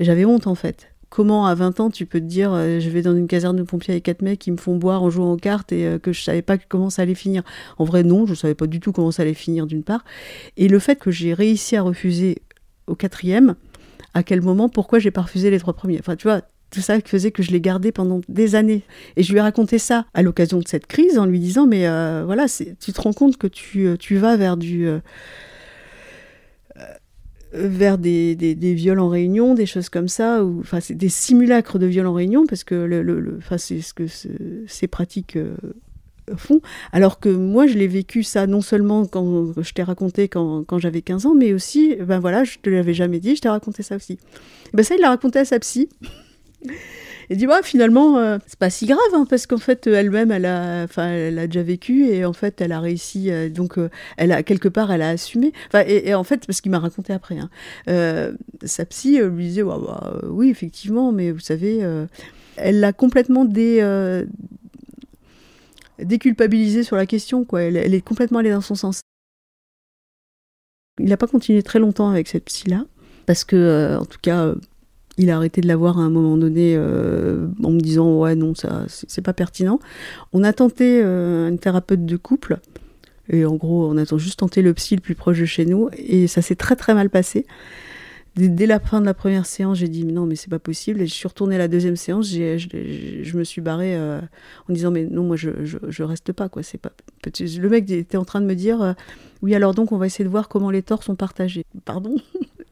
j'avais 0.00 0.26
honte, 0.26 0.46
en 0.46 0.54
fait. 0.54 0.88
Comment, 1.08 1.46
à 1.46 1.54
20 1.54 1.80
ans, 1.80 1.90
tu 1.90 2.04
peux 2.04 2.20
te 2.20 2.26
dire, 2.26 2.52
euh, 2.52 2.78
je 2.78 2.90
vais 2.90 3.00
dans 3.00 3.16
une 3.16 3.26
caserne 3.26 3.56
de 3.56 3.62
pompiers 3.62 3.94
avec 3.94 4.04
quatre 4.04 4.20
mecs 4.20 4.38
qui 4.38 4.50
me 4.50 4.58
font 4.58 4.76
boire 4.76 5.02
en 5.02 5.08
jouant 5.08 5.32
aux 5.32 5.36
cartes 5.36 5.72
et 5.72 5.86
euh, 5.86 5.98
que 5.98 6.12
je 6.12 6.22
savais 6.22 6.42
pas 6.42 6.58
comment 6.58 6.90
ça 6.90 7.02
allait 7.02 7.14
finir 7.14 7.42
En 7.78 7.84
vrai, 7.84 8.02
non, 8.02 8.26
je 8.26 8.34
savais 8.34 8.54
pas 8.54 8.66
du 8.66 8.80
tout 8.80 8.92
comment 8.92 9.10
ça 9.10 9.22
allait 9.22 9.32
finir, 9.32 9.66
d'une 9.66 9.82
part. 9.82 10.04
Et 10.58 10.68
le 10.68 10.78
fait 10.78 10.96
que 10.96 11.10
j'ai 11.10 11.32
réussi 11.32 11.76
à 11.76 11.82
refuser 11.82 12.36
au 12.86 12.94
quatrième, 12.94 13.54
à 14.14 14.22
quel 14.22 14.42
moment, 14.42 14.68
pourquoi 14.68 14.98
j'ai 14.98 15.10
pas 15.10 15.22
refusé 15.22 15.50
les 15.50 15.58
trois 15.58 15.74
premiers 15.74 15.98
Enfin, 15.98 16.16
tu 16.16 16.28
vois, 16.28 16.42
tout 16.72 16.80
ça 16.80 16.98
faisait 17.04 17.30
que 17.30 17.42
je 17.42 17.50
l'ai 17.50 17.60
gardé 17.60 17.92
pendant 17.92 18.20
des 18.28 18.54
années. 18.54 18.82
Et 19.16 19.22
je 19.22 19.30
lui 19.32 19.38
ai 19.38 19.42
raconté 19.42 19.78
ça 19.78 20.06
à 20.14 20.22
l'occasion 20.22 20.58
de 20.58 20.66
cette 20.66 20.86
crise 20.86 21.18
en 21.18 21.26
lui 21.26 21.38
disant, 21.38 21.66
mais 21.66 21.86
euh, 21.86 22.22
voilà, 22.24 22.46
tu 22.48 22.92
te 22.92 23.00
rends 23.00 23.12
compte 23.12 23.36
que 23.36 23.46
tu, 23.46 23.86
euh, 23.86 23.96
tu 23.96 24.16
vas 24.16 24.36
vers 24.36 24.56
du... 24.56 24.86
Euh, 24.86 24.98
vers 27.54 27.98
des, 27.98 28.34
des, 28.34 28.54
des, 28.54 28.72
viols 28.72 28.98
en 28.98 29.10
réunion, 29.10 29.52
des 29.52 29.66
choses 29.66 29.90
comme 29.90 30.08
ça, 30.08 30.42
ou 30.42 30.60
enfin 30.60 30.78
des 30.88 31.10
simulacres 31.10 31.78
de 31.78 31.84
viols 31.84 32.06
en 32.06 32.14
réunion, 32.14 32.46
parce 32.46 32.64
que 32.64 32.74
le, 32.74 33.02
le, 33.02 33.38
c'est 33.58 33.82
ce 33.82 33.92
que 33.92 34.06
ces 34.66 34.88
pratiques 34.88 35.36
Alors 36.92 37.20
que 37.20 37.28
moi, 37.28 37.66
je 37.66 37.76
l'ai 37.76 37.88
vécu 37.88 38.22
ça 38.22 38.46
non 38.46 38.60
seulement 38.60 39.06
quand 39.06 39.60
je 39.60 39.72
t'ai 39.72 39.82
raconté 39.82 40.28
quand, 40.28 40.78
j'avais 40.78 41.02
15 41.02 41.26
ans, 41.26 41.34
mais 41.34 41.52
aussi, 41.52 41.96
ben 41.96 42.18
voilà, 42.18 42.44
je 42.44 42.58
te 42.58 42.70
l'avais 42.70 42.94
jamais 42.94 43.20
dit, 43.20 43.36
je 43.36 43.40
t'ai 43.40 43.48
raconté 43.48 43.82
ça 43.82 43.96
aussi. 43.96 44.18
Ben 44.72 44.82
ça, 44.82 44.94
il 44.94 45.00
l'a 45.00 45.08
raconté 45.08 45.40
à 45.40 45.44
sa 45.44 45.58
psy. 45.58 45.88
Et 47.30 47.36
dit, 47.36 47.46
finalement, 47.62 48.18
euh, 48.18 48.38
c'est 48.46 48.58
pas 48.58 48.68
si 48.68 48.84
grave, 48.84 48.98
hein, 49.14 49.26
parce 49.28 49.46
qu'en 49.46 49.56
fait, 49.56 49.86
elle-même, 49.86 50.30
elle 50.30 50.44
a, 50.44 50.84
enfin, 50.84 51.08
elle 51.08 51.38
a 51.38 51.46
déjà 51.46 51.62
vécu, 51.62 52.06
et 52.06 52.26
en 52.26 52.32
fait, 52.34 52.60
elle 52.60 52.72
a 52.72 52.80
réussi, 52.80 53.30
euh, 53.30 53.48
donc, 53.48 53.78
euh, 53.78 53.88
elle 54.18 54.32
a, 54.32 54.42
quelque 54.42 54.68
part, 54.68 54.92
elle 54.92 55.00
a 55.00 55.08
assumé. 55.08 55.52
Enfin, 55.68 55.84
et, 55.86 56.14
en 56.14 56.24
fait, 56.24 56.46
parce 56.46 56.60
qu'il 56.60 56.70
m'a 56.70 56.78
raconté 56.78 57.12
après, 57.12 57.38
hein, 57.38 57.48
sa 58.64 58.84
psy 58.84 59.18
lui 59.18 59.46
disait, 59.46 59.62
bah, 59.62 60.20
oui, 60.28 60.50
effectivement, 60.50 61.10
mais 61.10 61.30
vous 61.30 61.40
savez, 61.40 61.80
elle 62.56 62.80
l'a 62.80 62.92
complètement 62.92 63.44
dé, 63.44 63.80
déculpabilisé 66.04 66.82
sur 66.82 66.96
la 66.96 67.06
question, 67.06 67.44
quoi. 67.44 67.62
Elle, 67.62 67.94
est 67.94 68.00
complètement 68.00 68.40
allée 68.40 68.50
dans 68.50 68.60
son 68.60 68.74
sens. 68.74 69.00
Il 70.98 71.06
n'a 71.06 71.16
pas 71.16 71.26
continué 71.26 71.62
très 71.62 71.78
longtemps 71.78 72.10
avec 72.10 72.28
cette 72.28 72.44
psy-là, 72.44 72.84
parce 73.26 73.44
que, 73.44 73.96
en 73.98 74.04
tout 74.04 74.18
cas, 74.20 74.54
il 75.18 75.30
a 75.30 75.36
arrêté 75.36 75.60
de 75.60 75.68
l'avoir 75.68 75.98
à 75.98 76.02
un 76.02 76.10
moment 76.10 76.36
donné 76.36 76.74
euh, 76.76 77.46
en 77.62 77.70
me 77.70 77.80
disant 77.80 78.18
ouais 78.18 78.34
non 78.34 78.54
ça 78.54 78.84
c'est 78.88 79.22
pas 79.22 79.32
pertinent. 79.32 79.78
On 80.32 80.42
a 80.42 80.52
tenté 80.52 81.02
euh, 81.02 81.48
une 81.48 81.58
thérapeute 81.58 82.06
de 82.06 82.16
couple 82.16 82.58
et 83.28 83.44
en 83.44 83.56
gros 83.56 83.90
on 83.90 83.96
a 83.98 84.04
juste 84.16 84.38
tenté 84.38 84.62
le 84.62 84.72
psy 84.74 84.94
le 84.96 85.00
plus 85.00 85.14
proche 85.14 85.38
de 85.38 85.44
chez 85.44 85.66
nous 85.66 85.90
et 85.96 86.26
ça 86.26 86.42
s'est 86.42 86.54
très 86.54 86.76
très 86.76 86.94
mal 86.94 87.10
passé. 87.10 87.46
Dès, 88.34 88.66
la 88.66 88.80
fin 88.80 89.00
de 89.00 89.06
la 89.06 89.12
première 89.12 89.44
séance, 89.44 89.78
j'ai 89.78 89.88
dit 89.88 90.04
non 90.04 90.24
mais 90.24 90.36
c'est 90.36 90.48
pas 90.48 90.58
possible 90.58 91.02
et 91.02 91.06
je 91.06 91.12
suis 91.12 91.28
retournée 91.28 91.56
à 91.56 91.58
la 91.58 91.68
deuxième 91.68 91.96
séance, 91.96 92.28
je, 92.28 93.36
me 93.36 93.44
suis 93.44 93.60
barrée 93.60 93.94
euh, 93.94 94.20
en 94.68 94.72
disant 94.72 94.90
mais 94.90 95.04
non 95.04 95.22
moi 95.22 95.36
je, 95.36 95.50
je, 95.64 96.02
reste 96.02 96.32
pas 96.32 96.48
quoi 96.48 96.62
c'est 96.62 96.78
pas 96.78 96.92
le 97.24 97.68
mec 97.68 97.90
était 97.90 98.16
en 98.16 98.24
train 98.24 98.40
de 98.40 98.46
me 98.46 98.54
dire 98.54 98.94
oui 99.42 99.54
alors 99.54 99.74
donc 99.74 99.92
on 99.92 99.98
va 99.98 100.06
essayer 100.06 100.24
de 100.24 100.30
voir 100.30 100.48
comment 100.48 100.70
les 100.70 100.82
torts 100.82 101.02
sont 101.02 101.16
partagés. 101.16 101.64
Pardon? 101.84 102.16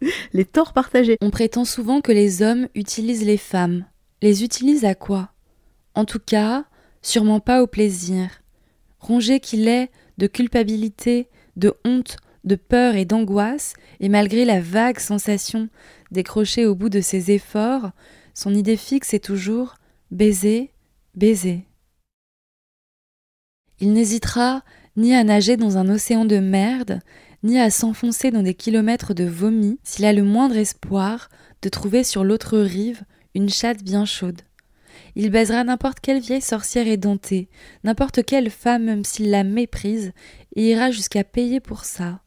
Les 0.32 0.44
torts 0.44 0.72
partagés. 0.72 1.16
On 1.20 1.30
prétend 1.30 1.64
souvent 1.64 2.00
que 2.00 2.12
les 2.12 2.42
hommes 2.42 2.68
utilisent 2.74 3.24
les 3.24 3.36
femmes. 3.36 3.84
Les 4.22 4.44
utilisent 4.44 4.84
à 4.84 4.94
quoi? 4.94 5.30
En 5.94 6.04
tout 6.04 6.18
cas, 6.18 6.64
sûrement 7.02 7.40
pas 7.40 7.62
au 7.62 7.66
plaisir. 7.66 8.30
Rongé 8.98 9.40
qu'il 9.40 9.68
est 9.68 9.90
de 10.18 10.26
culpabilité, 10.26 11.28
de 11.56 11.74
honte, 11.84 12.16
de 12.44 12.54
peur 12.54 12.94
et 12.96 13.04
d'angoisse, 13.04 13.74
et 14.00 14.08
malgré 14.08 14.44
la 14.44 14.60
vague 14.60 14.98
sensation 14.98 15.68
décrochée 16.10 16.66
au 16.66 16.74
bout 16.74 16.88
de 16.88 17.00
ses 17.00 17.30
efforts, 17.30 17.90
son 18.34 18.54
idée 18.54 18.76
fixe 18.76 19.14
est 19.14 19.24
toujours 19.24 19.74
baiser, 20.10 20.72
baiser. 21.14 21.66
Il 23.78 23.92
n'hésitera 23.92 24.62
ni 24.96 25.14
à 25.14 25.24
nager 25.24 25.56
dans 25.56 25.78
un 25.78 25.88
océan 25.88 26.24
de 26.24 26.38
merde, 26.38 27.00
ni 27.42 27.58
à 27.58 27.70
s'enfoncer 27.70 28.30
dans 28.30 28.42
des 28.42 28.54
kilomètres 28.54 29.14
de 29.14 29.24
vomi 29.24 29.78
s'il 29.82 30.04
a 30.04 30.12
le 30.12 30.22
moindre 30.22 30.56
espoir 30.56 31.30
de 31.62 31.68
trouver 31.68 32.04
sur 32.04 32.24
l'autre 32.24 32.58
rive 32.58 33.02
une 33.34 33.48
chatte 33.48 33.82
bien 33.82 34.04
chaude. 34.04 34.42
Il 35.16 35.30
baisera 35.30 35.64
n'importe 35.64 36.00
quelle 36.00 36.20
vieille 36.20 36.42
sorcière 36.42 36.86
édentée, 36.86 37.48
n'importe 37.84 38.24
quelle 38.24 38.50
femme 38.50 38.84
même 38.84 39.04
s'il 39.04 39.30
la 39.30 39.44
méprise, 39.44 40.12
et 40.56 40.70
ira 40.70 40.90
jusqu'à 40.90 41.24
payer 41.24 41.60
pour 41.60 41.84
ça. 41.84 42.20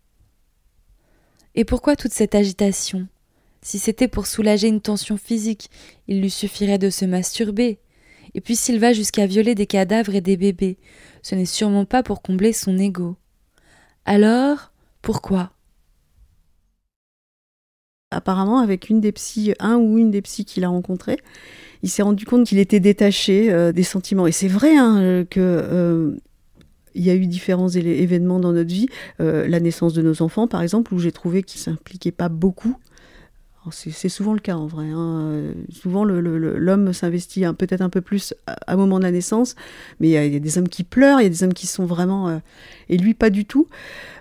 Et 1.56 1.66
pourquoi 1.66 1.96
toute 1.96 2.14
cette 2.14 2.36
agitation? 2.36 3.08
Si 3.62 3.80
c'était 3.80 4.08
pour 4.08 4.28
soulager 4.28 4.68
une 4.68 4.82
tension 4.82 5.18
physique, 5.18 5.70
il 6.08 6.20
lui 6.20 6.30
suffirait 6.30 6.78
de 6.78 6.90
se 6.90 7.06
masturber. 7.06 7.80
Et 8.34 8.42
puis 8.42 8.56
s'il 8.56 8.80
va 8.80 8.94
jusqu'à 8.94 9.26
violer 9.26 9.56
des 9.56 9.68
cadavres 9.68 10.16
et 10.16 10.22
des 10.22 10.38
bébés, 10.38 10.78
ce 11.22 11.36
n'est 11.36 11.46
sûrement 11.46 11.86
pas 11.86 12.04
pour 12.04 12.22
combler 12.22 12.52
son 12.52 12.78
ego. 12.78 13.16
Alors, 14.06 14.74
pourquoi? 15.02 15.52
Apparemment, 18.12 18.60
avec 18.60 18.90
une 18.90 19.00
des 19.00 19.12
psys, 19.12 19.54
un 19.60 19.78
ou 19.78 19.98
une 19.98 20.12
des 20.12 20.22
psys 20.22 20.46
qu'il 20.46 20.64
a 20.64 20.70
rencontré, 20.70 21.18
il 21.84 21.90
s'est 21.90 22.04
rendu 22.04 22.26
compte 22.26 22.46
qu'il 22.46 22.60
était 22.60 22.80
détaché 22.80 23.52
euh, 23.52 23.72
des 23.72 23.84
sentiments. 23.84 24.28
Et 24.28 24.32
c'est 24.32 24.48
vrai 24.48 24.76
hein, 24.76 25.26
que 25.30 25.40
euh, 25.40 26.18
il 26.96 27.04
y 27.04 27.10
a 27.10 27.16
eu 27.16 27.28
différents 27.28 27.70
événements 27.70 28.40
dans 28.40 28.54
notre 28.54 28.72
vie, 28.72 28.88
la 29.20 29.60
naissance 29.60 29.94
de 29.94 30.02
nos 30.02 30.22
enfants 30.22 30.48
par 30.48 30.62
exemple, 30.62 30.94
où 30.94 31.00
j'ai 31.00 31.12
trouvé 31.12 31.44
qu'il 31.44 31.60
s'impliquait 31.60 32.12
pas 32.12 32.30
beaucoup 32.30 32.78
c'est 33.72 34.10
souvent 34.10 34.34
le 34.34 34.40
cas 34.40 34.56
en 34.56 34.68
vrai. 34.68 34.88
Hein. 34.94 35.54
Souvent, 35.72 36.04
l'homme 36.04 36.94
s'investit 36.94 37.44
peut-être 37.58 37.82
un 37.82 37.90
peu 37.90 38.02
plus 38.02 38.34
à, 38.46 38.76
moment 38.76 39.00
de 39.00 39.04
la 39.04 39.12
naissance, 39.12 39.56
mais 40.00 40.10
il 40.10 40.12
y, 40.12 40.36
a 40.36 40.40
des 40.40 40.58
hommes 40.58 40.68
qui 40.68 40.84
pleurent, 40.84 41.22
il 41.22 41.24
y 41.24 41.28
a 41.28 41.30
des 41.30 41.44
hommes 41.44 41.54
qui 41.54 41.68
sont 41.68 41.86
vraiment... 41.86 42.30
Euh, 42.30 42.38
et 42.90 42.98
lui, 42.98 43.14
pas 43.14 43.30
du 43.30 43.46
tout. 43.46 43.68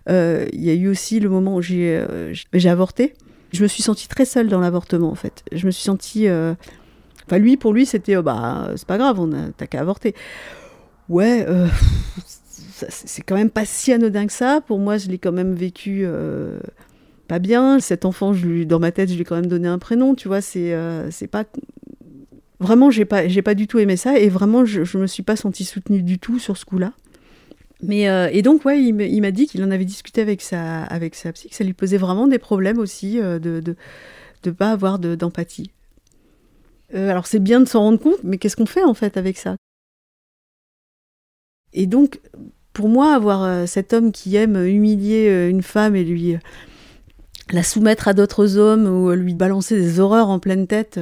Euh, 0.09 0.47
il 0.53 0.63
y 0.63 0.71
a 0.71 0.75
eu 0.75 0.89
aussi 0.89 1.19
le 1.21 1.29
moment 1.29 1.57
où 1.57 1.63
j'ai 1.63 1.99
euh, 1.99 2.35
avorté. 2.65 3.15
Je 3.53 3.63
me 3.63 3.69
suis 3.69 3.83
sentie 3.83 4.09
très 4.09 4.25
seule 4.25 4.49
dans 4.49 4.61
l'avortement, 4.61 5.11
en 5.11 5.17
fait. 5.17 5.43
Je 5.53 5.67
me 5.67 5.71
suis 5.71 5.85
sentie... 5.85 6.29
Enfin, 7.27 7.39
lui, 7.39 7.57
pour 7.57 7.73
lui, 7.73 7.87
c'était, 7.87 8.17
oh, 8.17 8.23
bah, 8.23 8.71
c'est 8.77 8.87
pas 8.87 8.99
grave, 8.99 9.29
t'as 9.57 9.67
qu'à 9.67 9.81
avorter. 9.81 10.15
Ouais, 11.09 11.47
c'est 12.89 13.23
quand 13.23 13.37
même 13.37 13.51
pas 13.51 13.65
si 13.65 13.93
anodin 13.93 14.27
que 14.27 14.33
ça. 14.33 14.61
Pour 14.61 14.79
moi, 14.79 14.99
je 14.99 15.09
l'ai 15.09 15.19
quand 15.19 15.33
même 15.33 15.55
vécu 15.55 16.07
pas 17.33 17.39
bien. 17.39 17.81
Cet 17.81 18.05
enfant, 18.05 18.33
dans 18.67 18.79
ma 18.79 18.93
tête, 18.93 19.09
je 19.09 19.15
lui 19.15 19.23
ai 19.23 19.25
quand 19.25 19.37
même 19.37 19.47
donné 19.47 19.67
un 19.67 19.79
prénom, 19.79 20.15
tu 20.15 20.29
vois. 20.29 20.43
C'est 20.43 20.75
euh, 20.75 21.11
pas 21.31 21.45
vraiment, 22.61 22.91
j'ai 22.91 23.07
pas 23.07 23.23
pas 23.43 23.55
du 23.55 23.67
tout 23.67 23.79
aimé 23.79 23.97
ça 23.97 24.19
et 24.19 24.29
vraiment, 24.29 24.67
je, 24.67 24.85
je 24.85 24.99
me 24.99 25.07
suis 25.07 25.23
pas 25.23 25.37
sentie 25.37 25.65
soutenue 25.65 26.03
du 26.03 26.19
tout 26.19 26.39
sur 26.39 26.59
ce 26.59 26.65
coup-là. 26.67 26.93
Mais 27.83 28.09
euh, 28.09 28.29
et 28.31 28.43
donc 28.43 28.65
ouais, 28.65 28.83
il 28.83 29.21
m'a 29.23 29.31
dit 29.31 29.47
qu'il 29.47 29.65
en 29.65 29.71
avait 29.71 29.87
discuté 29.87 30.21
avec 30.21 30.43
sa 30.43 30.83
avec 30.83 31.15
sa 31.15 31.33
psy, 31.33 31.49
que 31.49 31.55
ça 31.55 31.65
lui 31.65 31.73
posait 31.73 31.97
vraiment 31.97 32.27
des 32.27 32.39
problèmes 32.39 32.79
aussi 32.79 33.19
euh, 33.19 33.39
de, 33.39 33.61
de 33.61 33.77
de 34.43 34.51
pas 34.51 34.71
avoir 34.71 34.99
d'empathie. 34.99 35.71
alors 36.93 37.27
c'est 37.27 37.39
bien 37.39 37.61
de 37.61 37.65
s'en 37.65 37.81
rendre 37.81 37.99
compte, 37.99 38.23
mais 38.25 38.39
qu'est-ce 38.39 38.57
qu'on 38.57 38.67
fait 38.67 38.85
en 38.85 38.95
fait 38.95 39.17
avec 39.17 39.39
ça? 39.39 39.57
Et 41.73 41.87
donc 41.87 42.21
pour 42.73 42.89
moi, 42.89 43.15
avoir 43.15 43.69
cet 43.69 43.93
homme 43.93 44.13
qui 44.13 44.37
aime 44.37 44.57
humilier 44.67 45.49
une 45.49 45.63
femme 45.63 45.97
et 45.97 46.05
lui 46.05 46.37
la 47.51 47.63
soumettre 47.63 48.09
à 48.09 48.15
d'autres 48.15 48.57
hommes 48.57 48.87
ou 48.87 49.11
lui 49.13 49.35
balancer 49.35 49.79
des 49.79 50.01
horreurs 50.01 50.31
en 50.31 50.39
pleine 50.39 50.67
tête. 50.67 50.99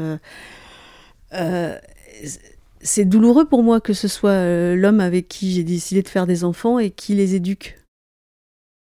c'est 2.80 3.04
douloureux 3.04 3.46
pour 3.46 3.62
moi 3.62 3.80
que 3.80 3.92
ce 3.92 4.08
soit 4.08 4.74
l'homme 4.74 5.00
avec 5.00 5.28
qui 5.28 5.52
j'ai 5.52 5.64
décidé 5.64 6.02
de 6.02 6.08
faire 6.08 6.26
des 6.26 6.44
enfants 6.44 6.78
et 6.78 6.90
qui 6.90 7.14
les 7.14 7.34
éduque. 7.34 7.78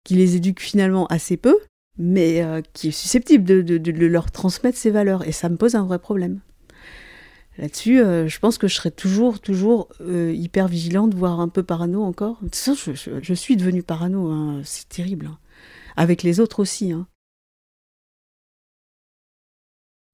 Qui 0.04 0.14
les 0.14 0.36
éduque 0.36 0.60
finalement 0.60 1.06
assez 1.06 1.36
peu, 1.36 1.58
mais 1.98 2.44
qui 2.72 2.88
est 2.88 2.92
susceptible 2.92 3.44
de, 3.44 4.06
leur 4.06 4.30
transmettre 4.30 4.78
ses 4.78 4.90
valeurs. 4.90 5.26
Et 5.26 5.32
ça 5.32 5.48
me 5.48 5.56
pose 5.56 5.74
un 5.74 5.84
vrai 5.84 5.98
problème. 5.98 6.40
Là-dessus, 7.58 8.00
euh, 8.00 8.28
je 8.28 8.38
pense 8.38 8.58
que 8.58 8.68
je 8.68 8.74
serai 8.74 8.90
toujours, 8.90 9.40
toujours 9.40 9.88
euh, 10.02 10.32
hyper 10.32 10.68
vigilante, 10.68 11.14
voire 11.14 11.40
un 11.40 11.48
peu 11.48 11.62
parano 11.62 12.02
encore. 12.02 12.38
Ça, 12.52 12.74
je, 12.74 13.34
suis 13.34 13.56
devenue 13.56 13.82
parano, 13.82 14.28
hein. 14.28 14.60
c'est 14.64 14.88
terrible. 14.88 15.26
Hein. 15.26 15.38
Avec 15.96 16.22
les 16.22 16.38
autres 16.38 16.60
aussi. 16.60 16.92
Hein. 16.92 17.06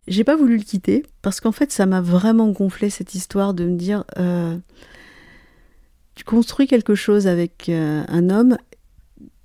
J'ai 0.07 0.23
pas 0.23 0.37
voulu 0.37 0.57
le 0.57 0.63
quitter 0.63 1.05
parce 1.21 1.41
qu'en 1.41 1.53
fait, 1.53 1.73
ça 1.73 1.87
m'a 1.87 2.01
vraiment 2.01 2.49
gonflé 2.51 2.91
cette 2.91 3.15
histoire 3.15 3.55
de 3.55 3.65
me 3.65 3.77
dire 3.77 4.05
euh, 4.19 4.57
tu 6.15 6.23
construis 6.23 6.69
quelque 6.69 6.95
chose 6.95 7.27
avec 7.27 7.69
un 7.69 8.31
homme, 8.31 8.57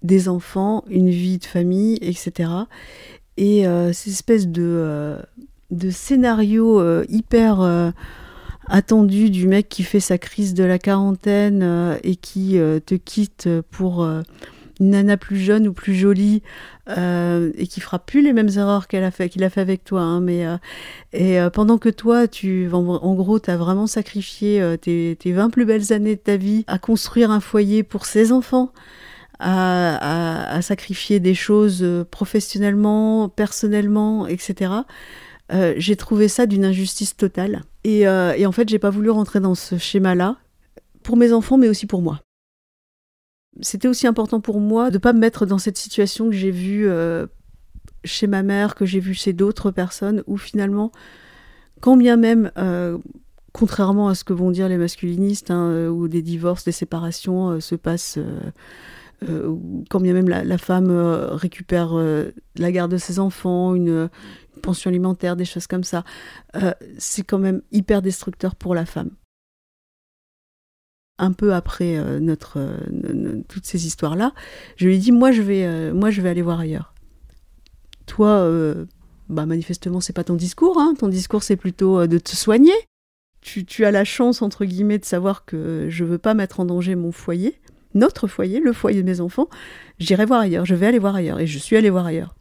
des 0.04 0.30
enfants, 0.30 0.84
une 0.90 1.10
vie 1.10 1.38
de 1.38 1.46
famille, 1.46 1.98
etc. 2.02 2.50
Et 3.38 3.64
cette 3.94 4.14
espèce 4.14 4.48
de 4.48 5.18
de 5.72 5.90
scénario 5.90 6.80
euh, 6.80 7.06
hyper 7.10 7.62
euh, 7.62 7.92
attendu 8.68 9.30
du 9.30 9.48
mec 9.48 9.70
qui 9.70 9.84
fait 9.84 10.00
sa 10.00 10.18
crise 10.18 10.54
de 10.54 10.64
la 10.64 10.80
quarantaine 10.80 11.62
euh, 11.64 11.98
et 12.04 12.16
qui 12.16 12.58
te 12.86 12.96
quitte 12.96 13.50
pour 13.72 14.04
une 14.80 14.92
nana 14.92 15.18
plus 15.18 15.38
jeune 15.38 15.68
ou 15.68 15.74
plus 15.74 15.96
jolie 15.96 16.42
et 16.88 17.68
qui 17.68 17.82
fera 17.82 18.00
plus 18.00 18.22
les 18.22 18.34
mêmes 18.34 18.50
erreurs 18.56 18.88
qu'elle 18.88 19.04
a 19.04 19.12
fait 19.12 19.30
qu'il 19.30 19.44
a 19.44 19.50
fait 19.50 19.62
avec 19.62 19.84
toi 19.84 20.02
hein, 20.02 20.22
mais 20.22 20.46
et 21.14 21.40
pendant 21.54 21.78
que 21.78 21.90
toi 21.90 22.28
tu 22.28 22.70
en, 22.72 23.14
gros 23.16 23.40
tu 23.40 23.50
as 23.50 23.58
vraiment 23.58 23.88
sacrifié 23.88 24.76
tes, 24.82 25.18
tes 25.20 25.32
20 25.32 25.50
plus 25.50 25.66
belles 25.66 25.92
années 25.94 26.16
de 26.16 26.22
ta 26.22 26.38
vie 26.38 26.64
à 26.68 26.78
construire 26.78 27.32
un 27.32 27.40
foyer 27.40 27.84
pour 27.84 28.06
ses 28.06 28.32
enfants 28.32 28.72
à 29.40 30.60
sacrifier 30.62 31.20
des 31.20 31.36
choses 31.36 31.86
professionnellement 32.12 33.30
personnellement 33.30 34.28
etc 34.28 34.72
euh, 35.54 35.74
j'ai 35.78 35.96
trouvé 35.96 36.28
ça 36.28 36.46
d'une 36.46 36.66
injustice 36.66 37.16
totale. 37.16 37.64
Euh, 37.86 38.34
et, 38.34 38.46
en 38.46 38.52
fait, 38.52 38.68
j'ai 38.68 38.80
pas 38.80 38.90
voulu 38.90 39.10
rentrer 39.10 39.40
dans 39.40 39.56
ce 39.56 39.78
schéma-là, 39.78 40.38
pour 41.04 41.16
mes 41.16 41.32
enfants, 41.32 41.58
mais 41.58 41.70
aussi 41.70 41.86
pour 41.86 42.02
moi. 42.02 42.20
C'était 43.62 43.88
aussi 43.88 44.08
important 44.08 44.42
pour 44.42 44.60
moi 44.60 44.92
de 44.92 44.98
pas 44.98 45.14
me 45.14 45.20
mettre 45.20 45.46
dans 45.46 45.58
cette 45.58 45.78
situation 45.78 46.30
que 46.30 46.36
j'ai 46.36 46.52
vue 46.52 46.88
euh, 46.88 47.26
chez 48.04 48.28
ma 48.28 48.44
mère, 48.44 48.76
que 48.76 48.86
j'ai 48.86 49.00
vue 49.00 49.14
chez 49.14 49.34
d'autres 49.34 49.72
personnes, 49.72 50.22
où 50.28 50.38
finalement, 50.38 50.92
quand 51.80 51.96
bien 51.96 52.18
même, 52.18 52.52
contrairement 53.54 54.10
à 54.10 54.16
ce 54.16 54.24
que 54.24 54.34
vont 54.34 54.52
dire 54.52 54.68
les 54.68 54.78
masculinistes, 54.78 55.50
hein, 55.50 55.88
où 55.88 56.08
des 56.08 56.22
divorces, 56.22 56.66
des 56.66 56.72
séparations 56.72 57.60
se 57.60 57.76
passent 57.76 58.20
quand 59.90 60.00
bien 60.00 60.14
même 60.14 60.30
la, 60.30 60.58
femme 60.60 60.92
récupère 61.32 61.96
la 62.58 62.72
garde 62.72 62.92
de 62.92 62.98
ses 62.98 63.20
enfants, 63.20 63.74
une, 63.74 64.10
pension 64.62 64.90
alimentaire, 64.90 65.36
des 65.36 65.46
choses 65.46 65.68
comme 65.68 65.84
ça, 65.84 66.04
euh, 66.56 66.72
c'est 66.98 67.24
quand 67.24 67.40
même 67.40 67.62
hyper 67.72 68.02
destructeur 68.02 68.56
pour 68.56 68.76
la 68.76 68.86
femme. 68.86 69.12
Un 71.20 71.32
peu 71.32 71.54
après 71.54 71.98
euh, 71.98 72.20
notre, 72.20 72.60
euh, 72.60 73.42
toutes 73.48 73.66
ces 73.66 73.88
histoires-là, 73.88 74.34
je 74.76 74.88
lui 74.88 74.96
ai 74.96 74.98
dit 74.98 75.12
moi 75.12 75.32
je 75.32 75.42
vais, 75.42 75.92
moi 75.94 76.12
je 76.12 76.22
vais 76.22 76.30
aller 76.30 76.42
voir 76.42 76.60
ailleurs. 76.60 76.94
Toi, 78.06 78.50
bah 79.30 79.46
manifestement 79.46 80.00
c'est 80.00 80.14
pas 80.14 80.24
ton 80.24 80.36
discours, 80.36 80.80
hein. 80.80 80.94
ton 80.98 81.10
discours 81.10 81.44
c'est 81.44 81.58
plutôt 81.58 82.08
de 82.08 82.18
te 82.18 82.36
soigner. 82.36 82.74
Tu, 83.42 83.66
tu, 83.66 83.86
as 83.86 83.92
la 83.92 84.04
chance 84.04 84.42
entre 84.42 84.66
guillemets 84.66 84.98
de 84.98 85.06
savoir 85.06 85.46
que 85.46 85.88
je 85.90 86.04
veux 86.04 86.18
pas 86.18 86.34
mettre 86.34 86.60
en 86.60 86.66
danger 86.66 86.96
mon 86.96 87.12
foyer, 87.12 87.60
notre 87.94 88.28
foyer, 88.28 88.60
le 88.60 88.74
foyer 88.74 89.02
de 89.04 89.10
mes 89.10 89.22
enfants. 89.22 89.48
J'irai 90.00 90.26
voir 90.26 90.42
ailleurs, 90.42 90.66
je 90.66 90.76
vais 90.76 90.88
aller 90.88 91.00
voir 91.00 91.16
ailleurs 91.16 91.40
et 91.40 91.48
je 91.48 91.60
suis 91.60 91.76
allée 91.76 91.90
voir 91.90 92.06
ailleurs 92.06 92.37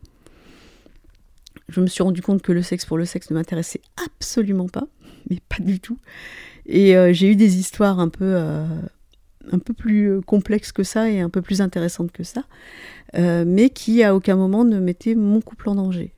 je 1.68 1.80
me 1.80 1.86
suis 1.86 2.02
rendu 2.02 2.22
compte 2.22 2.42
que 2.42 2.52
le 2.52 2.62
sexe 2.62 2.84
pour 2.84 2.98
le 2.98 3.04
sexe 3.04 3.30
ne 3.30 3.36
m'intéressait 3.36 3.80
absolument 4.04 4.68
pas, 4.68 4.86
mais 5.28 5.38
pas 5.48 5.62
du 5.62 5.80
tout. 5.80 5.98
Et 6.66 6.96
euh, 6.96 7.12
j'ai 7.12 7.30
eu 7.30 7.36
des 7.36 7.58
histoires 7.58 8.00
un 8.00 8.08
peu, 8.08 8.24
euh, 8.24 8.66
un 9.50 9.58
peu 9.58 9.72
plus 9.72 10.10
euh, 10.10 10.20
complexes 10.20 10.72
que 10.72 10.82
ça 10.82 11.10
et 11.10 11.20
un 11.20 11.30
peu 11.30 11.42
plus 11.42 11.60
intéressantes 11.60 12.12
que 12.12 12.24
ça, 12.24 12.44
mais 13.14 13.70
qui 13.70 14.02
à 14.02 14.14
aucun 14.14 14.36
moment 14.36 14.64
ne 14.64 14.78
mettaient 14.78 15.14
mon 15.14 15.40
couple 15.40 15.70
en 15.70 15.76
danger. 15.76 16.12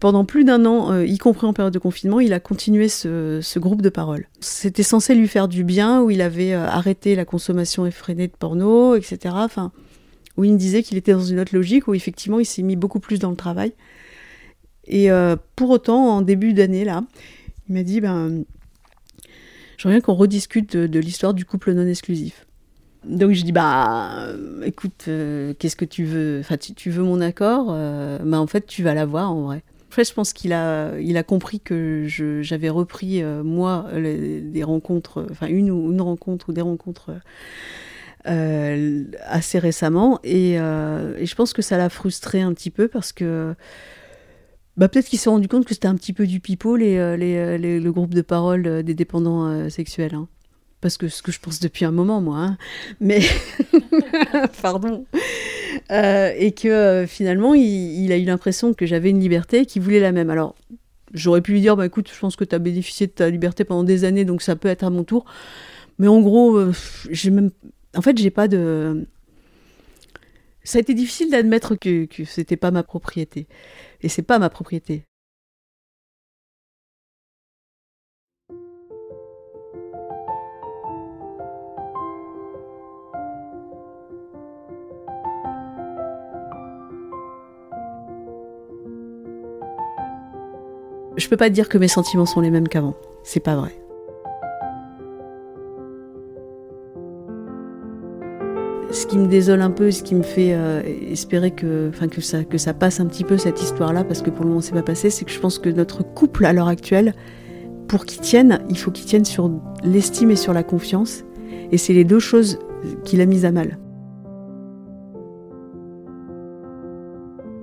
Pendant 0.00 0.24
plus 0.24 0.44
d'un 0.44 0.64
an, 0.64 1.00
y 1.00 1.18
compris 1.18 1.46
en 1.46 1.52
période 1.52 1.72
de 1.72 1.78
confinement, 1.78 2.18
il 2.18 2.32
a 2.32 2.40
continué 2.40 2.88
ce, 2.88 3.58
groupe 3.58 3.82
de 3.82 3.90
parole. 3.90 4.26
C'était 4.40 4.82
censé 4.82 5.14
lui 5.14 5.28
faire 5.28 5.48
du 5.48 5.64
bien, 5.64 6.00
où 6.00 6.10
il 6.10 6.22
avait 6.22 6.54
arrêté 6.54 7.14
la 7.14 7.26
consommation 7.26 7.84
effrénée 7.84 8.26
de 8.26 8.32
porno, 8.32 8.94
etc. 8.94 9.34
où 10.36 10.44
il 10.44 10.52
me 10.52 10.58
disait 10.58 10.82
qu'il 10.82 10.96
était 10.96 11.12
dans 11.12 11.24
une 11.24 11.40
autre 11.40 11.54
logique, 11.54 11.88
où 11.88 11.94
effectivement 11.94 12.40
il 12.40 12.44
s'est 12.44 12.62
mis 12.62 12.76
beaucoup 12.76 13.00
plus 13.00 13.18
dans 13.18 13.30
le 13.30 13.36
travail. 13.36 13.72
Et 14.86 15.10
euh, 15.10 15.36
pour 15.56 15.70
autant, 15.70 16.16
en 16.16 16.22
début 16.22 16.52
d'année, 16.52 16.84
là, 16.84 17.04
il 17.68 17.74
m'a 17.74 17.82
dit, 17.82 18.00
ben, 18.00 18.44
j'aimerais 19.76 19.98
bien 19.98 20.00
qu'on 20.00 20.14
rediscute 20.14 20.76
de, 20.76 20.98
l'histoire 20.98 21.34
du 21.34 21.44
couple 21.44 21.72
non 21.72 21.86
exclusif. 21.86 22.46
Donc 23.04 23.32
je 23.32 23.42
dis, 23.42 23.52
bah, 23.52 24.28
écoute, 24.64 25.04
euh, 25.08 25.54
qu'est-ce 25.58 25.76
que 25.76 25.84
tu 25.84 26.04
veux 26.04 26.38
Enfin, 26.40 26.56
tu, 26.56 26.90
veux 26.90 27.02
mon 27.02 27.20
accord 27.20 27.68
euh, 27.70 28.18
bah, 28.18 28.40
En 28.40 28.46
fait, 28.46 28.66
tu 28.66 28.82
vas 28.82 28.94
l'avoir 28.94 29.30
en 29.30 29.42
vrai. 29.42 29.62
Fait, 29.90 30.04
je 30.04 30.12
pense 30.12 30.32
qu'il 30.32 30.52
a, 30.52 30.98
il 30.98 31.16
a 31.16 31.22
compris 31.22 31.60
que 31.60 32.06
j'avais 32.42 32.68
repris, 32.68 33.22
moi, 33.22 33.86
des 33.94 34.64
rencontres, 34.64 35.24
enfin, 35.30 35.46
une, 35.46 35.68
une 35.68 36.00
rencontre 36.00 36.48
ou 36.48 36.52
des 36.52 36.62
rencontres 36.62 37.12
euh, 38.26 39.04
assez 39.26 39.58
récemment. 39.58 40.18
Euh, 40.24 41.16
et, 41.18 41.26
je 41.26 41.34
pense 41.34 41.52
que 41.52 41.60
ça 41.60 41.76
l'a 41.76 41.90
frustré 41.90 42.40
un 42.40 42.54
petit 42.54 42.70
peu 42.70 42.88
parce 42.88 43.12
que 43.12 43.54
bah, 44.78 44.88
peut-être 44.88 45.06
qu'il 45.06 45.18
s'est 45.18 45.28
rendu 45.28 45.46
compte 45.46 45.66
que 45.66 45.74
c'était 45.74 45.88
un 45.88 45.94
petit 45.94 46.14
peu 46.14 46.26
du 46.26 46.40
pipeau, 46.40 46.76
les, 46.76 46.96
euh, 46.96 47.16
les, 47.18 47.80
le 47.80 47.92
groupe 47.92 48.14
de 48.14 48.22
parole 48.22 48.82
des 48.82 48.94
dépendants 48.94 49.68
sexuels. 49.68 50.14
Hein. 50.14 50.28
Parce 50.80 50.96
que 50.96 51.08
ce 51.08 51.22
que 51.22 51.32
je 51.32 51.40
pense 51.40 51.60
depuis 51.60 51.84
un 51.84 51.90
moment, 51.90 52.22
moi. 52.22 52.38
Hein. 52.38 52.58
Mais. 52.98 53.20
Pardon. 54.62 55.04
et 55.90 56.52
que 56.52 57.04
finalement, 57.06 57.52
il, 57.52 58.10
a 58.10 58.16
eu 58.16 58.24
l'impression 58.24 58.72
que 58.72 58.86
j'avais 58.86 59.10
une 59.10 59.20
liberté, 59.20 59.66
qu'il 59.66 59.82
voulait 59.82 60.00
la 60.00 60.12
même. 60.12 60.30
Alors, 60.30 60.54
j'aurais 61.12 61.42
pu 61.42 61.52
lui 61.52 61.60
dire 61.60 61.76
bah, 61.76 61.84
écoute, 61.84 62.10
je 62.10 62.18
pense 62.18 62.36
que 62.36 62.44
tu 62.44 62.54
as 62.54 62.58
bénéficié 62.58 63.06
de 63.06 63.12
ta 63.12 63.28
liberté 63.28 63.64
pendant 63.64 63.84
des 63.84 64.04
années, 64.04 64.24
donc 64.24 64.40
ça 64.40 64.56
peut 64.56 64.68
être 64.68 64.84
à 64.84 64.88
mon 64.90 65.04
tour. 65.04 65.26
Mais 65.98 66.08
en 66.08 66.20
gros, 66.20 66.58
j'ai 67.10 67.30
même 67.30 67.50
en 67.96 68.02
fait, 68.02 68.18
j'ai 68.18 68.30
pas 68.30 68.48
de. 68.48 69.06
Ça 70.64 70.78
a 70.78 70.80
été 70.80 70.94
difficile 70.94 71.30
d'admettre 71.30 71.74
que, 71.76 72.06
c'était 72.24 72.56
pas 72.56 72.70
ma 72.70 72.82
propriété. 72.82 73.46
Et 74.02 74.08
c'est 74.08 74.22
pas 74.22 74.38
ma 74.38 74.50
propriété. 74.50 75.04
Je 91.16 91.28
peux 91.28 91.36
pas 91.36 91.48
dire 91.48 91.68
que 91.68 91.78
mes 91.78 91.88
sentiments 91.88 92.26
sont 92.26 92.40
les 92.40 92.50
mêmes 92.50 92.68
qu'avant. 92.68 92.96
C'est 93.22 93.40
pas 93.40 93.54
vrai. 93.54 93.83
Ce 99.04 99.06
qui 99.06 99.18
me 99.18 99.26
désole 99.26 99.60
un 99.60 99.70
peu, 99.70 99.90
ce 99.90 100.02
qui 100.02 100.14
me 100.14 100.22
fait 100.22 100.54
euh, 100.54 100.80
espérer 101.10 101.50
que, 101.50 101.90
enfin, 101.90 102.08
que, 102.08 102.22
ça, 102.22 102.42
que 102.42 102.56
ça 102.56 102.72
passe 102.72 103.00
un 103.00 103.06
petit 103.06 103.22
peu 103.22 103.36
cette 103.36 103.60
histoire-là, 103.60 104.02
parce 104.02 104.22
que 104.22 104.30
pour 104.30 104.44
le 104.44 104.48
moment 104.48 104.62
c'est 104.62 104.72
pas 104.72 104.82
passé, 104.82 105.10
c'est 105.10 105.26
que 105.26 105.30
je 105.30 105.38
pense 105.38 105.58
que 105.58 105.68
notre 105.68 106.02
couple 106.02 106.46
à 106.46 106.54
l'heure 106.54 106.68
actuelle, 106.68 107.12
pour 107.86 108.06
qu'il 108.06 108.22
tienne, 108.22 108.60
il 108.70 108.78
faut 108.78 108.90
qu'il 108.90 109.04
tienne 109.04 109.26
sur 109.26 109.50
l'estime 109.84 110.30
et 110.30 110.36
sur 110.36 110.54
la 110.54 110.62
confiance. 110.62 111.22
Et 111.70 111.76
c'est 111.76 111.92
les 111.92 112.04
deux 112.04 112.18
choses 112.18 112.58
qu'il 113.04 113.20
a 113.20 113.26
mises 113.26 113.44
à 113.44 113.52
mal. 113.52 113.78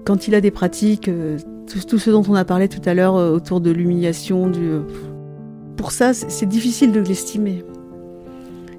Quand 0.05 0.27
il 0.27 0.35
a 0.35 0.41
des 0.41 0.51
pratiques, 0.51 1.07
euh, 1.07 1.39
tout, 1.87 1.97
ce 1.97 2.11
dont 2.11 2.23
on 2.29 2.35
a 2.35 2.45
parlé 2.45 2.67
tout 2.67 2.87
à 2.87 2.93
l'heure 2.93 3.15
euh, 3.15 3.33
autour 3.33 3.61
de 3.61 3.71
l'humiliation, 3.71 4.47
du... 4.47 4.73
pour 5.75 5.91
ça 5.91 6.13
c'est 6.13 6.45
difficile 6.45 6.91
de 6.91 6.99
l'estimer. 6.99 7.65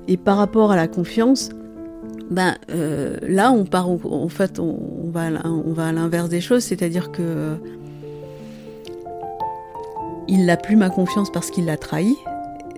Et 0.07 0.17
par 0.17 0.37
rapport 0.37 0.71
à 0.71 0.77
la 0.77 0.87
confiance, 0.87 1.51
ben 2.31 2.57
euh, 2.70 3.16
là 3.23 3.53
on 3.53 3.64
part 3.64 3.89
en, 3.89 4.29
fait 4.29 4.59
on, 4.59 5.11
va 5.12 5.29
on 5.45 5.73
va 5.73 5.89
à 5.89 5.93
l'inverse 5.93 6.29
des 6.29 6.41
choses, 6.41 6.62
c'est-à-dire 6.64 7.12
que 7.12 7.57
il 10.29 10.47
n'a 10.47 10.57
plus 10.57 10.77
ma 10.77 10.89
confiance 10.89 11.31
parce 11.31 11.51
qu'il 11.51 11.66
l'a 11.66 11.77
trahi. 11.77 12.16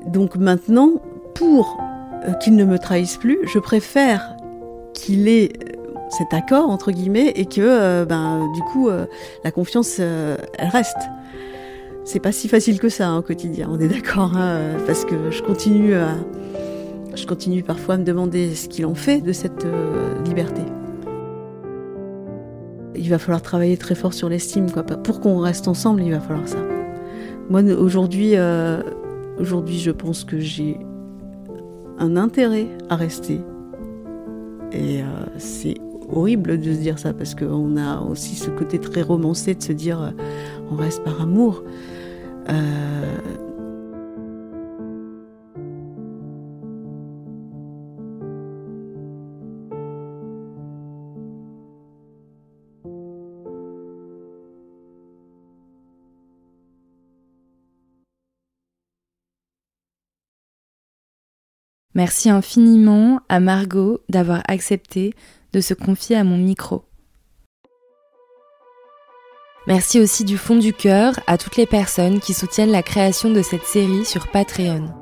Donc 0.07 0.37
maintenant, 0.37 0.95
pour 1.35 1.79
euh, 2.27 2.33
qu'il 2.35 2.57
ne 2.57 2.65
me 2.65 2.79
trahisse 2.79 3.17
plus, 3.17 3.39
je 3.47 3.59
préfère 3.59 4.37
qu'il 4.93 5.29
ait 5.29 5.53
cet 6.11 6.33
accord 6.33 6.71
entre 6.71 6.91
guillemets 6.91 7.33
et 7.37 7.47
que 7.47 8.05
ben 8.05 8.49
du 8.55 8.61
coup 8.63 8.89
la 9.43 9.51
confiance 9.51 9.99
elle 9.99 10.69
reste. 10.71 10.99
C'est 12.05 12.21
pas 12.21 12.33
si 12.33 12.49
facile 12.49 12.79
que 12.79 12.91
ça 12.91 13.09
hein, 13.09 13.19
au 13.19 13.23
quotidien, 13.23 13.69
on 13.71 13.81
est 13.81 13.89
d'accord, 13.89 14.37
hein, 14.37 14.59
parce 14.87 15.07
que 15.07 15.31
je 15.31 15.43
continue 15.43 15.95
à, 15.95 16.17
je 17.15 17.27
continue 17.27 17.63
parfois 17.63 17.95
à 17.95 17.99
me 17.99 18.05
demander 18.05 18.55
ce 18.55 18.69
qu'il 18.69 18.87
en 18.87 18.95
fait 18.95 19.21
de 19.21 19.33
cette 19.33 19.67
liberté. 20.25 20.63
Il 22.97 23.11
va 23.11 23.19
falloir 23.19 23.43
travailler 23.43 23.77
très 23.77 23.95
fort 23.95 24.15
sur 24.15 24.29
l'estime, 24.29 24.71
quoi. 24.71 24.83
Pour 24.83 25.21
qu'on 25.21 25.39
reste 25.39 25.69
ensemble, 25.69 26.03
il 26.03 26.11
va 26.11 26.21
falloir 26.21 26.49
ça. 26.49 26.59
Moi, 27.51 27.63
aujourd'hui, 27.73 28.35
aujourd'hui, 29.39 29.79
je 29.79 29.91
pense 29.91 30.25
que 30.25 30.39
j'ai 30.39 30.79
un 31.99 32.17
intérêt 32.17 32.69
à 32.89 32.97
rester. 32.97 33.41
Et 34.73 35.03
euh, 35.03 35.05
c'est 35.39 35.77
horrible 36.13 36.59
de 36.59 36.73
se 36.73 36.79
dire 36.79 36.99
ça 36.99 37.13
parce 37.13 37.35
qu'on 37.35 37.77
a 37.77 38.01
aussi 38.01 38.35
ce 38.35 38.51
côté 38.51 38.79
très 38.79 39.03
romancé 39.03 39.55
de 39.55 39.63
se 39.63 39.73
dire 39.73 40.03
euh, 40.03 40.11
on 40.71 40.77
reste 40.77 41.05
par 41.05 41.21
amour. 41.21 41.63
Euh, 42.49 43.17
Merci 61.95 62.29
infiniment 62.29 63.21
à 63.29 63.39
Margot 63.39 64.01
d'avoir 64.09 64.43
accepté 64.49 65.15
de 65.53 65.61
se 65.61 65.75
confier 65.75 66.17
à 66.17 66.25
mon 66.25 66.37
micro. 66.37 66.85
Merci 69.69 70.01
aussi 70.01 70.25
du 70.25 70.37
fond 70.37 70.57
du 70.57 70.73
cœur 70.73 71.15
à 71.27 71.39
toutes 71.39 71.57
les 71.57 71.67
personnes 71.67 72.21
qui 72.21 72.35
soutiennent 72.35 72.73
la 72.73 72.83
création 72.83 73.31
de 73.31 73.43
cette 73.43 73.65
série 73.65 74.05
sur 74.05 74.29
Patreon. 74.29 74.93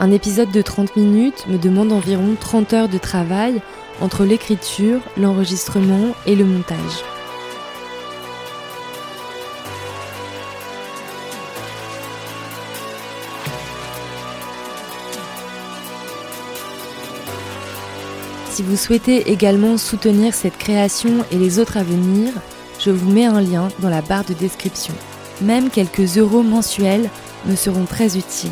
Un 0.00 0.10
épisode 0.12 0.50
de 0.50 0.62
30 0.62 0.96
minutes 0.96 1.46
me 1.48 1.58
demande 1.58 1.92
environ 1.92 2.36
30 2.40 2.72
heures 2.72 2.88
de 2.88 2.98
travail 2.98 3.60
entre 4.00 4.24
l'écriture, 4.24 5.00
l'enregistrement 5.16 6.14
et 6.24 6.36
le 6.36 6.44
montage. 6.44 7.04
Si 18.58 18.64
vous 18.64 18.76
souhaitez 18.76 19.30
également 19.30 19.78
soutenir 19.78 20.34
cette 20.34 20.58
création 20.58 21.24
et 21.30 21.36
les 21.36 21.60
autres 21.60 21.76
à 21.76 21.84
venir, 21.84 22.32
je 22.80 22.90
vous 22.90 23.08
mets 23.08 23.24
un 23.24 23.40
lien 23.40 23.68
dans 23.78 23.88
la 23.88 24.02
barre 24.02 24.24
de 24.24 24.34
description. 24.34 24.94
Même 25.40 25.70
quelques 25.70 26.18
euros 26.18 26.42
mensuels 26.42 27.08
me 27.46 27.54
seront 27.54 27.84
très 27.84 28.18
utiles. 28.18 28.50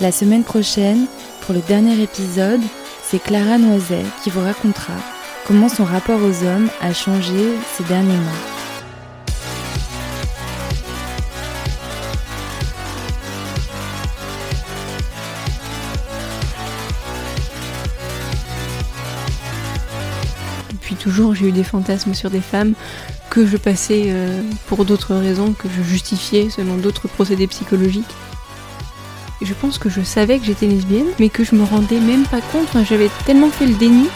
La 0.00 0.12
semaine 0.12 0.44
prochaine, 0.44 1.08
pour 1.40 1.56
le 1.56 1.60
dernier 1.62 2.00
épisode, 2.00 2.62
c'est 3.02 3.20
Clara 3.20 3.58
Noiset 3.58 4.04
qui 4.22 4.30
vous 4.30 4.42
racontera 4.42 4.94
comment 5.50 5.68
son 5.68 5.84
rapport 5.84 6.20
aux 6.22 6.44
hommes 6.44 6.68
a 6.80 6.94
changé 6.94 7.34
ces 7.76 7.82
derniers 7.82 8.16
mois. 8.16 8.30
Depuis 20.70 20.94
toujours, 20.94 21.34
j'ai 21.34 21.48
eu 21.48 21.50
des 21.50 21.64
fantasmes 21.64 22.14
sur 22.14 22.30
des 22.30 22.40
femmes 22.40 22.74
que 23.28 23.44
je 23.44 23.56
passais 23.56 24.04
euh, 24.06 24.42
pour 24.68 24.84
d'autres 24.84 25.16
raisons, 25.16 25.52
que 25.52 25.66
je 25.68 25.82
justifiais 25.82 26.48
selon 26.48 26.76
d'autres 26.76 27.08
procédés 27.08 27.48
psychologiques. 27.48 28.14
je 29.42 29.54
pense 29.54 29.78
que 29.78 29.90
je 29.90 30.02
savais 30.02 30.38
que 30.38 30.44
j'étais 30.44 30.68
lesbienne, 30.68 31.08
mais 31.18 31.28
que 31.28 31.42
je 31.42 31.56
me 31.56 31.64
rendais 31.64 31.98
même 31.98 32.22
pas 32.22 32.40
compte. 32.40 32.68
j'avais 32.88 33.10
tellement 33.26 33.50
fait 33.50 33.66
le 33.66 33.74
déni 33.74 34.06